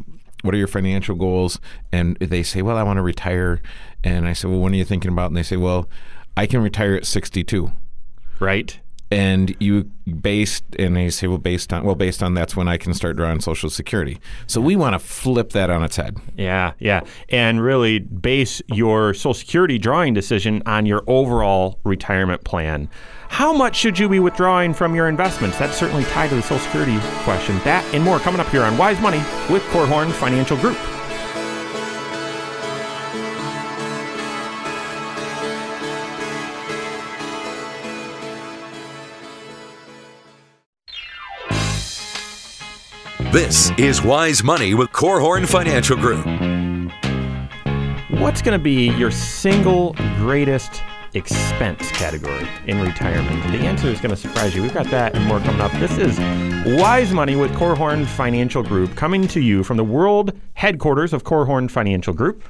What 0.45 0.57
are 0.57 0.59
your 0.59 0.67
financial 0.67 1.15
goals? 1.15 1.61
And 1.93 2.17
they 2.17 2.43
say, 2.43 2.63
Well, 2.63 2.77
I 2.77 2.83
want 2.83 2.97
to 2.97 3.03
retire. 3.03 3.63
And 4.03 4.27
I 4.27 4.33
say, 4.33 4.49
Well, 4.49 4.59
when 4.59 4.73
are 4.73 4.77
you 4.77 4.85
thinking 4.85 5.13
about? 5.13 5.27
And 5.27 5.37
they 5.37 5.45
say, 5.45 5.57
Well, 5.57 5.89
I 6.37 6.49
can 6.49 6.61
retire 6.61 6.97
at 6.97 7.07
62 7.07 7.71
Right? 8.41 8.81
And 9.13 9.55
you 9.61 9.85
based 10.23 10.65
and 10.79 10.97
they 10.97 11.11
say 11.11 11.27
well 11.27 11.37
based 11.37 11.71
on 11.71 11.85
well 11.85 11.95
based 11.95 12.23
on 12.23 12.33
that's 12.33 12.57
when 12.57 12.67
I 12.67 12.79
can 12.79 12.95
start 12.95 13.17
drawing 13.17 13.41
social 13.41 13.69
security. 13.69 14.19
So 14.47 14.61
we 14.61 14.75
want 14.75 14.95
to 14.95 14.99
flip 14.99 15.51
that 15.51 15.69
on 15.69 15.85
its 15.85 15.97
head. 15.97 16.17
Yeah, 16.37 16.73
yeah. 16.79 17.03
And 17.29 17.63
really 17.63 17.99
base 17.99 18.63
your 18.69 19.13
Social 19.13 19.35
Security 19.35 19.79
drawing 19.79 20.15
decision 20.15 20.63
on 20.65 20.87
your 20.87 21.05
overall 21.07 21.79
retirement 21.85 22.43
plan. 22.45 22.89
How 23.29 23.53
much 23.53 23.77
should 23.77 23.99
you 23.99 24.09
be 24.09 24.19
withdrawing 24.19 24.73
from 24.73 24.95
your 24.95 25.09
investments? 25.09 25.59
That's 25.59 25.77
certainly 25.77 26.05
tied 26.05 26.31
to 26.31 26.37
the 26.37 26.43
Social 26.43 26.65
Security 26.65 26.99
question. 27.25 27.59
That 27.65 27.85
and 27.95 28.03
more 28.03 28.19
coming 28.19 28.41
up 28.41 28.49
here 28.49 28.63
on 28.63 28.79
Wise 28.79 29.01
Money 29.01 29.23
with 29.51 29.63
Korhorn 29.65 30.11
Financial 30.13 30.57
Group. 30.57 30.79
This 43.33 43.71
is 43.79 44.03
Wise 44.03 44.45
Money 44.45 44.75
with 44.75 44.91
Korhorn 44.91 45.49
Financial 45.49 45.97
Group. 45.97 46.27
What's 48.21 48.43
going 48.43 48.59
to 48.59 48.63
be 48.63 48.91
your 48.91 49.11
single 49.11 49.95
greatest 50.19 50.83
expense 51.15 51.91
category 51.93 52.47
in 52.67 52.79
retirement? 52.83 53.43
The 53.51 53.61
answer 53.61 53.89
is 53.89 54.03
going 54.03 54.11
to 54.11 54.19
surprise 54.19 54.55
you. 54.55 54.61
We've 54.61 54.75
got 54.75 54.85
that 54.89 55.17
and 55.17 55.25
more 55.25 55.41
coming 55.41 55.63
up. 55.63 55.73
This 55.81 55.97
is 55.97 56.19
Wise 56.79 57.15
Money 57.15 57.35
with 57.35 57.51
Korhorn 57.53 58.05
Financial 58.05 58.63
Group 58.63 58.97
coming 58.97 59.27
to 59.29 59.41
you 59.41 59.65
from 59.65 59.79
the 59.79 59.85
world 59.85 60.39
headquarters 60.53 61.15
of 61.15 61.25
Korhorn 61.25 61.71
Financial 61.71 62.13
Group 62.13 62.45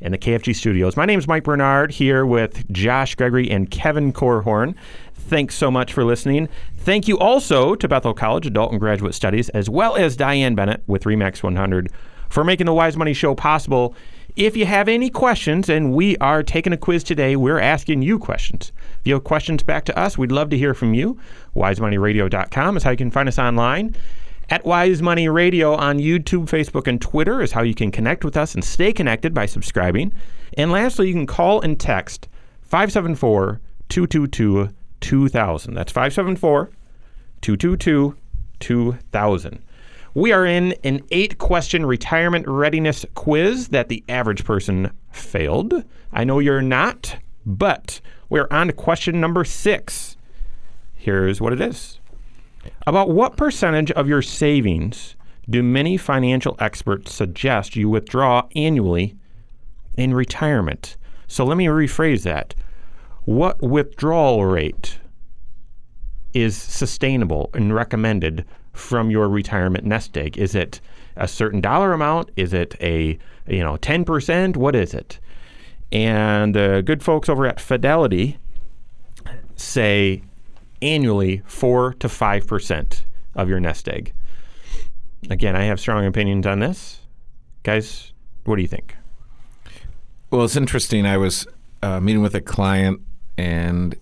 in 0.00 0.10
the 0.10 0.18
KFG 0.18 0.56
studios. 0.56 0.96
My 0.96 1.06
name 1.06 1.20
is 1.20 1.28
Mike 1.28 1.44
Bernard 1.44 1.92
here 1.92 2.26
with 2.26 2.68
Josh 2.72 3.14
Gregory 3.14 3.48
and 3.48 3.70
Kevin 3.70 4.12
Korhorn. 4.12 4.74
Thanks 5.14 5.54
so 5.54 5.70
much 5.70 5.92
for 5.92 6.04
listening. 6.04 6.48
Thank 6.78 7.06
you 7.06 7.18
also 7.18 7.74
to 7.74 7.88
Bethel 7.88 8.14
College 8.14 8.46
Adult 8.46 8.70
and 8.70 8.80
Graduate 8.80 9.14
Studies, 9.14 9.48
as 9.50 9.68
well 9.68 9.96
as 9.96 10.16
Diane 10.16 10.54
Bennett 10.54 10.82
with 10.86 11.04
Remax 11.04 11.42
100 11.42 11.92
for 12.30 12.44
making 12.44 12.66
the 12.66 12.72
Wise 12.72 12.96
Money 12.96 13.12
Show 13.12 13.34
possible. 13.34 13.94
If 14.36 14.56
you 14.56 14.66
have 14.66 14.88
any 14.88 15.10
questions, 15.10 15.68
and 15.68 15.92
we 15.92 16.16
are 16.18 16.42
taking 16.42 16.72
a 16.72 16.76
quiz 16.76 17.02
today, 17.02 17.34
we're 17.34 17.58
asking 17.58 18.02
you 18.02 18.18
questions. 18.18 18.72
If 19.00 19.06
you 19.06 19.14
have 19.14 19.24
questions 19.24 19.62
back 19.62 19.84
to 19.86 19.98
us, 19.98 20.16
we'd 20.16 20.32
love 20.32 20.48
to 20.50 20.58
hear 20.58 20.74
from 20.74 20.94
you. 20.94 21.18
WiseMoneyRadio.com 21.56 22.76
is 22.76 22.82
how 22.84 22.90
you 22.90 22.96
can 22.96 23.10
find 23.10 23.28
us 23.28 23.38
online. 23.38 23.96
At 24.48 24.64
Wise 24.64 25.02
Money 25.02 25.28
Radio 25.28 25.74
on 25.74 25.98
YouTube, 25.98 26.46
Facebook, 26.46 26.86
and 26.86 27.02
Twitter 27.02 27.42
is 27.42 27.52
how 27.52 27.62
you 27.62 27.74
can 27.74 27.90
connect 27.90 28.24
with 28.24 28.36
us 28.36 28.54
and 28.54 28.64
stay 28.64 28.92
connected 28.92 29.34
by 29.34 29.44
subscribing. 29.44 30.12
And 30.56 30.70
lastly, 30.70 31.08
you 31.08 31.14
can 31.14 31.26
call 31.26 31.60
and 31.60 31.78
text 31.78 32.28
574 32.62 33.60
222 33.88 34.70
2000. 35.00 35.74
That's 35.74 35.92
574 35.92 36.70
222 37.40 38.16
2000. 38.60 39.62
We 40.14 40.32
are 40.32 40.44
in 40.44 40.74
an 40.84 41.02
eight 41.10 41.38
question 41.38 41.86
retirement 41.86 42.46
readiness 42.48 43.04
quiz 43.14 43.68
that 43.68 43.88
the 43.88 44.02
average 44.08 44.44
person 44.44 44.90
failed. 45.12 45.84
I 46.12 46.24
know 46.24 46.38
you're 46.38 46.62
not, 46.62 47.16
but 47.46 48.00
we're 48.28 48.48
on 48.50 48.66
to 48.66 48.72
question 48.72 49.20
number 49.20 49.44
six. 49.44 50.16
Here's 50.96 51.40
what 51.40 51.52
it 51.52 51.60
is 51.60 52.00
About 52.86 53.10
what 53.10 53.36
percentage 53.36 53.90
of 53.92 54.08
your 54.08 54.22
savings 54.22 55.14
do 55.48 55.62
many 55.62 55.96
financial 55.96 56.56
experts 56.58 57.14
suggest 57.14 57.76
you 57.76 57.88
withdraw 57.88 58.48
annually 58.56 59.14
in 59.96 60.14
retirement? 60.14 60.96
So 61.26 61.44
let 61.44 61.56
me 61.56 61.66
rephrase 61.66 62.24
that. 62.24 62.54
What 63.28 63.60
withdrawal 63.60 64.46
rate 64.46 64.98
is 66.32 66.56
sustainable 66.56 67.50
and 67.52 67.74
recommended 67.74 68.46
from 68.72 69.10
your 69.10 69.28
retirement 69.28 69.84
nest 69.84 70.16
egg? 70.16 70.38
Is 70.38 70.54
it 70.54 70.80
a 71.14 71.28
certain 71.28 71.60
dollar 71.60 71.92
amount? 71.92 72.30
Is 72.36 72.54
it 72.54 72.74
a 72.80 73.18
you 73.46 73.62
know 73.62 73.76
10%? 73.76 74.56
What 74.56 74.74
is 74.74 74.94
it? 74.94 75.20
And 75.92 76.54
the 76.54 76.82
good 76.82 77.02
folks 77.02 77.28
over 77.28 77.44
at 77.44 77.60
Fidelity 77.60 78.38
say 79.56 80.22
annually 80.80 81.42
4 81.44 81.92
to 82.00 82.08
5% 82.08 83.02
of 83.34 83.48
your 83.50 83.60
nest 83.60 83.90
egg. 83.90 84.14
Again, 85.28 85.54
I 85.54 85.64
have 85.64 85.78
strong 85.78 86.06
opinions 86.06 86.46
on 86.46 86.60
this. 86.60 87.00
Guys, 87.62 88.14
what 88.44 88.56
do 88.56 88.62
you 88.62 88.68
think? 88.68 88.96
Well, 90.30 90.46
it's 90.46 90.56
interesting. 90.56 91.04
I 91.04 91.18
was 91.18 91.46
uh, 91.82 92.00
meeting 92.00 92.22
with 92.22 92.34
a 92.34 92.40
client, 92.40 93.02
and 93.38 93.96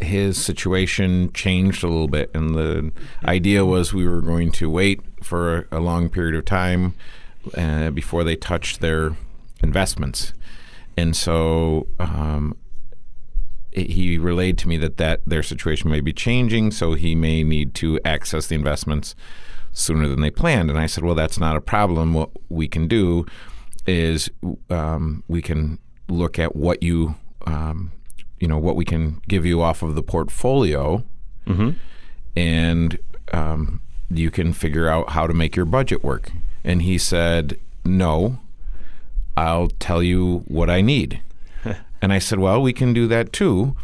his 0.00 0.42
situation 0.42 1.32
changed 1.32 1.84
a 1.84 1.88
little 1.88 2.08
bit. 2.08 2.30
And 2.32 2.54
the 2.54 2.92
idea 3.24 3.64
was 3.64 3.92
we 3.92 4.08
were 4.08 4.22
going 4.22 4.52
to 4.52 4.70
wait 4.70 5.00
for 5.22 5.68
a 5.70 5.80
long 5.80 6.08
period 6.08 6.34
of 6.34 6.44
time 6.44 6.94
uh, 7.56 7.90
before 7.90 8.24
they 8.24 8.36
touched 8.36 8.80
their 8.80 9.16
investments. 9.62 10.32
And 10.96 11.16
so 11.16 11.88
um, 11.98 12.56
he 13.72 14.18
relayed 14.18 14.58
to 14.58 14.68
me 14.68 14.76
that, 14.78 14.96
that 14.98 15.20
their 15.26 15.42
situation 15.42 15.90
may 15.90 16.00
be 16.00 16.12
changing, 16.12 16.70
so 16.70 16.94
he 16.94 17.14
may 17.14 17.42
need 17.42 17.74
to 17.74 17.98
access 18.04 18.46
the 18.46 18.54
investments 18.54 19.14
sooner 19.72 20.06
than 20.06 20.20
they 20.20 20.30
planned. 20.30 20.70
And 20.70 20.78
I 20.78 20.86
said, 20.86 21.04
well, 21.04 21.14
that's 21.14 21.38
not 21.38 21.56
a 21.56 21.60
problem. 21.60 22.14
What 22.14 22.30
we 22.48 22.68
can 22.68 22.86
do 22.88 23.26
is 23.86 24.30
um, 24.70 25.24
we 25.28 25.42
can 25.42 25.78
look 26.08 26.38
at 26.38 26.54
what 26.54 26.82
you, 26.82 27.16
um, 27.46 27.90
you 28.42 28.48
know, 28.48 28.58
what 28.58 28.74
we 28.74 28.84
can 28.84 29.20
give 29.28 29.46
you 29.46 29.62
off 29.62 29.82
of 29.82 29.94
the 29.94 30.02
portfolio, 30.02 31.04
and 32.36 32.98
um, 33.32 33.80
you 34.10 34.30
can 34.32 34.52
figure 34.52 34.88
out 34.88 35.10
how 35.10 35.26
to 35.28 35.32
make 35.34 35.54
your 35.54 35.64
budget 35.64 36.02
work. 36.02 36.32
And 36.64 36.82
he 36.82 36.98
said, 36.98 37.56
no, 37.84 38.38
I'll 39.36 39.68
tell 39.68 40.02
you 40.02 40.44
what 40.48 40.68
I 40.68 40.80
need. 40.80 41.20
and 42.02 42.12
I 42.12 42.18
said, 42.18 42.38
well, 42.40 42.60
we 42.60 42.72
can 42.72 42.92
do 42.92 43.06
that 43.08 43.32
too. 43.32 43.76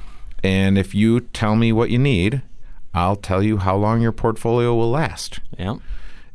And 0.43 0.77
if 0.77 0.95
you 0.95 1.21
tell 1.21 1.55
me 1.57 1.73
what 1.73 1.91
you 1.91 1.99
need, 1.99 2.43
I'll 2.95 3.17
tell 3.17 3.43
you 3.43 3.59
how 3.59 3.77
long 3.77 4.01
your 4.01 4.13
portfolio 4.13 4.75
will 4.75 4.91
last 4.91 5.41
Yeah. 5.59 5.77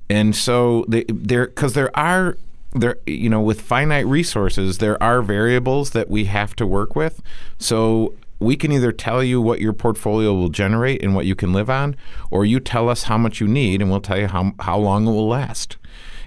and 0.10 0.36
so 0.36 0.86
they, 0.88 1.04
there 1.10 1.48
because 1.48 1.74
there 1.74 1.92
are 1.98 2.38
there 2.76 2.98
you 3.06 3.30
know 3.30 3.42
with 3.42 3.62
finite 3.62 4.06
resources 4.08 4.80
there 4.80 5.02
are 5.02 5.22
variables 5.22 5.92
that 5.92 6.10
we 6.10 6.26
have 6.26 6.56
to 6.58 6.66
work 6.66 6.96
with. 6.96 7.22
So 7.58 8.16
we 8.40 8.56
can 8.56 8.72
either 8.72 8.92
tell 8.92 9.24
you 9.24 9.42
what 9.42 9.62
your 9.62 9.74
portfolio 9.74 10.34
will 10.34 10.50
generate 10.50 11.02
and 11.02 11.16
what 11.16 11.26
you 11.26 11.36
can 11.36 11.54
live 11.54 11.70
on 11.70 11.96
or 12.30 12.46
you 12.46 12.60
tell 12.60 12.90
us 12.90 13.04
how 13.04 13.18
much 13.18 13.40
you 13.40 13.48
need 13.48 13.82
and 13.82 13.90
we'll 13.90 14.02
tell 14.02 14.20
you 14.20 14.28
how, 14.28 14.52
how 14.60 14.78
long 14.78 15.08
it 15.08 15.12
will 15.12 15.28
last. 15.28 15.78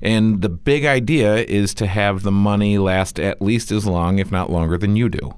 And 0.00 0.40
the 0.40 0.48
big 0.48 0.84
idea 0.84 1.36
is 1.36 1.74
to 1.74 1.86
have 1.86 2.22
the 2.22 2.32
money 2.32 2.78
last 2.78 3.20
at 3.20 3.42
least 3.42 3.70
as 3.70 3.86
long 3.86 4.18
if 4.18 4.30
not 4.30 4.50
longer 4.50 4.78
than 4.78 4.96
you 4.96 5.08
do 5.08 5.34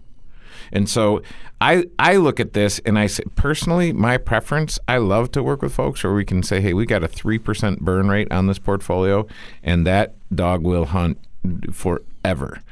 and 0.72 0.88
so 0.88 1.22
I 1.61 1.85
I 1.98 2.16
look 2.16 2.40
at 2.40 2.52
this 2.52 2.78
and 2.81 2.98
I 2.98 3.07
say 3.07 3.24
personally, 3.35 3.92
my 3.92 4.16
preference, 4.16 4.78
I 4.87 4.98
love 4.98 5.33
to 5.33 5.42
work 5.42 5.62
with 5.62 5.72
folks 5.72 6.04
where 6.04 6.14
we 6.14 6.24
can 6.24 6.42
say, 6.42 6.61
hey, 6.61 6.72
we 6.72 6.87
got 6.87 7.02
a 7.02 7.09
three 7.09 7.38
percent 7.38 7.81
burn 7.81 8.09
rate 8.09 8.31
on 8.31 8.46
this 8.46 8.59
portfolio, 8.59 9.26
and 9.62 9.87
that 9.87 10.14
dog 10.35 10.62
will 10.62 10.87
hunt 10.87 11.18
forever. 11.72 12.62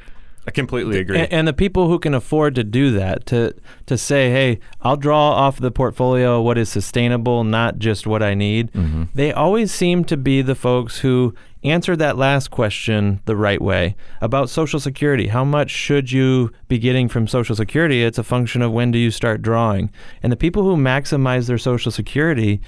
I 0.47 0.51
completely 0.51 0.97
agree. 0.99 1.19
And, 1.19 1.33
and 1.33 1.47
the 1.47 1.53
people 1.53 1.89
who 1.89 1.99
can 1.99 2.13
afford 2.13 2.55
to 2.55 2.63
do 2.63 2.91
that, 2.91 3.25
to 3.27 3.53
to 3.87 3.97
say, 3.97 4.31
"Hey, 4.31 4.59
I'll 4.81 4.95
draw 4.95 5.31
off 5.31 5.59
the 5.59 5.71
portfolio 5.71 6.41
what 6.41 6.57
is 6.57 6.69
sustainable, 6.69 7.43
not 7.43 7.79
just 7.79 8.07
what 8.07 8.23
I 8.23 8.33
need," 8.33 8.71
mm-hmm. 8.71 9.03
they 9.13 9.33
always 9.33 9.73
seem 9.73 10.05
to 10.05 10.15
be 10.15 10.41
the 10.41 10.55
folks 10.55 10.99
who 10.99 11.35
answered 11.63 11.99
that 11.99 12.17
last 12.17 12.51
question 12.51 13.21
the 13.25 13.35
right 13.35 13.61
way 13.61 13.95
about 14.21 14.49
Social 14.49 14.79
Security. 14.79 15.27
How 15.27 15.43
much 15.43 15.71
should 15.71 16.11
you 16.11 16.51
be 16.67 16.77
getting 16.77 17.09
from 17.09 17.27
Social 17.27 17.55
Security? 17.55 18.03
It's 18.03 18.17
a 18.17 18.23
function 18.23 18.61
of 18.61 18.71
when 18.71 18.91
do 18.91 18.99
you 18.99 19.11
start 19.11 19.41
drawing. 19.41 19.91
And 20.21 20.31
the 20.31 20.37
people 20.37 20.63
who 20.63 20.75
maximize 20.75 21.47
their 21.47 21.57
Social 21.57 21.91
Security, 21.91 22.61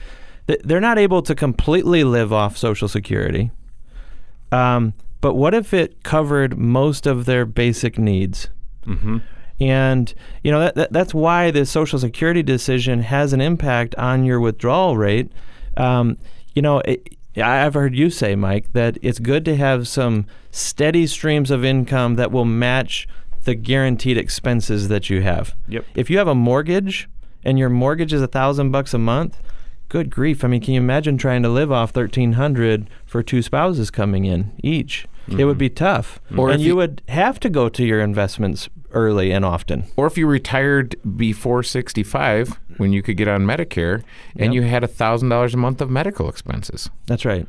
they're 0.64 0.80
not 0.80 0.98
able 0.98 1.22
to 1.22 1.36
completely 1.36 2.04
live 2.04 2.34
off 2.34 2.58
Social 2.58 2.88
Security. 2.88 3.52
Um, 4.52 4.94
but 5.22 5.36
what 5.36 5.54
if 5.54 5.74
it 5.74 6.04
covered 6.04 6.58
most 6.58 7.06
of 7.06 7.26
their 7.26 7.46
basic 7.46 8.00
needs? 8.00 8.50
And 9.62 10.14
you 10.44 10.52
know 10.52 10.62
that, 10.62 10.76
that 10.76 10.94
that's 10.94 11.14
why 11.14 11.52
the 11.52 11.66
Social 11.66 12.00
Security 12.00 12.42
decision 12.42 13.02
has 13.02 13.34
an 13.34 13.42
impact 13.42 13.94
on 13.96 14.24
your 14.24 14.40
withdrawal 14.40 14.98
rate. 14.98 15.32
Um, 15.76 16.18
you 16.56 16.62
know, 16.62 16.80
it, 16.80 17.18
I've 17.42 17.74
heard 17.74 17.96
you 17.96 18.10
say, 18.10 18.36
Mike, 18.36 18.72
that 18.74 18.98
it's 19.02 19.20
good 19.20 19.46
to 19.46 19.56
have 19.56 19.88
some 19.88 20.26
steady 20.52 21.08
streams 21.08 21.52
of 21.52 21.64
income 21.64 22.16
that 22.16 22.32
will 22.32 22.46
match 22.46 23.08
the 23.44 23.56
guaranteed 23.56 24.18
expenses 24.18 24.88
that 24.90 25.10
you 25.10 25.22
have. 25.22 25.56
Yep. 25.68 25.86
If 25.96 26.10
you 26.10 26.18
have 26.18 26.28
a 26.28 26.36
mortgage 26.36 27.10
and 27.44 27.58
your 27.58 27.70
mortgage 27.70 28.14
is 28.14 28.22
a 28.22 28.28
thousand 28.28 28.72
bucks 28.72 28.94
a 28.94 28.98
month, 28.98 29.40
good 29.90 30.10
grief! 30.10 30.44
I 30.44 30.48
mean, 30.48 30.62
can 30.62 30.74
you 30.74 30.80
imagine 30.80 31.18
trying 31.18 31.44
to 31.44 31.50
live 31.50 31.72
off 31.72 31.92
thirteen 31.92 32.34
hundred 32.34 32.90
for 33.06 33.22
two 33.22 33.42
spouses 33.42 33.92
coming 33.92 34.26
in 34.26 34.54
each? 34.64 35.06
It 35.28 35.46
would 35.46 35.54
mm-hmm. 35.54 35.60
be 35.60 35.70
tough, 35.70 36.20
Or 36.36 36.50
and 36.50 36.60
you 36.62 36.70
you- 36.70 36.76
would 36.78 37.02
have 37.08 37.40
to 37.42 37.50
go 37.50 37.70
to 37.70 37.86
your 37.86 38.02
investments 38.02 38.68
early 38.92 39.32
and 39.32 39.46
often. 39.46 39.84
Or 39.96 40.08
if 40.08 40.18
you 40.18 40.26
retired 40.26 40.96
before 41.18 41.62
65, 41.62 42.60
when 42.78 42.94
you 42.94 43.04
could 43.04 43.18
get 43.18 43.28
on 43.28 43.46
Medicare, 43.46 44.04
and 44.36 44.54
Yep. 44.54 44.54
you 44.54 44.62
had 44.64 44.84
$1,000 44.84 45.54
a 45.54 45.58
month 45.58 45.82
of 45.82 45.92
medical 45.92 46.28
expenses. 46.30 46.90
That's 47.06 47.26
right. 47.26 47.46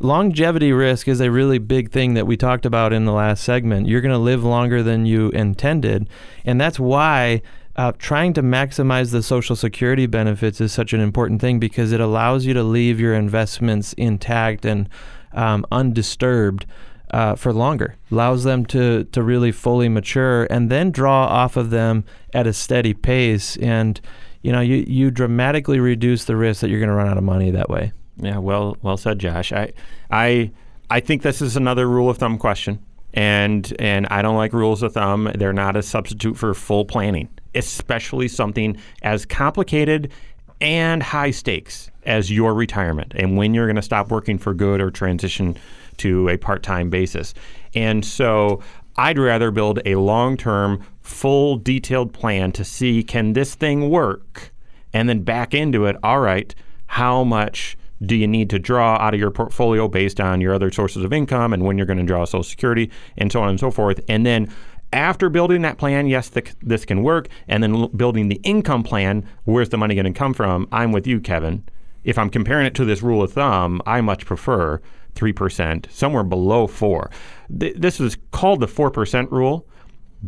Longevity 0.00 0.72
risk 0.72 1.06
is 1.06 1.20
a 1.20 1.30
really 1.30 1.58
big 1.58 1.92
thing 1.92 2.14
that 2.14 2.26
we 2.26 2.36
talked 2.36 2.66
about 2.66 2.92
in 2.92 3.04
the 3.04 3.12
last 3.12 3.44
segment. 3.44 3.86
You're 3.86 4.00
going 4.00 4.10
to 4.10 4.18
live 4.18 4.42
longer 4.42 4.82
than 4.82 5.06
you 5.06 5.28
intended. 5.30 6.08
And 6.44 6.60
that's 6.60 6.80
why 6.80 7.42
uh, 7.76 7.92
trying 7.98 8.32
to 8.34 8.42
maximize 8.42 9.12
the 9.12 9.22
Social 9.22 9.56
Security 9.56 10.06
benefits 10.06 10.60
is 10.60 10.72
such 10.72 10.92
an 10.92 11.00
important 11.00 11.40
thing 11.40 11.58
because 11.58 11.92
it 11.92 12.00
allows 12.00 12.44
you 12.44 12.54
to 12.54 12.62
leave 12.62 13.00
your 13.00 13.14
investments 13.14 13.92
intact 13.94 14.64
and 14.64 14.88
um, 15.32 15.64
undisturbed. 15.70 16.66
Uh, 17.10 17.34
for 17.34 17.52
longer, 17.52 17.94
allows 18.10 18.42
them 18.42 18.64
to 18.64 19.04
to 19.04 19.22
really 19.22 19.52
fully 19.52 19.86
mature, 19.86 20.46
and 20.48 20.70
then 20.70 20.90
draw 20.90 21.26
off 21.26 21.58
of 21.58 21.68
them 21.68 22.04
at 22.32 22.46
a 22.46 22.54
steady 22.54 22.94
pace. 22.94 23.58
And 23.58 24.00
you 24.40 24.50
know, 24.50 24.62
you 24.62 24.76
you 24.86 25.10
dramatically 25.10 25.78
reduce 25.78 26.24
the 26.24 26.36
risk 26.36 26.62
that 26.62 26.70
you're 26.70 26.80
going 26.80 26.88
to 26.88 26.94
run 26.94 27.08
out 27.08 27.18
of 27.18 27.24
money 27.24 27.50
that 27.50 27.68
way. 27.68 27.92
Yeah, 28.16 28.38
well, 28.38 28.76
well 28.82 28.96
said, 28.96 29.18
Josh. 29.18 29.52
I, 29.52 29.72
I, 30.10 30.50
I 30.90 31.00
think 31.00 31.22
this 31.22 31.40
is 31.40 31.56
another 31.56 31.88
rule 31.88 32.10
of 32.10 32.18
thumb 32.18 32.38
question, 32.38 32.78
and 33.14 33.74
and 33.78 34.06
I 34.08 34.22
don't 34.22 34.36
like 34.36 34.52
rules 34.52 34.82
of 34.82 34.94
thumb. 34.94 35.30
They're 35.34 35.52
not 35.52 35.76
a 35.76 35.82
substitute 35.82 36.36
for 36.36 36.52
full 36.54 36.84
planning, 36.84 37.28
especially 37.54 38.28
something 38.28 38.76
as 39.02 39.24
complicated 39.24 40.10
and 40.60 41.02
high 41.02 41.30
stakes 41.30 41.90
as 42.04 42.30
your 42.30 42.54
retirement 42.54 43.12
and 43.16 43.36
when 43.36 43.52
you're 43.52 43.66
going 43.66 43.76
to 43.76 43.82
stop 43.82 44.10
working 44.10 44.38
for 44.38 44.54
good 44.54 44.80
or 44.80 44.90
transition 44.90 45.56
to 45.96 46.28
a 46.28 46.36
part-time 46.36 46.88
basis. 46.88 47.34
And 47.74 48.04
so 48.04 48.62
I'd 48.96 49.18
rather 49.18 49.50
build 49.50 49.80
a 49.84 49.96
long-term, 49.96 50.84
full, 51.00 51.56
detailed 51.56 52.12
plan 52.12 52.52
to 52.52 52.64
see 52.64 53.02
can 53.02 53.32
this 53.32 53.54
thing 53.54 53.90
work, 53.90 54.52
and 54.92 55.08
then 55.08 55.22
back 55.22 55.54
into 55.54 55.86
it. 55.86 55.96
All 56.02 56.20
right, 56.20 56.54
how 56.86 57.24
much 57.24 57.76
do 58.04 58.16
you 58.16 58.26
need 58.26 58.50
to 58.50 58.58
draw 58.58 58.96
out 58.96 59.14
of 59.14 59.20
your 59.20 59.30
portfolio 59.30 59.88
based 59.88 60.20
on 60.20 60.40
your 60.40 60.52
other 60.54 60.70
sources 60.70 61.04
of 61.04 61.12
income 61.12 61.52
and 61.52 61.62
when 61.62 61.78
you're 61.78 61.86
going 61.86 61.98
to 61.98 62.04
draw 62.04 62.24
Social 62.24 62.42
Security 62.42 62.90
and 63.16 63.30
so 63.30 63.40
on 63.40 63.48
and 63.48 63.60
so 63.60 63.70
forth. 63.70 64.00
And 64.08 64.26
then 64.26 64.52
after 64.92 65.28
building 65.28 65.62
that 65.62 65.78
plan, 65.78 66.06
yes, 66.06 66.28
th- 66.30 66.54
this 66.62 66.84
can 66.84 67.02
work. 67.02 67.28
And 67.48 67.62
then 67.62 67.74
l- 67.74 67.88
building 67.88 68.28
the 68.28 68.40
income 68.42 68.82
plan, 68.82 69.26
where's 69.44 69.70
the 69.70 69.78
money 69.78 69.94
going 69.94 70.12
to 70.12 70.18
come 70.18 70.34
from? 70.34 70.68
I'm 70.72 70.92
with 70.92 71.06
you, 71.06 71.20
Kevin. 71.20 71.64
If 72.04 72.18
I'm 72.18 72.30
comparing 72.30 72.66
it 72.66 72.74
to 72.74 72.84
this 72.84 73.02
rule 73.02 73.22
of 73.22 73.32
thumb, 73.32 73.80
I 73.86 74.00
much 74.00 74.26
prefer 74.26 74.80
3%, 75.14 75.90
somewhere 75.90 76.24
below 76.24 76.66
4 76.66 77.10
Th- 77.60 77.74
This 77.76 78.00
is 78.00 78.16
called 78.30 78.60
the 78.60 78.66
4% 78.66 79.30
rule 79.30 79.66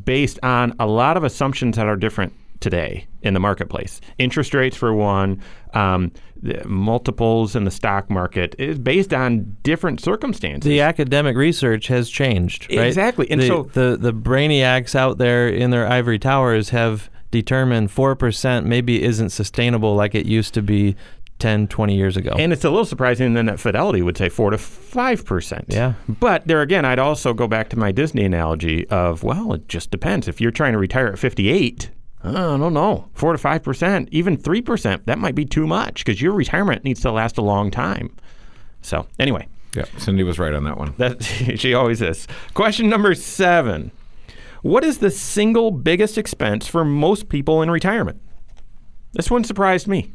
based 0.05 0.39
on 0.43 0.75
a 0.79 0.87
lot 0.87 1.17
of 1.17 1.25
assumptions 1.25 1.77
that 1.77 1.87
are 1.87 1.97
different 1.97 2.33
today 2.61 3.07
in 3.23 3.35
the 3.35 3.41
marketplace. 3.41 4.01
Interest 4.19 4.55
rates, 4.55 4.77
for 4.77 4.93
one, 4.95 5.41
um, 5.75 6.11
multiples 6.67 7.57
in 7.57 7.65
the 7.65 7.71
stock 7.71 8.11
market 8.11 8.55
is 8.59 8.79
based 8.79 9.13
on 9.15 9.57
different 9.63 10.01
circumstances. 10.01 10.69
the 10.69 10.81
academic 10.81 11.37
research 11.37 11.87
has 11.89 12.11
changed, 12.11 12.67
right? 12.71 12.87
Exactly. 12.87 13.31
And 13.31 13.41
the, 13.41 13.47
so- 13.47 13.71
the 13.73 13.97
the 13.99 14.13
brainiacs 14.13 14.95
out 14.95 15.19
there 15.19 15.49
in 15.49 15.71
their 15.71 15.87
ivory 15.87 16.19
towers 16.19 16.71
have 16.71 17.11
determined 17.31 17.89
4% 17.91 18.65
maybe 18.65 19.03
isn't 19.03 19.31
sustainable 19.31 19.97
like 19.97 20.15
it 20.15 20.25
used 20.27 20.55
to 20.55 20.63
be 20.63 20.95
10, 21.41 21.67
20 21.67 21.97
years 21.97 22.17
ago. 22.17 22.31
And 22.39 22.53
it's 22.53 22.65
a 22.65 22.71
little 22.71 22.85
surprising 22.85 23.35
then 23.35 23.47
that 23.47 23.59
Fidelity 23.59 24.03
would 24.03 24.17
say 24.17 24.29
four 24.29 24.51
to 24.51 24.59
five 24.59 25.25
percent. 25.25 25.65
Yeah. 25.69 25.95
But 26.09 26.47
there 26.47 26.63
again, 26.63 26.85
I'd 26.85 27.01
also 27.01 27.35
go 27.35 27.49
back 27.49 27.71
to 27.71 27.79
my 27.79 27.91
Disney 27.91 28.25
analogy 28.25 28.87
of 28.89 29.25
well, 29.25 29.53
it 29.53 29.67
just 29.69 29.91
depends. 29.91 30.29
If 30.29 30.41
you're 30.41 30.53
trying 30.53 30.73
to 30.75 30.79
retire 30.79 31.09
at 31.09 31.19
58, 31.19 31.91
I 32.25 32.33
don't 32.57 32.73
know, 32.73 33.09
four 33.13 33.33
to 33.33 33.39
five 33.39 33.63
percent, 33.63 34.09
even 34.13 34.37
three 34.37 34.63
percent, 34.63 35.07
that 35.07 35.19
might 35.19 35.35
be 35.35 35.45
too 35.45 35.67
much 35.67 36.05
because 36.05 36.21
your 36.23 36.33
retirement 36.33 36.85
needs 36.85 37.01
to 37.03 37.11
last 37.13 37.37
a 37.39 37.43
long 37.43 37.71
time. 37.71 38.11
So 38.83 39.07
anyway, 39.19 39.47
Yeah, 39.75 39.85
Cindy 39.99 40.25
was 40.25 40.39
right 40.39 40.55
on 40.55 40.65
that 40.65 40.79
one. 40.79 40.95
that 40.99 41.23
she 41.57 41.75
always 41.75 42.01
is. 42.03 42.27
Question 42.55 42.89
number 42.89 43.15
seven: 43.15 43.91
What 44.63 44.85
is 44.85 44.99
the 44.99 45.11
single 45.11 45.71
biggest 45.71 46.17
expense 46.19 46.67
for 46.67 46.85
most 46.85 47.29
people 47.29 47.61
in 47.63 47.71
retirement? 47.71 48.21
This 49.13 49.31
one 49.31 49.45
surprised 49.45 49.87
me. 49.87 50.13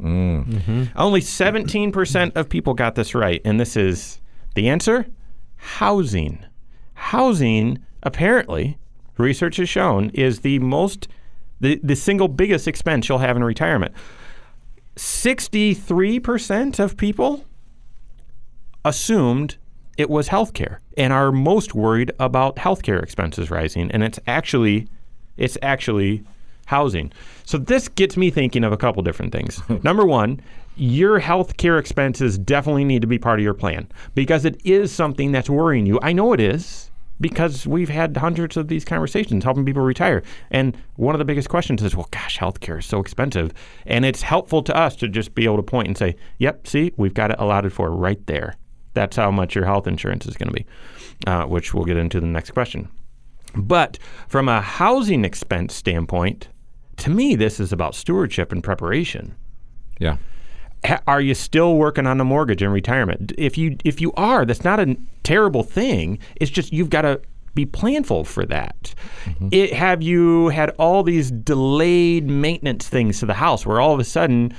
Mm. 0.00 0.44
Mm-hmm. 0.46 0.84
Only 0.96 1.20
17% 1.20 2.32
of 2.34 2.48
people 2.48 2.74
got 2.74 2.96
this 2.96 3.14
right. 3.14 3.40
And 3.44 3.60
this 3.60 3.76
is 3.76 4.20
the 4.56 4.68
answer 4.68 5.06
housing. 5.56 6.44
Housing, 6.94 7.78
apparently, 8.02 8.76
research 9.18 9.56
has 9.58 9.68
shown, 9.68 10.10
is 10.10 10.40
the 10.40 10.58
most, 10.58 11.06
the, 11.60 11.80
the 11.82 11.96
single 11.96 12.28
biggest 12.28 12.68
expense 12.68 13.08
you'll 13.08 13.18
have 13.18 13.36
in 13.36 13.44
retirement. 13.44 13.94
63% 14.96 16.78
of 16.78 16.96
people 16.96 17.44
assumed 18.84 19.56
it 19.96 20.10
was 20.10 20.28
healthcare 20.28 20.78
and 20.96 21.12
are 21.12 21.32
most 21.32 21.74
worried 21.74 22.12
about 22.18 22.56
healthcare 22.56 23.02
expenses 23.02 23.50
rising. 23.50 23.90
And 23.90 24.02
it's 24.02 24.18
actually, 24.26 24.88
it's 25.36 25.56
actually 25.62 26.24
housing. 26.66 27.12
So 27.44 27.58
this 27.58 27.88
gets 27.88 28.16
me 28.16 28.30
thinking 28.30 28.64
of 28.64 28.72
a 28.72 28.76
couple 28.76 29.02
different 29.02 29.32
things. 29.32 29.60
Number 29.84 30.04
one, 30.04 30.40
your 30.76 31.20
healthcare 31.20 31.78
expenses 31.78 32.38
definitely 32.38 32.84
need 32.84 33.02
to 33.02 33.06
be 33.06 33.18
part 33.18 33.38
of 33.38 33.44
your 33.44 33.54
plan 33.54 33.88
because 34.14 34.44
it 34.44 34.60
is 34.64 34.92
something 34.92 35.32
that's 35.32 35.48
worrying 35.48 35.86
you. 35.86 35.98
I 36.02 36.12
know 36.12 36.32
it 36.32 36.40
is 36.40 36.90
because 37.20 37.66
we've 37.66 37.88
had 37.88 38.16
hundreds 38.16 38.56
of 38.56 38.68
these 38.68 38.84
conversations 38.84 39.44
helping 39.44 39.64
people 39.64 39.82
retire. 39.82 40.22
And 40.50 40.76
one 40.96 41.14
of 41.14 41.18
the 41.18 41.24
biggest 41.24 41.48
questions 41.48 41.82
is, 41.82 41.94
well, 41.94 42.08
gosh, 42.10 42.38
healthcare 42.38 42.78
is 42.78 42.86
so 42.86 43.00
expensive. 43.00 43.52
And 43.86 44.04
it's 44.04 44.22
helpful 44.22 44.62
to 44.64 44.76
us 44.76 44.96
to 44.96 45.08
just 45.08 45.34
be 45.34 45.44
able 45.44 45.56
to 45.56 45.62
point 45.62 45.88
and 45.88 45.96
say, 45.96 46.16
yep, 46.38 46.66
see, 46.66 46.92
we've 46.96 47.14
got 47.14 47.30
it 47.30 47.36
allotted 47.38 47.72
for 47.72 47.90
right 47.90 48.24
there. 48.26 48.56
That's 48.94 49.16
how 49.16 49.30
much 49.30 49.54
your 49.54 49.64
health 49.64 49.86
insurance 49.86 50.26
is 50.26 50.36
going 50.36 50.48
to 50.48 50.54
be, 50.54 50.66
uh, 51.26 51.44
which 51.44 51.74
we'll 51.74 51.84
get 51.84 51.96
into 51.96 52.20
the 52.20 52.26
next 52.26 52.52
question. 52.52 52.88
But 53.56 53.98
from 54.28 54.48
a 54.48 54.60
housing 54.60 55.24
expense 55.24 55.74
standpoint, 55.74 56.48
to 56.98 57.10
me, 57.10 57.34
this 57.34 57.60
is 57.60 57.72
about 57.72 57.94
stewardship 57.94 58.52
and 58.52 58.62
preparation. 58.62 59.34
Yeah. 59.98 60.16
Are 61.06 61.20
you 61.20 61.34
still 61.34 61.76
working 61.76 62.06
on 62.06 62.20
a 62.20 62.24
mortgage 62.24 62.62
in 62.62 62.70
retirement? 62.70 63.32
If 63.38 63.56
you 63.56 63.76
if 63.84 64.00
you 64.00 64.12
are, 64.14 64.44
that's 64.44 64.64
not 64.64 64.80
a 64.80 64.96
terrible 65.22 65.62
thing. 65.62 66.18
It's 66.36 66.50
just 66.50 66.72
you've 66.72 66.90
got 66.90 67.02
to 67.02 67.20
be 67.54 67.64
planful 67.64 68.26
for 68.26 68.44
that. 68.46 68.94
Mm-hmm. 69.24 69.48
It, 69.52 69.72
have 69.72 70.02
you 70.02 70.48
had 70.48 70.70
all 70.70 71.02
these 71.02 71.30
delayed 71.30 72.28
maintenance 72.28 72.88
things 72.88 73.20
to 73.20 73.26
the 73.26 73.34
house 73.34 73.64
where 73.64 73.80
all 73.80 73.94
of 73.94 74.00
a 74.00 74.04
sudden 74.04 74.52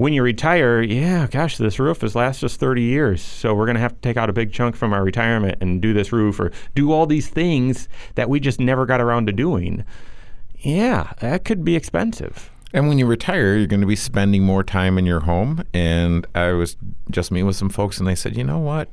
when 0.00 0.14
you 0.14 0.22
retire, 0.22 0.80
yeah, 0.80 1.26
gosh, 1.26 1.58
this 1.58 1.78
roof 1.78 2.00
has 2.00 2.14
lasted 2.14 2.46
us 2.46 2.56
30 2.56 2.80
years. 2.80 3.20
So 3.20 3.54
we're 3.54 3.66
going 3.66 3.74
to 3.74 3.82
have 3.82 3.92
to 3.92 4.00
take 4.00 4.16
out 4.16 4.30
a 4.30 4.32
big 4.32 4.50
chunk 4.50 4.74
from 4.74 4.94
our 4.94 5.04
retirement 5.04 5.58
and 5.60 5.82
do 5.82 5.92
this 5.92 6.10
roof 6.10 6.40
or 6.40 6.52
do 6.74 6.90
all 6.90 7.06
these 7.06 7.28
things 7.28 7.86
that 8.14 8.30
we 8.30 8.40
just 8.40 8.60
never 8.60 8.86
got 8.86 9.02
around 9.02 9.26
to 9.26 9.32
doing. 9.32 9.84
Yeah, 10.58 11.12
that 11.20 11.44
could 11.44 11.66
be 11.66 11.76
expensive. 11.76 12.50
And 12.72 12.88
when 12.88 12.98
you 12.98 13.06
retire, 13.06 13.56
you're 13.56 13.66
going 13.66 13.80
to 13.80 13.86
be 13.86 13.96
spending 13.96 14.44
more 14.44 14.62
time 14.62 14.96
in 14.98 15.06
your 15.06 15.20
home. 15.20 15.64
And 15.74 16.26
I 16.34 16.52
was 16.52 16.76
just 17.10 17.30
meeting 17.30 17.46
with 17.46 17.56
some 17.56 17.68
folks, 17.68 17.98
and 17.98 18.06
they 18.06 18.14
said, 18.14 18.36
you 18.36 18.44
know 18.44 18.58
what? 18.58 18.90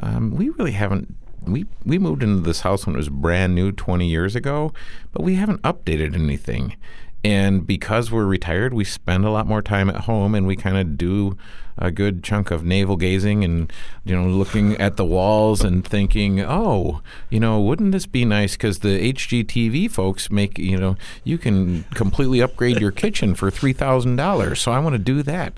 Um, 0.00 0.32
we 0.32 0.48
really 0.50 0.72
haven't 0.72 1.14
we 1.46 1.66
we 1.84 1.98
moved 1.98 2.22
into 2.22 2.42
this 2.42 2.60
house 2.60 2.86
when 2.86 2.94
it 2.94 2.98
was 2.98 3.08
brand 3.08 3.54
new 3.54 3.72
20 3.72 4.08
years 4.08 4.34
ago, 4.34 4.72
but 5.12 5.22
we 5.22 5.34
haven't 5.34 5.62
updated 5.62 6.14
anything. 6.14 6.76
And 7.22 7.66
because 7.66 8.10
we're 8.10 8.26
retired, 8.26 8.74
we 8.74 8.84
spend 8.84 9.24
a 9.24 9.30
lot 9.30 9.46
more 9.46 9.62
time 9.62 9.88
at 9.88 10.02
home 10.02 10.34
and 10.34 10.46
we 10.46 10.56
kind 10.56 10.76
of 10.76 10.98
do 10.98 11.36
a 11.76 11.90
good 11.90 12.22
chunk 12.22 12.50
of 12.50 12.64
navel 12.64 12.96
gazing 12.96 13.42
and, 13.44 13.72
you 14.04 14.14
know, 14.14 14.26
looking 14.26 14.76
at 14.76 14.96
the 14.96 15.04
walls 15.04 15.62
and 15.62 15.86
thinking, 15.86 16.40
oh, 16.40 17.02
you 17.30 17.40
know, 17.40 17.60
wouldn't 17.60 17.92
this 17.92 18.06
be 18.06 18.24
nice? 18.24 18.52
Because 18.56 18.80
the 18.80 19.12
HGTV 19.12 19.90
folks 19.90 20.30
make, 20.30 20.58
you 20.58 20.76
know, 20.76 20.96
you 21.24 21.36
can 21.36 21.84
completely 21.94 22.40
upgrade 22.40 22.80
your 22.80 22.92
kitchen 22.92 23.34
for 23.34 23.50
$3,000. 23.50 24.56
So 24.56 24.72
I 24.72 24.78
want 24.78 24.94
to 24.94 24.98
do 24.98 25.22
that. 25.24 25.54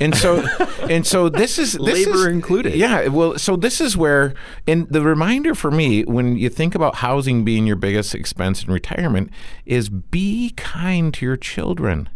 And 0.00 0.14
so, 0.14 0.44
and 0.88 1.06
so 1.06 1.28
this 1.28 1.58
is 1.58 1.72
this 1.74 2.06
Labor 2.06 2.18
is, 2.18 2.26
included. 2.26 2.74
Yeah. 2.74 3.08
Well, 3.08 3.38
so 3.38 3.56
this 3.56 3.80
is 3.80 3.96
where, 3.96 4.34
and 4.66 4.88
the 4.88 5.02
reminder 5.02 5.54
for 5.54 5.70
me 5.70 6.04
when 6.04 6.36
you 6.36 6.48
think 6.48 6.74
about 6.74 6.96
housing 6.96 7.44
being 7.44 7.66
your 7.66 7.76
biggest 7.76 8.14
expense 8.14 8.64
in 8.64 8.72
retirement 8.72 9.30
is 9.66 9.88
be 9.88 10.50
kind 10.56 11.14
to 11.14 11.24
your 11.24 11.36
children 11.36 12.08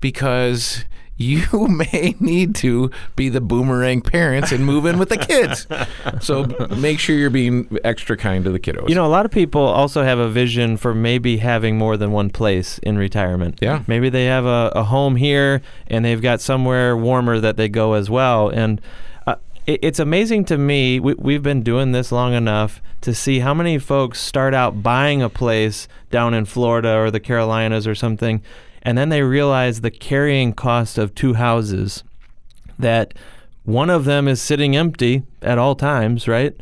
because 0.00 0.84
you 1.20 1.68
may 1.68 2.16
need 2.18 2.54
to 2.56 2.90
be 3.14 3.28
the 3.28 3.40
boomerang 3.40 4.00
parents 4.00 4.52
and 4.52 4.64
move 4.64 4.86
in 4.86 4.98
with 4.98 5.10
the 5.10 5.18
kids. 5.18 5.66
So 6.20 6.46
make 6.76 6.98
sure 6.98 7.14
you're 7.14 7.30
being 7.30 7.78
extra 7.84 8.16
kind 8.16 8.42
to 8.44 8.50
the 8.50 8.58
kiddos. 8.58 8.88
You 8.88 8.94
know, 8.94 9.06
a 9.06 9.08
lot 9.08 9.26
of 9.26 9.30
people 9.30 9.60
also 9.60 10.02
have 10.02 10.18
a 10.18 10.28
vision 10.28 10.76
for 10.76 10.94
maybe 10.94 11.36
having 11.36 11.76
more 11.76 11.96
than 11.96 12.10
one 12.10 12.30
place 12.30 12.78
in 12.78 12.96
retirement. 12.96 13.58
Yeah. 13.60 13.82
Maybe 13.86 14.08
they 14.08 14.24
have 14.24 14.46
a, 14.46 14.72
a 14.74 14.84
home 14.84 15.16
here 15.16 15.60
and 15.88 16.04
they've 16.04 16.22
got 16.22 16.40
somewhere 16.40 16.96
warmer 16.96 17.38
that 17.38 17.56
they 17.56 17.68
go 17.68 17.92
as 17.92 18.08
well. 18.08 18.48
And 18.48 18.80
uh, 19.26 19.36
it, 19.66 19.80
it's 19.82 19.98
amazing 19.98 20.46
to 20.46 20.56
me, 20.56 21.00
we, 21.00 21.14
we've 21.14 21.42
been 21.42 21.62
doing 21.62 21.92
this 21.92 22.10
long 22.10 22.32
enough 22.32 22.80
to 23.02 23.14
see 23.14 23.40
how 23.40 23.52
many 23.52 23.78
folks 23.78 24.20
start 24.20 24.54
out 24.54 24.82
buying 24.82 25.22
a 25.22 25.28
place 25.28 25.86
down 26.10 26.32
in 26.32 26.46
Florida 26.46 26.96
or 26.96 27.10
the 27.10 27.20
Carolinas 27.20 27.86
or 27.86 27.94
something, 27.94 28.42
and 28.82 28.96
then 28.96 29.08
they 29.08 29.22
realize 29.22 29.80
the 29.80 29.90
carrying 29.90 30.52
cost 30.52 30.98
of 30.98 31.14
two 31.14 31.34
houses 31.34 32.04
that 32.78 33.14
one 33.64 33.90
of 33.90 34.04
them 34.04 34.26
is 34.26 34.40
sitting 34.40 34.74
empty 34.74 35.22
at 35.42 35.58
all 35.58 35.74
times, 35.74 36.26
right? 36.26 36.54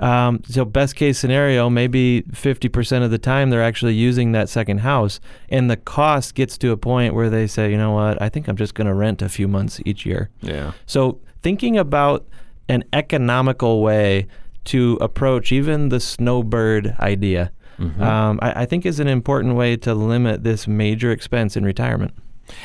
Um, 0.00 0.42
so 0.48 0.64
best 0.64 0.96
case 0.96 1.18
scenario, 1.18 1.70
maybe 1.70 2.22
50% 2.30 3.04
of 3.04 3.10
the 3.10 3.18
time 3.18 3.50
they're 3.50 3.62
actually 3.62 3.94
using 3.94 4.32
that 4.32 4.48
second 4.48 4.78
house, 4.78 5.20
and 5.48 5.70
the 5.70 5.76
cost 5.76 6.34
gets 6.34 6.58
to 6.58 6.72
a 6.72 6.76
point 6.76 7.14
where 7.14 7.30
they 7.30 7.46
say, 7.46 7.70
you 7.70 7.78
know 7.78 7.92
what, 7.92 8.20
I 8.20 8.28
think 8.28 8.48
I'm 8.48 8.56
just 8.56 8.74
going 8.74 8.86
to 8.86 8.94
rent 8.94 9.22
a 9.22 9.28
few 9.28 9.48
months 9.48 9.80
each 9.84 10.04
year. 10.04 10.30
Yeah. 10.40 10.72
So 10.84 11.20
thinking 11.42 11.78
about 11.78 12.26
an 12.68 12.84
economical 12.92 13.80
way 13.80 14.26
to 14.64 14.98
approach 15.00 15.52
even 15.52 15.88
the 15.88 16.00
snowbird 16.00 16.96
idea, 16.98 17.52
um, 17.78 18.38
I, 18.42 18.62
I 18.62 18.66
think 18.66 18.86
is 18.86 19.00
an 19.00 19.08
important 19.08 19.54
way 19.54 19.76
to 19.78 19.94
limit 19.94 20.44
this 20.44 20.66
major 20.66 21.10
expense 21.10 21.56
in 21.56 21.64
retirement. 21.64 22.12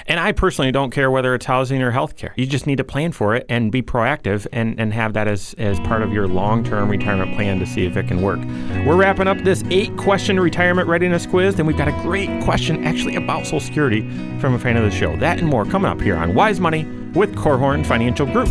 And 0.08 0.20
I 0.20 0.32
personally 0.32 0.72
don't 0.72 0.92
care 0.92 1.10
whether 1.10 1.34
it's 1.34 1.46
housing 1.46 1.82
or 1.82 1.92
healthcare. 1.92 2.32
You 2.36 2.46
just 2.46 2.68
need 2.68 2.78
to 2.78 2.84
plan 2.84 3.12
for 3.12 3.36
it 3.36 3.46
and 3.50 3.72
be 3.72 3.82
proactive 3.82 4.46
and, 4.52 4.80
and 4.80 4.94
have 4.94 5.14
that 5.14 5.28
as, 5.28 5.56
as 5.58 5.80
part 5.82 6.02
of 6.02 6.14
your 6.14 6.28
long 6.28 6.64
term 6.64 6.90
retirement 6.90 7.36
plan 7.36 7.60
to 7.60 7.66
see 7.66 7.86
if 7.86 7.98
it 7.98 8.08
can 8.08 8.22
work. 8.22 8.40
We're 8.86 8.96
wrapping 8.96 9.28
up 9.28 9.40
this 9.40 9.64
eight 9.70 9.96
question 9.98 10.40
retirement 10.40 10.88
readiness 10.88 11.26
quiz, 11.26 11.58
and 11.58 11.68
we've 11.68 11.78
got 11.78 11.88
a 11.88 12.04
great 12.04 12.44
question 12.44 12.86
actually 12.86 13.16
about 13.16 13.46
Social 13.46 13.60
Security 13.60 14.02
from 14.40 14.54
a 14.54 14.60
fan 14.60 14.78
of 14.78 14.84
the 14.84 14.92
show. 14.92 15.16
That 15.18 15.40
and 15.40 15.48
more 15.48 15.66
coming 15.66 15.90
up 15.90 16.02
here 16.02 16.16
on 16.16 16.36
Wise 16.36 16.60
Money 16.60 16.86
with 17.14 17.36
Korhorn 17.36 17.86
Financial 17.86 18.26
Group. 18.26 18.50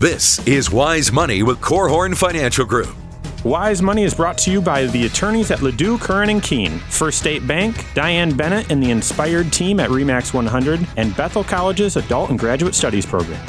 This 0.00 0.38
is 0.46 0.70
Wise 0.70 1.10
Money 1.10 1.42
with 1.42 1.60
Korhorn 1.60 2.16
Financial 2.16 2.64
Group. 2.64 2.94
Wise 3.42 3.82
Money 3.82 4.04
is 4.04 4.14
brought 4.14 4.38
to 4.38 4.50
you 4.52 4.60
by 4.60 4.86
the 4.86 5.06
attorneys 5.06 5.50
at 5.50 5.58
LaDue, 5.58 6.00
Curran 6.00 6.30
and 6.30 6.40
Kuehn, 6.40 6.78
First 6.82 7.18
State 7.18 7.44
Bank, 7.48 7.84
Diane 7.94 8.36
Bennett 8.36 8.70
and 8.70 8.80
the 8.80 8.92
Inspired 8.92 9.52
team 9.52 9.80
at 9.80 9.90
Remax 9.90 10.32
100, 10.32 10.86
and 10.96 11.16
Bethel 11.16 11.42
College's 11.42 11.96
Adult 11.96 12.30
and 12.30 12.38
Graduate 12.38 12.76
Studies 12.76 13.04
program. 13.04 13.44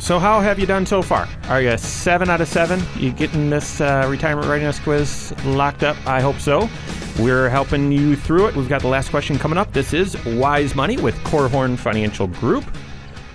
So, 0.00 0.18
how 0.18 0.40
have 0.40 0.58
you 0.58 0.66
done 0.66 0.84
so 0.84 1.00
far? 1.00 1.28
Are 1.44 1.62
you 1.62 1.78
seven 1.78 2.28
out 2.28 2.40
of 2.40 2.48
seven? 2.48 2.82
You 2.96 3.12
getting 3.12 3.48
this 3.48 3.80
uh, 3.80 4.08
retirement 4.10 4.48
readiness 4.48 4.80
quiz 4.80 5.32
locked 5.44 5.84
up? 5.84 5.96
I 6.08 6.20
hope 6.20 6.40
so. 6.40 6.68
We're 7.20 7.48
helping 7.48 7.92
you 7.92 8.16
through 8.16 8.48
it. 8.48 8.56
We've 8.56 8.68
got 8.68 8.82
the 8.82 8.88
last 8.88 9.10
question 9.10 9.38
coming 9.38 9.58
up. 9.58 9.72
This 9.72 9.92
is 9.92 10.16
Wise 10.26 10.74
Money 10.74 10.96
with 10.96 11.14
Korhorn 11.18 11.78
Financial 11.78 12.26
Group. 12.26 12.64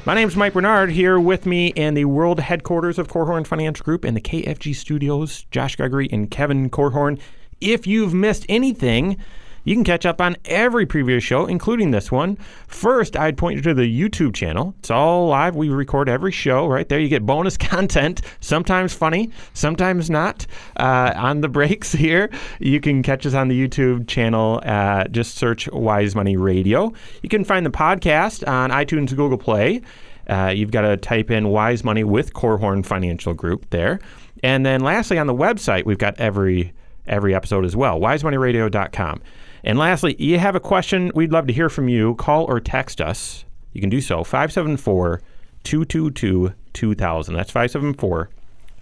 My 0.04 0.16
name's 0.16 0.36
Mike 0.36 0.54
Bernard 0.54 0.90
here 0.90 1.20
with 1.20 1.46
me 1.46 1.68
in 1.68 1.94
the 1.94 2.06
world 2.06 2.40
headquarters 2.40 2.98
of 2.98 3.08
Korhorn 3.08 3.46
Financial 3.46 3.84
Group 3.84 4.04
in 4.04 4.16
the 4.16 4.20
KFG 4.20 4.76
studios, 4.76 5.46
Josh 5.52 5.76
Gregory 5.76 6.10
and 6.12 6.32
Kevin 6.32 6.72
Korhorn. 6.72 7.20
If 7.62 7.86
you've 7.86 8.12
missed 8.12 8.44
anything, 8.50 9.18
you 9.64 9.76
can 9.76 9.84
catch 9.84 10.06
up 10.06 10.22
on 10.22 10.38
every 10.46 10.86
previous 10.86 11.24
show, 11.24 11.46
including 11.46 11.92
this 11.92 12.12
one. 12.12 12.38
First, 12.68 13.16
I'd 13.16 13.38
point 13.38 13.58
you 13.58 13.62
to 13.64 13.74
the 13.74 13.84
YouTube 13.84 14.34
channel. 14.34 14.74
It's 14.80 14.92
all 14.92 15.28
live. 15.28 15.56
We 15.56 15.70
record 15.70 16.10
every 16.10 16.32
show 16.32 16.68
right 16.68 16.88
there. 16.88 17.00
You 17.00 17.10
get 17.10 17.26
bonus 17.26 17.58
content, 17.58 18.22
sometimes 18.40 18.94
funny, 18.94 19.32
sometimes 19.54 20.10
not. 20.10 20.46
Uh, 20.78 21.14
on 21.16 21.42
the 21.42 21.50
breaks 21.50 21.92
here, 21.94 22.30
you 22.60 22.80
can 22.80 23.04
catch 23.04 23.26
us 23.26 23.34
on 23.34 23.48
the 23.48 23.68
YouTube 23.68 24.08
channel. 24.08 24.62
Uh, 24.66 25.06
just 25.06 25.36
search 25.36 25.70
Wise 25.72 26.16
Money 26.16 26.38
Radio. 26.38 26.94
You 27.22 27.30
can 27.30 27.44
find 27.44 27.66
the 27.66 27.72
podcast 27.72 28.48
on 28.48 28.72
iTunes, 28.72 29.16
Google 29.16 29.38
Play. 29.38 29.82
Uh, 30.28 30.54
you've 30.56 30.72
got 30.72 30.82
to 30.82 30.98
type 30.98 31.30
in 31.30 31.50
Wise 31.50 31.84
Money 31.84 32.04
with 32.04 32.34
Korhorn 32.34 32.86
Financial 32.86 33.34
Group 33.34 33.70
there. 33.70 34.00
And 34.44 34.66
then 34.66 34.82
lastly, 34.82 35.18
on 35.18 35.28
the 35.28 35.36
website, 35.36 35.86
we've 35.86 35.98
got 35.98 36.20
every 36.20 36.74
every 37.08 37.36
episode 37.36 37.66
as 37.66 37.76
well, 37.76 38.00
wisemoneyradio.com. 38.00 39.22
And 39.64 39.78
lastly, 39.78 40.16
you 40.18 40.40
have 40.40 40.56
a 40.56 40.60
question, 40.60 41.12
we'd 41.14 41.32
love 41.32 41.48
to 41.48 41.54
hear 41.54 41.70
from 41.70 41.88
you. 41.88 42.16
Call 42.16 42.46
or 42.46 42.60
text 42.60 43.00
us. 43.00 43.46
You 43.74 43.82
can 43.82 43.90
do 43.90 44.02
so 44.02 44.24
574 44.24 45.22
222 45.64 46.54
2000. 46.74 47.34
That's 47.34 47.52
574 47.52 48.30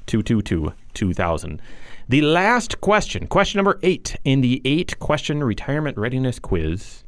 222 0.08 0.74
2000. 0.94 1.62
The 2.08 2.22
last 2.22 2.82
question, 2.82 3.28
question 3.28 3.60
number 3.60 3.80
eight 3.84 4.16
in 4.24 4.42
the 4.42 4.62
eight 4.66 4.98
question 5.00 5.44
retirement 5.44 5.98
readiness 5.98 6.40
quiz. 6.40 7.04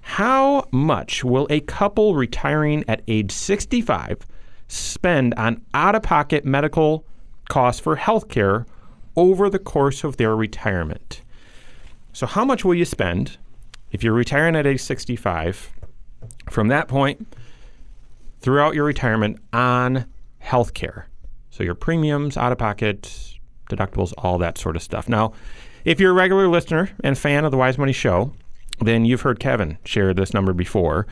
How 0.00 0.66
much 0.72 1.22
will 1.22 1.46
a 1.50 1.60
couple 1.60 2.14
retiring 2.14 2.84
at 2.88 3.02
age 3.06 3.30
65 3.30 4.26
spend 4.66 5.34
on 5.34 5.62
out 5.74 5.94
of 5.94 6.02
pocket 6.02 6.44
medical 6.44 7.04
costs 7.48 7.80
for 7.80 7.96
health 7.96 8.28
care 8.28 8.66
over 9.14 9.48
the 9.50 9.58
course 9.58 10.02
of 10.02 10.16
their 10.16 10.34
retirement? 10.34 11.22
So, 12.12 12.26
how 12.26 12.44
much 12.44 12.64
will 12.64 12.74
you 12.74 12.84
spend 12.84 13.38
if 13.92 14.02
you're 14.02 14.12
retiring 14.12 14.56
at 14.56 14.66
age 14.66 14.80
65 14.80 15.70
from 16.50 16.68
that 16.68 16.88
point 16.88 17.26
throughout 18.40 18.74
your 18.74 18.84
retirement 18.84 19.38
on 19.52 20.06
health 20.38 20.74
care? 20.74 21.06
So, 21.50 21.62
your 21.62 21.74
premiums, 21.74 22.36
out 22.36 22.52
of 22.52 22.58
pocket, 22.58 23.36
deductibles, 23.70 24.12
all 24.18 24.38
that 24.38 24.58
sort 24.58 24.76
of 24.76 24.82
stuff. 24.82 25.08
Now, 25.08 25.32
if 25.84 26.00
you're 26.00 26.10
a 26.10 26.14
regular 26.14 26.48
listener 26.48 26.90
and 27.04 27.16
fan 27.16 27.44
of 27.44 27.50
the 27.50 27.56
Wise 27.56 27.78
Money 27.78 27.92
Show, 27.92 28.32
then 28.80 29.04
you've 29.04 29.22
heard 29.22 29.40
Kevin 29.40 29.78
share 29.84 30.14
this 30.14 30.34
number 30.34 30.52
before. 30.52 31.06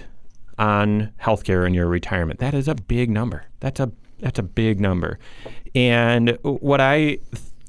on 0.59 1.13
healthcare 1.21 1.67
in 1.67 1.75
your 1.75 1.87
retirement. 1.87 2.41
That 2.41 2.55
is 2.55 2.69
a 2.69 2.75
big 2.75 3.11
number. 3.11 3.45
That's 3.61 3.81
a 3.81 3.93
that's 4.21 4.39
a 4.39 4.43
big 4.43 4.81
number. 4.81 5.19
And 5.75 6.39
what 6.43 6.81
I 6.81 7.19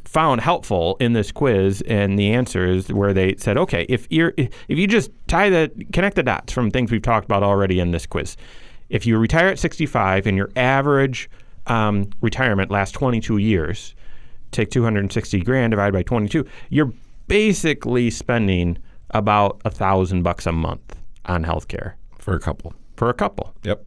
found 0.06 0.40
helpful 0.40 0.96
in 1.02 1.14
this 1.14 1.32
quiz 1.32 1.84
and 1.88 2.18
the 2.18 2.32
answers 2.32 2.92
where 2.92 3.14
they 3.14 3.36
said, 3.38 3.58
okay, 3.58 3.86
if 3.90 4.08
you're 4.10 4.34
if 4.38 4.50
you 4.68 4.88
just 4.88 5.12
tie 5.28 5.50
the 5.50 5.72
connect 5.92 6.16
the 6.16 6.24
dots 6.24 6.54
from 6.54 6.72
things 6.72 6.92
we've 6.92 7.02
talked 7.02 7.26
about 7.26 7.44
already 7.44 7.80
in 7.80 7.92
this 7.92 8.06
quiz, 8.06 8.38
if 8.90 9.06
you 9.06 9.18
retire 9.18 9.48
at 9.48 9.60
65 9.60 10.26
and 10.28 10.38
your 10.38 10.50
average 10.56 11.30
um, 11.68 12.10
retirement 12.22 12.72
lasts 12.72 12.94
22 12.94 13.38
years, 13.38 13.94
take 14.52 14.72
260 14.72 15.42
grand 15.42 15.72
divided 15.72 15.92
by 15.92 16.04
22, 16.04 16.46
you're 16.70 16.94
basically 17.28 18.10
spending 18.10 18.78
about 19.12 19.62
a 19.66 19.70
thousand 19.70 20.24
bucks 20.24 20.46
a 20.46 20.52
month 20.54 20.96
on 21.26 21.44
healthcare 21.44 21.94
for 22.28 22.36
a 22.36 22.40
couple. 22.42 22.74
for 22.98 23.10
a 23.10 23.14
couple. 23.14 23.56
Yep. 23.64 23.86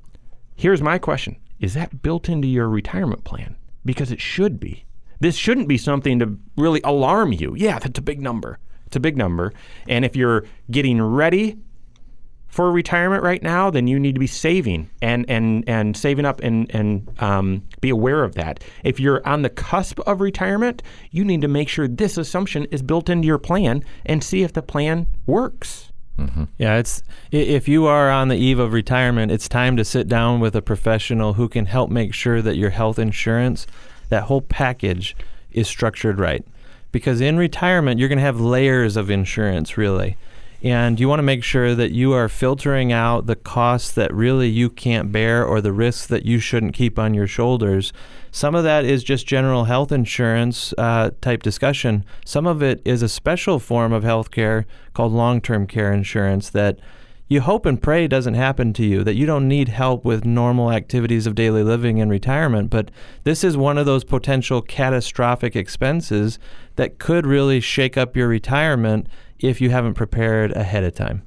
Here's 0.57 0.81
my 0.81 0.99
question 0.99 1.37
Is 1.59 1.75
that 1.75 2.01
built 2.01 2.29
into 2.31 2.49
your 2.49 2.71
retirement 2.71 3.23
plan? 3.25 3.55
Because 3.85 4.11
it 4.11 4.21
should 4.21 4.59
be. 4.59 4.87
This 5.21 5.37
shouldn't 5.37 5.69
be 5.69 5.77
something 5.77 6.19
to 6.21 6.39
really 6.57 6.81
alarm 6.83 7.33
you. 7.33 7.55
Yeah, 7.55 7.79
that's 7.79 7.99
a 7.99 8.03
big 8.03 8.23
number. 8.23 8.59
It's 8.87 8.97
a 8.97 9.01
big 9.01 9.19
number. 9.19 9.53
And 9.87 10.07
if 10.07 10.17
you're 10.17 10.45
getting 10.71 11.03
ready 11.03 11.59
for 12.49 12.73
retirement 12.73 13.23
right 13.23 13.43
now, 13.43 13.71
then 13.71 13.87
you 13.87 14.01
need 14.01 14.15
to 14.15 14.19
be 14.19 14.27
saving 14.27 14.89
and 15.03 15.29
and 15.29 15.63
and 15.69 15.95
saving 15.95 16.25
up 16.25 16.41
and 16.41 16.75
and 16.75 17.09
um, 17.23 17.63
be 17.83 17.91
aware 17.91 18.25
of 18.25 18.37
that. 18.37 18.65
If 18.85 18.99
you're 18.99 19.27
on 19.29 19.43
the 19.43 19.51
cusp 19.51 20.01
of 20.01 20.23
retirement, 20.23 20.83
you 21.11 21.27
need 21.27 21.43
to 21.43 21.49
make 21.49 21.69
sure 21.69 21.87
this 21.87 22.17
assumption 22.17 22.65
is 22.71 22.81
built 22.81 23.11
into 23.11 23.27
your 23.27 23.39
plan 23.39 23.85
and 24.07 24.25
see 24.25 24.43
if 24.43 24.55
the 24.55 24.63
plan 24.63 25.09
works. 25.27 25.90
Mm-hmm. 26.21 26.45
Yeah, 26.59 26.77
it's 26.77 27.03
if 27.31 27.67
you 27.67 27.87
are 27.87 28.11
on 28.11 28.29
the 28.29 28.37
eve 28.37 28.59
of 28.59 28.73
retirement, 28.73 29.33
it's 29.33 29.49
time 29.49 29.77
to 29.79 29.85
sit 29.85 30.07
down 30.07 30.39
with 30.39 30.55
a 30.55 30.61
professional 30.61 31.35
who 31.35 31.49
can 31.49 31.67
help 31.67 31.91
make 31.91 32.13
sure 32.13 32.43
that 32.43 32.57
your 32.57 32.71
health 32.71 32.99
insurance, 32.99 33.67
that 34.11 34.25
whole 34.25 34.43
package 34.43 35.17
is 35.51 35.67
structured 35.67 36.19
right. 36.19 36.45
Because 36.93 37.21
in 37.21 37.39
retirement, 37.39 37.99
you're 37.99 38.09
going 38.09 38.19
to 38.19 38.25
have 38.25 38.41
layers 38.41 38.97
of 38.97 39.11
insurance 39.11 39.79
really. 39.79 40.17
And 40.63 41.01
you 41.01 41.09
want 41.09 41.21
to 41.21 41.25
make 41.25 41.43
sure 41.43 41.75
that 41.75 41.93
you 41.93 42.13
are 42.13 42.29
filtering 42.29 42.93
out 42.93 43.25
the 43.25 43.37
costs 43.37 43.93
that 43.93 44.13
really 44.13 44.49
you 44.49 44.69
can't 44.69 45.11
bear 45.11 45.43
or 45.43 45.63
the 45.63 45.73
risks 45.73 46.07
that 46.09 46.27
you 46.27 46.39
shouldn't 46.39 46.75
keep 46.75 46.99
on 46.99 47.15
your 47.15 47.27
shoulders. 47.27 47.95
Some 48.33 48.55
of 48.55 48.65
that 48.65 48.85
is 48.85 49.03
just 49.03 49.27
general 49.27 49.65
health 49.65 49.93
insurance 49.93 50.73
uh, 50.79 51.11
type 51.21 51.43
discussion. 51.43 52.05
Some 52.25 52.47
of 52.47 52.63
it 52.63 52.81
is 52.85 53.03
a 53.03 53.09
special 53.09 53.59
form 53.59 53.93
of 53.93 54.05
health 54.05 54.31
care 54.31 54.67
called 54.95 55.13
long 55.13 55.41
term 55.41 55.67
care 55.67 55.93
insurance 55.93 56.51
that 56.51 56.79
you 57.31 57.41
hope 57.41 57.65
and 57.65 57.81
pray 57.81 58.09
doesn't 58.09 58.35
happen 58.35 58.73
to 58.73 58.85
you, 58.85 59.05
that 59.05 59.15
you 59.15 59.25
don't 59.25 59.47
need 59.47 59.69
help 59.69 60.05
with 60.05 60.25
normal 60.25 60.73
activities 60.73 61.29
of 61.29 61.37
daily 61.37 61.63
living 61.63 61.99
in 61.99 62.09
retirement. 62.09 62.71
But 62.71 62.91
this 63.23 63.45
is 63.45 63.57
one 63.57 63.79
of 63.79 63.87
those 63.87 64.03
potential 64.03 64.61
catastrophic 64.61 65.55
expenses 65.55 66.41
that 66.75 66.99
could 66.99 67.27
really 67.27 67.61
shake 67.61 67.97
up 67.97 68.17
your 68.17 68.27
retirement 68.27 69.07
if 69.39 69.61
you 69.61 69.71
haven't 69.71 69.95
prepared 69.95 70.51
ahead 70.53 70.83
of 70.83 70.95
time. 70.95 71.23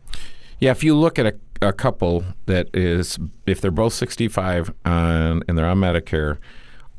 Yeah, 0.59 0.71
if 0.71 0.83
you 0.83 0.93
look 0.93 1.17
at 1.17 1.25
a, 1.25 1.35
a 1.61 1.71
couple 1.71 2.25
that 2.47 2.67
is, 2.73 3.17
if 3.45 3.61
they're 3.61 3.71
both 3.71 3.93
65 3.93 4.73
on, 4.83 5.41
and 5.47 5.57
they're 5.57 5.65
on 5.65 5.77
Medicare, 5.79 6.37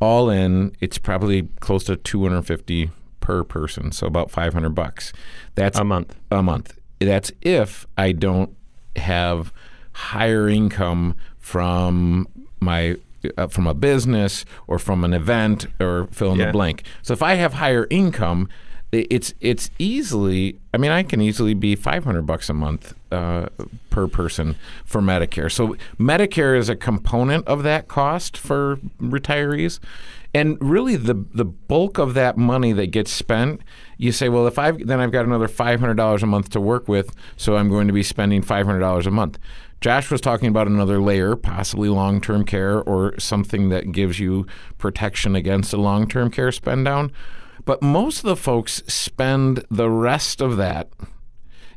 all 0.04 0.28
in, 0.30 0.72
it's 0.80 0.98
probably 0.98 1.44
close 1.60 1.84
to 1.84 1.96
250 1.96 2.90
per 3.20 3.42
person, 3.42 3.90
so 3.90 4.06
about 4.06 4.30
500 4.30 4.70
bucks. 4.70 5.12
That's 5.54 5.78
A 5.78 5.84
month. 5.84 6.14
A 6.30 6.42
month. 6.42 6.78
That's 7.00 7.32
if 7.40 7.86
I 7.96 8.12
don't 8.12 8.50
have 8.96 9.52
higher 9.92 10.48
income 10.48 11.16
from 11.38 12.26
my 12.60 12.96
uh, 13.38 13.46
from 13.48 13.66
a 13.66 13.72
business 13.74 14.44
or 14.66 14.78
from 14.78 15.02
an 15.04 15.14
event 15.14 15.66
or 15.80 16.06
fill 16.12 16.32
in 16.32 16.38
Yeah. 16.38 16.46
the 16.46 16.52
blank. 16.52 16.82
So 17.02 17.14
if 17.14 17.22
I 17.22 17.34
have 17.34 17.54
higher 17.54 17.86
income, 17.90 18.48
it's 18.94 19.34
it's 19.40 19.70
easily. 19.78 20.58
I 20.72 20.78
mean, 20.78 20.90
I 20.90 21.02
can 21.02 21.20
easily 21.20 21.54
be 21.54 21.76
five 21.76 22.04
hundred 22.04 22.22
bucks 22.22 22.48
a 22.48 22.54
month 22.54 22.94
uh, 23.12 23.48
per 23.90 24.08
person 24.08 24.56
for 24.84 25.00
Medicare. 25.00 25.50
So 25.50 25.76
Medicare 25.98 26.56
is 26.56 26.68
a 26.68 26.76
component 26.76 27.46
of 27.46 27.62
that 27.62 27.88
cost 27.88 28.36
for 28.36 28.76
retirees, 29.00 29.78
and 30.34 30.58
really 30.60 30.96
the 30.96 31.14
the 31.32 31.44
bulk 31.44 31.98
of 31.98 32.14
that 32.14 32.36
money 32.36 32.72
that 32.72 32.88
gets 32.88 33.12
spent. 33.12 33.60
You 33.96 34.12
say, 34.12 34.28
well, 34.28 34.46
if 34.46 34.58
I've 34.58 34.86
then 34.86 35.00
I've 35.00 35.12
got 35.12 35.24
another 35.24 35.48
five 35.48 35.80
hundred 35.80 35.96
dollars 35.96 36.22
a 36.22 36.26
month 36.26 36.50
to 36.50 36.60
work 36.60 36.88
with, 36.88 37.14
so 37.36 37.56
I'm 37.56 37.68
going 37.68 37.86
to 37.86 37.92
be 37.92 38.02
spending 38.02 38.42
five 38.42 38.66
hundred 38.66 38.80
dollars 38.80 39.06
a 39.06 39.10
month. 39.10 39.38
Josh 39.80 40.10
was 40.10 40.22
talking 40.22 40.48
about 40.48 40.66
another 40.66 40.98
layer, 40.98 41.36
possibly 41.36 41.90
long 41.90 42.20
term 42.20 42.44
care 42.44 42.80
or 42.82 43.18
something 43.18 43.68
that 43.68 43.92
gives 43.92 44.18
you 44.18 44.46
protection 44.78 45.36
against 45.36 45.74
a 45.74 45.76
long 45.76 46.08
term 46.08 46.30
care 46.30 46.50
spend 46.52 46.86
down. 46.86 47.12
But 47.64 47.82
most 47.82 48.18
of 48.18 48.24
the 48.24 48.36
folks 48.36 48.82
spend 48.86 49.64
the 49.70 49.90
rest 49.90 50.40
of 50.40 50.56
that 50.56 50.88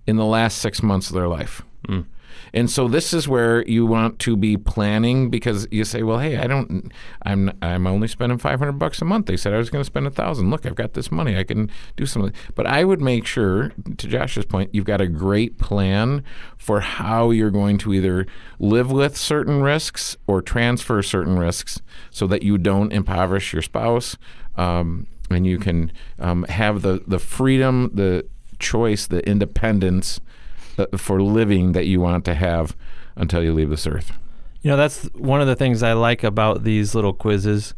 in 0.06 0.16
the 0.16 0.26
last 0.26 0.58
six 0.58 0.82
months 0.82 1.10
of 1.10 1.16
their 1.16 1.28
life. 1.28 1.62
And 2.54 2.70
so 2.70 2.88
this 2.88 3.14
is 3.14 3.28
where 3.28 3.66
you 3.68 3.86
want 3.86 4.20
to 4.20 4.38
be 4.38 4.58
planning 4.58 5.30
because 5.30 5.68
you 5.72 5.84
say, 5.84 6.04
well, 6.04 6.20
hey, 6.20 6.38
I 6.38 6.48
don't, 6.48 6.92
I'm, 7.24 7.52
I'm 7.62 7.86
only 7.86 8.08
spending 8.08 8.38
500 8.38 8.74
bucks 8.74 9.02
a 9.02 9.06
month. 9.06 9.26
They 9.26 9.38
said 9.38 9.54
I 9.54 9.58
was 9.58 9.70
going 9.70 9.82
to 9.82 9.86
spend 9.86 10.08
a 10.08 10.12
thousand. 10.12 10.50
Look, 10.50 10.66
I've 10.66 10.76
got 10.76 10.94
this 10.94 11.12
money. 11.12 11.38
I 11.38 11.44
can 11.44 11.70
do 11.96 12.06
something. 12.06 12.34
But 12.56 12.66
I 12.66 12.84
would 12.84 13.02
make 13.02 13.26
sure, 13.26 13.74
to 13.98 14.08
Josh's 14.08 14.46
point, 14.46 14.74
you've 14.74 14.86
got 14.86 15.02
a 15.02 15.08
great 15.08 15.58
plan 15.58 16.24
for 16.58 16.80
how 16.80 17.32
you're 17.32 17.52
going 17.52 17.78
to 17.80 17.94
either 17.94 18.26
live 18.60 18.92
with 18.92 19.18
certain 19.18 19.62
risks 19.62 20.16
or 20.26 20.42
transfer 20.42 21.02
certain 21.02 21.38
risks 21.38 21.82
so 22.12 22.28
that 22.28 22.44
you 22.44 22.58
don't 22.58 22.94
impoverish 22.94 23.54
your 23.54 23.62
spouse. 23.62 24.18
Um, 24.56 25.08
and 25.30 25.46
you 25.46 25.58
can 25.58 25.92
um, 26.20 26.44
have 26.44 26.82
the, 26.82 27.04
the 27.08 27.20
freedom, 27.20 27.90
the 27.94 28.26
choice, 28.60 29.08
the 29.08 29.28
independence 29.28 30.20
uh, 30.78 30.86
for 30.98 31.22
living 31.22 31.74
that 31.74 31.86
you 31.86 32.00
want 32.00 32.26
to 32.26 32.34
have 32.34 32.76
until 33.16 33.44
you 33.44 33.54
leave 33.54 33.70
this 33.70 33.88
earth. 33.88 34.12
You 34.62 34.72
know, 34.72 34.78
that's 34.78 35.04
one 35.14 35.42
of 35.42 35.48
the 35.48 35.56
things 35.56 35.84
I 35.84 35.94
like 35.94 36.24
about 36.24 36.64
these 36.64 36.96
little 36.96 37.14
quizzes 37.14 37.74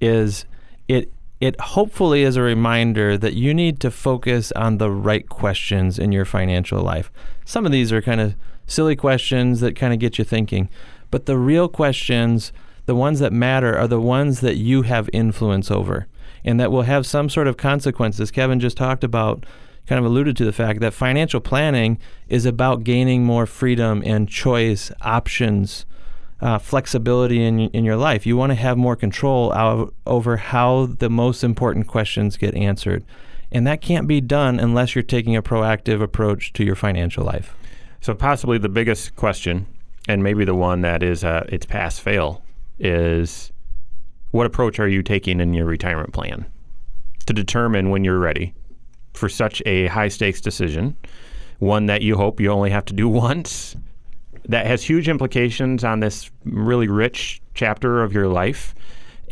is 0.00 0.44
it 0.88 1.10
it 1.40 1.60
hopefully 1.60 2.22
is 2.22 2.36
a 2.36 2.42
reminder 2.42 3.16
that 3.16 3.34
you 3.34 3.54
need 3.54 3.78
to 3.80 3.92
focus 3.92 4.50
on 4.52 4.78
the 4.78 4.90
right 4.90 5.28
questions 5.28 5.96
in 5.96 6.10
your 6.10 6.24
financial 6.24 6.82
life. 6.82 7.12
Some 7.44 7.64
of 7.64 7.70
these 7.70 7.92
are 7.92 8.02
kind 8.02 8.20
of 8.20 8.34
silly 8.66 8.96
questions 8.96 9.60
that 9.60 9.76
kind 9.76 9.92
of 9.92 10.00
get 10.00 10.18
you 10.18 10.24
thinking, 10.24 10.68
but 11.12 11.26
the 11.26 11.38
real 11.38 11.68
questions, 11.68 12.52
the 12.86 12.96
ones 12.96 13.20
that 13.20 13.32
matter 13.32 13.78
are 13.78 13.86
the 13.86 14.00
ones 14.00 14.40
that 14.40 14.56
you 14.56 14.82
have 14.82 15.08
influence 15.12 15.70
over 15.70 16.08
and 16.44 16.58
that 16.60 16.70
will 16.70 16.82
have 16.82 17.06
some 17.06 17.28
sort 17.28 17.46
of 17.46 17.56
consequences. 17.56 18.30
Kevin 18.30 18.60
just 18.60 18.76
talked 18.76 19.04
about 19.04 19.44
kind 19.86 19.98
of 19.98 20.04
alluded 20.04 20.36
to 20.36 20.44
the 20.44 20.52
fact 20.52 20.80
that 20.80 20.92
financial 20.92 21.40
planning 21.40 21.98
is 22.28 22.44
about 22.44 22.84
gaining 22.84 23.24
more 23.24 23.46
freedom 23.46 24.02
and 24.04 24.28
choice, 24.28 24.92
options, 25.00 25.86
uh, 26.40 26.58
flexibility 26.58 27.42
in, 27.42 27.60
in 27.70 27.84
your 27.84 27.96
life. 27.96 28.26
You 28.26 28.36
want 28.36 28.50
to 28.50 28.56
have 28.56 28.76
more 28.76 28.96
control 28.96 29.52
out, 29.54 29.94
over 30.06 30.36
how 30.36 30.86
the 30.98 31.10
most 31.10 31.42
important 31.42 31.86
questions 31.86 32.36
get 32.36 32.54
answered. 32.54 33.04
And 33.50 33.66
that 33.66 33.80
can't 33.80 34.06
be 34.06 34.20
done 34.20 34.60
unless 34.60 34.94
you're 34.94 35.02
taking 35.02 35.34
a 35.34 35.42
proactive 35.42 36.02
approach 36.02 36.52
to 36.52 36.64
your 36.64 36.76
financial 36.76 37.24
life. 37.24 37.54
So 38.00 38.14
possibly 38.14 38.58
the 38.58 38.68
biggest 38.68 39.16
question, 39.16 39.66
and 40.06 40.22
maybe 40.22 40.44
the 40.44 40.54
one 40.54 40.82
that 40.82 41.02
is 41.02 41.24
uh, 41.24 41.46
it's 41.48 41.66
pass 41.66 41.98
fail, 41.98 42.42
is 42.78 43.52
what 44.30 44.46
approach 44.46 44.78
are 44.78 44.88
you 44.88 45.02
taking 45.02 45.40
in 45.40 45.54
your 45.54 45.66
retirement 45.66 46.12
plan 46.12 46.46
to 47.26 47.32
determine 47.32 47.90
when 47.90 48.04
you're 48.04 48.18
ready 48.18 48.54
for 49.14 49.28
such 49.28 49.62
a 49.66 49.86
high 49.88 50.08
stakes 50.08 50.40
decision, 50.40 50.96
one 51.58 51.86
that 51.86 52.02
you 52.02 52.16
hope 52.16 52.40
you 52.40 52.50
only 52.50 52.70
have 52.70 52.84
to 52.86 52.94
do 52.94 53.08
once, 53.26 53.76
that 54.48 54.66
has 54.66 54.82
huge 54.82 55.08
implications 55.08 55.84
on 55.84 56.00
this 56.00 56.30
really 56.44 56.88
rich 56.88 57.42
chapter 57.54 58.02
of 58.02 58.12
your 58.12 58.28
life, 58.28 58.74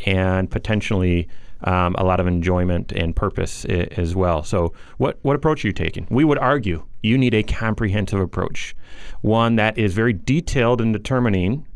and 0.04 0.50
potentially 0.50 1.28
um, 1.64 1.94
a 1.96 2.04
lot 2.04 2.20
of 2.20 2.26
enjoyment 2.26 2.92
and 2.92 3.16
purpose 3.16 3.64
I- 3.68 3.88
as 3.96 4.14
well. 4.14 4.42
So, 4.42 4.74
what 4.98 5.18
what 5.22 5.36
approach 5.36 5.64
are 5.64 5.68
you 5.68 5.72
taking? 5.72 6.06
We 6.10 6.24
would 6.24 6.38
argue 6.38 6.84
you 7.02 7.16
need 7.16 7.34
a 7.34 7.42
comprehensive 7.42 8.20
approach, 8.20 8.76
one 9.22 9.56
that 9.56 9.78
is 9.78 9.94
very 9.94 10.12
detailed 10.12 10.80
in 10.80 10.92
determining 10.92 11.66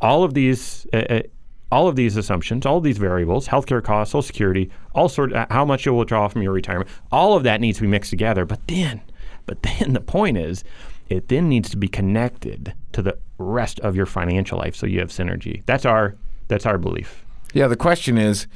all 0.00 0.22
of 0.22 0.34
these. 0.34 0.86
Uh, 0.92 1.04
uh, 1.10 1.22
all 1.70 1.88
of 1.88 1.96
these 1.96 2.16
assumptions, 2.16 2.66
all 2.66 2.78
of 2.78 2.84
these 2.84 2.98
variables, 2.98 3.48
healthcare 3.48 3.82
costs, 3.82 4.12
Social 4.12 4.22
Security, 4.22 4.70
all 4.94 5.08
sort 5.08 5.32
uh, 5.32 5.46
how 5.50 5.64
much 5.64 5.86
you'll 5.86 5.98
withdraw 5.98 6.28
from 6.28 6.42
your 6.42 6.52
retirement, 6.52 6.90
all 7.12 7.36
of 7.36 7.42
that 7.44 7.60
needs 7.60 7.78
to 7.78 7.82
be 7.82 7.88
mixed 7.88 8.10
together. 8.10 8.44
But 8.44 8.66
then, 8.66 9.00
but 9.46 9.62
then 9.62 9.92
the 9.92 10.00
point 10.00 10.36
is, 10.36 10.64
it 11.08 11.28
then 11.28 11.48
needs 11.48 11.70
to 11.70 11.76
be 11.76 11.88
connected 11.88 12.74
to 12.92 13.02
the 13.02 13.18
rest 13.38 13.80
of 13.80 13.96
your 13.96 14.06
financial 14.06 14.58
life, 14.58 14.76
so 14.76 14.86
you 14.86 15.00
have 15.00 15.10
synergy. 15.10 15.64
That's 15.66 15.84
our 15.84 16.16
that's 16.48 16.66
our 16.66 16.78
belief. 16.78 17.24
Yeah, 17.52 17.68
the 17.68 17.76
question 17.76 18.18
is 18.18 18.46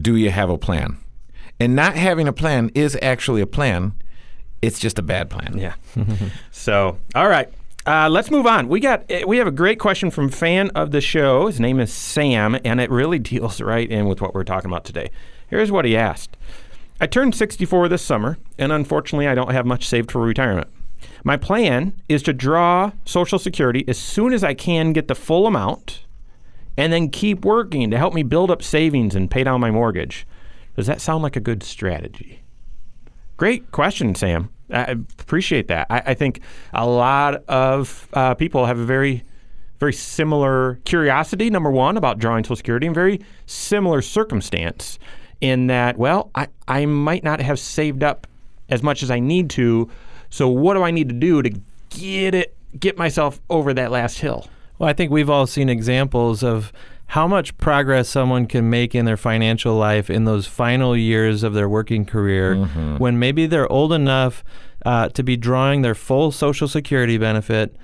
do 0.00 0.16
you 0.16 0.30
have 0.30 0.50
a 0.50 0.58
plan? 0.58 0.98
And 1.60 1.76
not 1.76 1.94
having 1.94 2.26
a 2.26 2.32
plan 2.32 2.70
is 2.74 2.98
actually 3.00 3.40
a 3.40 3.46
plan. 3.46 3.94
It's 4.62 4.78
just 4.78 4.98
a 4.98 5.02
bad 5.02 5.30
plan. 5.30 5.56
Yeah. 5.56 5.74
so, 6.50 6.98
all 7.14 7.28
right. 7.28 7.48
Uh, 7.86 8.08
let's 8.08 8.30
move 8.30 8.46
on. 8.46 8.68
We 8.68 8.80
got 8.80 9.04
eh, 9.10 9.24
we 9.26 9.36
have 9.36 9.46
a 9.46 9.52
great 9.52 9.78
question 9.78 10.10
from 10.10 10.30
fan 10.30 10.70
of 10.70 10.90
the 10.90 11.02
show. 11.02 11.48
His 11.48 11.60
name 11.60 11.78
is 11.78 11.92
Sam, 11.92 12.58
and 12.64 12.80
it 12.80 12.90
really 12.90 13.18
deals 13.34 13.60
right 13.60 13.90
in 13.90 14.06
with 14.06 14.20
what 14.22 14.34
we're 14.34 14.44
talking 14.44 14.70
about 14.70 14.84
today. 14.84 15.10
Here's 15.48 15.70
what 15.70 15.84
he 15.84 15.96
asked: 15.96 16.36
I 16.98 17.06
turned 17.06 17.34
64 17.34 17.88
this 17.88 18.00
summer, 18.00 18.38
and 18.58 18.72
unfortunately, 18.72 19.28
I 19.28 19.34
don't 19.34 19.52
have 19.52 19.66
much 19.66 19.86
saved 19.86 20.10
for 20.10 20.22
retirement. 20.22 20.68
My 21.24 21.36
plan 21.36 22.00
is 22.08 22.22
to 22.22 22.32
draw 22.32 22.92
Social 23.04 23.38
Security 23.38 23.84
as 23.86 23.98
soon 23.98 24.32
as 24.32 24.42
I 24.42 24.54
can 24.54 24.94
get 24.94 25.08
the 25.08 25.14
full 25.14 25.46
amount, 25.46 26.04
and 26.78 26.90
then 26.90 27.10
keep 27.10 27.44
working 27.44 27.90
to 27.90 27.98
help 27.98 28.14
me 28.14 28.22
build 28.22 28.50
up 28.50 28.62
savings 28.62 29.14
and 29.14 29.30
pay 29.30 29.44
down 29.44 29.60
my 29.60 29.70
mortgage. 29.70 30.26
Does 30.74 30.86
that 30.86 31.02
sound 31.02 31.22
like 31.22 31.36
a 31.36 31.40
good 31.40 31.62
strategy? 31.62 32.40
Great 33.36 33.70
question, 33.72 34.14
Sam. 34.14 34.48
I 34.70 34.92
appreciate 35.18 35.68
that. 35.68 35.86
I, 35.90 36.02
I 36.06 36.14
think 36.14 36.40
a 36.72 36.86
lot 36.86 37.44
of 37.48 38.08
uh, 38.12 38.34
people 38.34 38.66
have 38.66 38.78
a 38.78 38.84
very, 38.84 39.22
very 39.78 39.92
similar 39.92 40.80
curiosity, 40.84 41.50
number 41.50 41.70
one, 41.70 41.96
about 41.96 42.18
drawing 42.18 42.44
Social 42.44 42.56
Security, 42.56 42.86
and 42.86 42.94
very 42.94 43.20
similar 43.46 44.02
circumstance 44.02 44.98
in 45.40 45.66
that, 45.66 45.98
well, 45.98 46.30
I, 46.34 46.48
I 46.66 46.86
might 46.86 47.24
not 47.24 47.40
have 47.40 47.58
saved 47.58 48.02
up 48.02 48.26
as 48.68 48.82
much 48.82 49.02
as 49.02 49.10
I 49.10 49.20
need 49.20 49.50
to. 49.50 49.90
So, 50.30 50.48
what 50.48 50.74
do 50.74 50.82
I 50.82 50.90
need 50.90 51.08
to 51.10 51.14
do 51.14 51.42
to 51.42 51.50
get 51.90 52.34
it 52.34 52.56
get 52.78 52.98
myself 52.98 53.40
over 53.50 53.74
that 53.74 53.90
last 53.90 54.18
hill? 54.18 54.48
Well, 54.78 54.88
I 54.88 54.92
think 54.92 55.10
we've 55.10 55.30
all 55.30 55.46
seen 55.46 55.68
examples 55.68 56.42
of 56.42 56.72
how 57.14 57.28
much 57.28 57.56
progress 57.58 58.08
someone 58.08 58.44
can 58.44 58.68
make 58.68 58.92
in 58.92 59.04
their 59.04 59.16
financial 59.16 59.76
life 59.76 60.10
in 60.10 60.24
those 60.24 60.48
final 60.48 60.96
years 60.96 61.44
of 61.44 61.54
their 61.54 61.68
working 61.68 62.04
career 62.04 62.56
when 62.98 63.16
maybe 63.20 63.46
they're 63.46 63.70
old 63.70 63.92
enough 63.92 64.42
uh, 64.84 65.08
to 65.10 65.22
be 65.22 65.36
drawing 65.36 65.82
their 65.82 65.94
full 65.94 66.32
Social 66.32 66.66
Security 66.66 67.16
benefit 67.16 67.76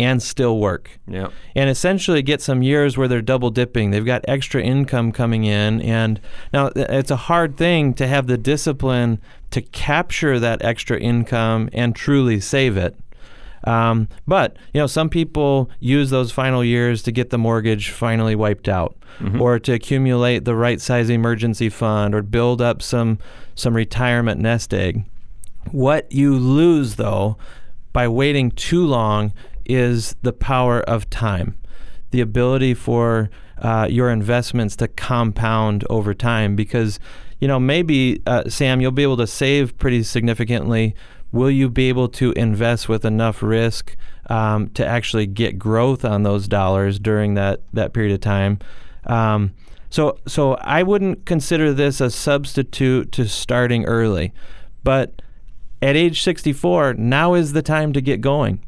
and 0.00 0.20
still 0.20 0.58
work. 0.58 0.98
Yeah. 1.06 1.28
And 1.54 1.70
essentially 1.70 2.22
get 2.22 2.42
some 2.42 2.60
years 2.60 2.98
where 2.98 3.06
they're 3.06 3.22
double 3.22 3.50
dipping. 3.50 3.92
They've 3.92 4.04
got 4.04 4.24
extra 4.26 4.60
income 4.60 5.12
coming 5.12 5.44
in. 5.44 5.80
And 5.80 6.20
now 6.52 6.72
it's 6.74 7.12
a 7.12 7.16
hard 7.16 7.56
thing 7.56 7.94
to 7.94 8.08
have 8.08 8.26
the 8.26 8.36
discipline 8.36 9.20
to 9.52 9.62
capture 9.62 10.40
that 10.40 10.64
extra 10.64 10.98
income 10.98 11.70
and 11.72 11.94
truly 11.94 12.40
save 12.40 12.76
it. 12.76 12.96
Um, 13.66 14.08
but 14.26 14.56
you 14.72 14.80
know, 14.80 14.86
some 14.86 15.08
people 15.10 15.68
use 15.80 16.10
those 16.10 16.30
final 16.30 16.64
years 16.64 17.02
to 17.02 17.12
get 17.12 17.30
the 17.30 17.38
mortgage 17.38 17.90
finally 17.90 18.36
wiped 18.36 18.68
out, 18.68 18.96
or 19.40 19.58
to 19.58 19.72
accumulate 19.72 20.44
the 20.44 20.54
right 20.54 20.80
size 20.80 21.10
emergency 21.10 21.68
fund, 21.68 22.14
or 22.14 22.22
build 22.22 22.62
up 22.62 22.80
some 22.80 23.18
some 23.54 23.74
retirement 23.74 24.40
nest 24.40 24.72
egg. 24.72 25.04
What 25.72 26.10
you 26.12 26.36
lose 26.36 26.94
though 26.94 27.36
by 27.92 28.06
waiting 28.08 28.50
too 28.52 28.86
long 28.86 29.32
is 29.64 30.14
the 30.22 30.32
power 30.32 30.80
of 30.82 31.10
time, 31.10 31.56
the 32.12 32.20
ability 32.20 32.74
for 32.74 33.30
uh, 33.58 33.88
your 33.90 34.10
investments 34.10 34.76
to 34.76 34.86
compound 34.86 35.84
over 35.90 36.14
time. 36.14 36.54
Because 36.54 37.00
you 37.40 37.48
know 37.48 37.58
maybe 37.58 38.22
uh, 38.26 38.48
Sam, 38.48 38.80
you'll 38.80 38.92
be 38.92 39.02
able 39.02 39.16
to 39.16 39.26
save 39.26 39.76
pretty 39.78 40.04
significantly. 40.04 40.94
Will 41.36 41.50
you 41.50 41.68
be 41.68 41.90
able 41.90 42.08
to 42.08 42.32
invest 42.32 42.88
with 42.88 43.04
enough 43.04 43.42
risk 43.42 43.94
um, 44.30 44.70
to 44.70 44.86
actually 44.86 45.26
get 45.26 45.58
growth 45.58 46.02
on 46.02 46.22
those 46.22 46.48
dollars 46.48 46.98
during 46.98 47.34
that 47.34 47.60
that 47.74 47.92
period 47.92 48.14
of 48.14 48.20
time? 48.20 48.58
Um, 49.04 49.52
so 49.90 50.18
so 50.26 50.54
I 50.54 50.82
wouldn't 50.82 51.26
consider 51.26 51.74
this 51.74 52.00
a 52.00 52.08
substitute 52.08 53.12
to 53.12 53.28
starting 53.28 53.84
early, 53.84 54.32
but 54.82 55.20
at 55.82 55.94
age 55.94 56.22
64, 56.22 56.94
now 56.94 57.34
is 57.34 57.52
the 57.52 57.60
time 57.60 57.92
to 57.92 58.00
get 58.00 58.22
going 58.22 58.62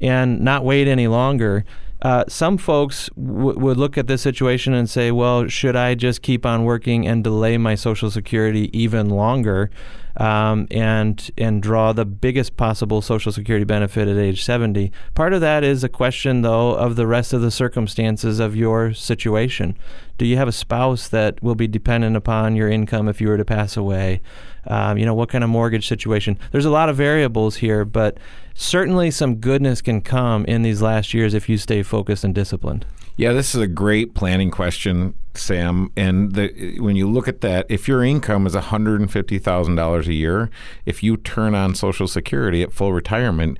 and 0.00 0.40
not 0.40 0.64
wait 0.64 0.88
any 0.88 1.08
longer. 1.08 1.64
Uh, 2.00 2.24
some 2.26 2.56
folks 2.56 3.08
w- 3.16 3.58
would 3.58 3.76
look 3.76 3.98
at 3.98 4.06
this 4.06 4.22
situation 4.22 4.72
and 4.72 4.88
say, 4.88 5.10
well, 5.10 5.46
should 5.48 5.76
I 5.76 5.94
just 5.94 6.22
keep 6.22 6.44
on 6.44 6.64
working 6.64 7.06
and 7.06 7.22
delay 7.22 7.58
my 7.58 7.74
Social 7.74 8.10
Security 8.10 8.70
even 8.78 9.10
longer 9.10 9.70
um, 10.16 10.66
and, 10.70 11.30
and 11.36 11.62
draw 11.62 11.92
the 11.92 12.04
biggest 12.04 12.56
possible 12.56 13.02
Social 13.02 13.32
Security 13.32 13.64
benefit 13.64 14.08
at 14.08 14.16
age 14.16 14.44
70? 14.44 14.92
Part 15.14 15.32
of 15.32 15.40
that 15.40 15.64
is 15.64 15.84
a 15.84 15.88
question, 15.88 16.42
though, 16.42 16.74
of 16.74 16.96
the 16.96 17.06
rest 17.06 17.32
of 17.32 17.40
the 17.40 17.50
circumstances 17.50 18.38
of 18.38 18.56
your 18.56 18.92
situation. 18.92 19.76
Do 20.16 20.26
you 20.26 20.36
have 20.36 20.48
a 20.48 20.52
spouse 20.52 21.08
that 21.08 21.42
will 21.42 21.56
be 21.56 21.66
dependent 21.66 22.16
upon 22.16 22.54
your 22.54 22.68
income 22.68 23.08
if 23.08 23.20
you 23.20 23.28
were 23.28 23.36
to 23.36 23.44
pass 23.44 23.76
away? 23.76 24.20
Um, 24.66 24.96
you 24.96 25.04
know, 25.04 25.14
what 25.14 25.28
kind 25.28 25.44
of 25.44 25.50
mortgage 25.50 25.88
situation? 25.88 26.38
There's 26.52 26.64
a 26.64 26.70
lot 26.70 26.88
of 26.88 26.96
variables 26.96 27.56
here, 27.56 27.84
but 27.84 28.18
certainly 28.54 29.10
some 29.10 29.36
goodness 29.36 29.82
can 29.82 30.00
come 30.00 30.44
in 30.46 30.62
these 30.62 30.80
last 30.80 31.12
years 31.14 31.34
if 31.34 31.48
you 31.48 31.58
stay 31.58 31.82
focused 31.82 32.24
and 32.24 32.34
disciplined. 32.34 32.86
Yeah, 33.16 33.32
this 33.32 33.54
is 33.54 33.60
a 33.60 33.68
great 33.68 34.14
planning 34.14 34.50
question, 34.50 35.14
Sam. 35.34 35.92
And 35.96 36.34
the, 36.34 36.78
when 36.80 36.96
you 36.96 37.08
look 37.08 37.28
at 37.28 37.42
that, 37.42 37.66
if 37.68 37.86
your 37.86 38.02
income 38.02 38.46
is 38.46 38.54
$150,000 38.54 40.06
a 40.06 40.12
year, 40.12 40.50
if 40.84 41.02
you 41.02 41.16
turn 41.16 41.54
on 41.54 41.74
Social 41.76 42.08
Security 42.08 42.62
at 42.62 42.72
full 42.72 42.92
retirement, 42.92 43.58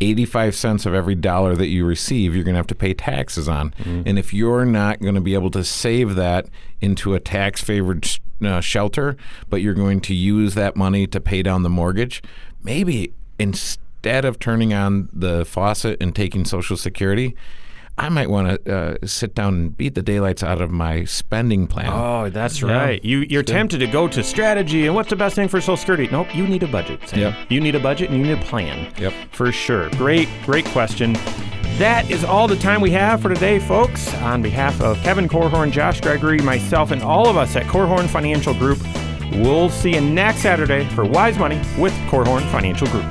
85 0.00 0.54
cents 0.54 0.86
of 0.86 0.94
every 0.94 1.14
dollar 1.14 1.54
that 1.54 1.68
you 1.68 1.84
receive, 1.84 2.34
you're 2.34 2.44
going 2.44 2.54
to 2.54 2.58
have 2.58 2.66
to 2.68 2.74
pay 2.74 2.94
taxes 2.94 3.46
on. 3.48 3.74
And 4.06 4.18
if 4.18 4.32
you're 4.34 4.64
not 4.64 5.00
going 5.00 5.14
to 5.14 5.20
be 5.20 5.34
able 5.34 5.50
to 5.50 5.62
save 5.62 6.14
that 6.16 6.46
into 6.80 7.14
a 7.14 7.20
tax 7.20 7.62
favored 7.62 8.08
uh, 8.42 8.60
shelter, 8.60 9.16
but 9.48 9.60
you're 9.62 9.74
going 9.74 10.00
to 10.00 10.14
use 10.14 10.54
that 10.54 10.76
money 10.76 11.06
to 11.06 11.20
pay 11.20 11.42
down 11.42 11.62
the 11.62 11.70
mortgage, 11.70 12.22
maybe 12.64 13.12
instead 13.38 14.24
of 14.24 14.38
turning 14.40 14.74
on 14.74 15.08
the 15.12 15.44
faucet 15.44 16.02
and 16.02 16.16
taking 16.16 16.44
Social 16.44 16.76
Security, 16.76 17.36
I 17.98 18.08
might 18.08 18.30
want 18.30 18.64
to 18.64 18.74
uh, 18.74 19.06
sit 19.06 19.34
down 19.34 19.54
and 19.54 19.76
beat 19.76 19.94
the 19.94 20.02
daylights 20.02 20.42
out 20.42 20.60
of 20.60 20.70
my 20.70 21.04
spending 21.04 21.66
plan. 21.66 21.90
Oh, 21.92 22.30
that's 22.30 22.62
right. 22.62 23.04
You 23.04 23.18
you're 23.28 23.42
tempted 23.42 23.78
to 23.78 23.86
go 23.86 24.08
to 24.08 24.22
strategy 24.22 24.86
and 24.86 24.94
what's 24.94 25.10
the 25.10 25.16
best 25.16 25.34
thing 25.34 25.48
for 25.48 25.60
Social 25.60 25.76
Security? 25.76 26.08
Nope, 26.10 26.34
you 26.34 26.46
need 26.46 26.62
a 26.62 26.68
budget. 26.68 27.06
Sam. 27.08 27.18
Yep. 27.18 27.50
You 27.50 27.60
need 27.60 27.74
a 27.74 27.80
budget 27.80 28.10
and 28.10 28.18
you 28.18 28.24
need 28.24 28.42
a 28.42 28.44
plan. 28.44 28.92
Yep. 28.98 29.12
For 29.32 29.52
sure. 29.52 29.90
Great, 29.90 30.28
great 30.44 30.64
question. 30.66 31.12
That 31.78 32.10
is 32.10 32.24
all 32.24 32.48
the 32.48 32.56
time 32.56 32.80
we 32.80 32.90
have 32.90 33.22
for 33.22 33.28
today, 33.28 33.58
folks. 33.58 34.12
On 34.16 34.42
behalf 34.42 34.80
of 34.80 34.98
Kevin 35.02 35.28
Korhorn, 35.28 35.70
Josh 35.70 36.00
Gregory, 36.00 36.38
myself, 36.38 36.90
and 36.90 37.02
all 37.02 37.28
of 37.28 37.36
us 37.36 37.56
at 37.56 37.64
Korhorn 37.64 38.08
Financial 38.08 38.54
Group, 38.54 38.78
we'll 39.32 39.70
see 39.70 39.94
you 39.94 40.00
next 40.00 40.40
Saturday 40.40 40.84
for 40.90 41.04
Wise 41.04 41.38
Money 41.38 41.60
with 41.78 41.92
Korhorn 42.08 42.42
Financial 42.50 42.86
Group. 42.88 43.10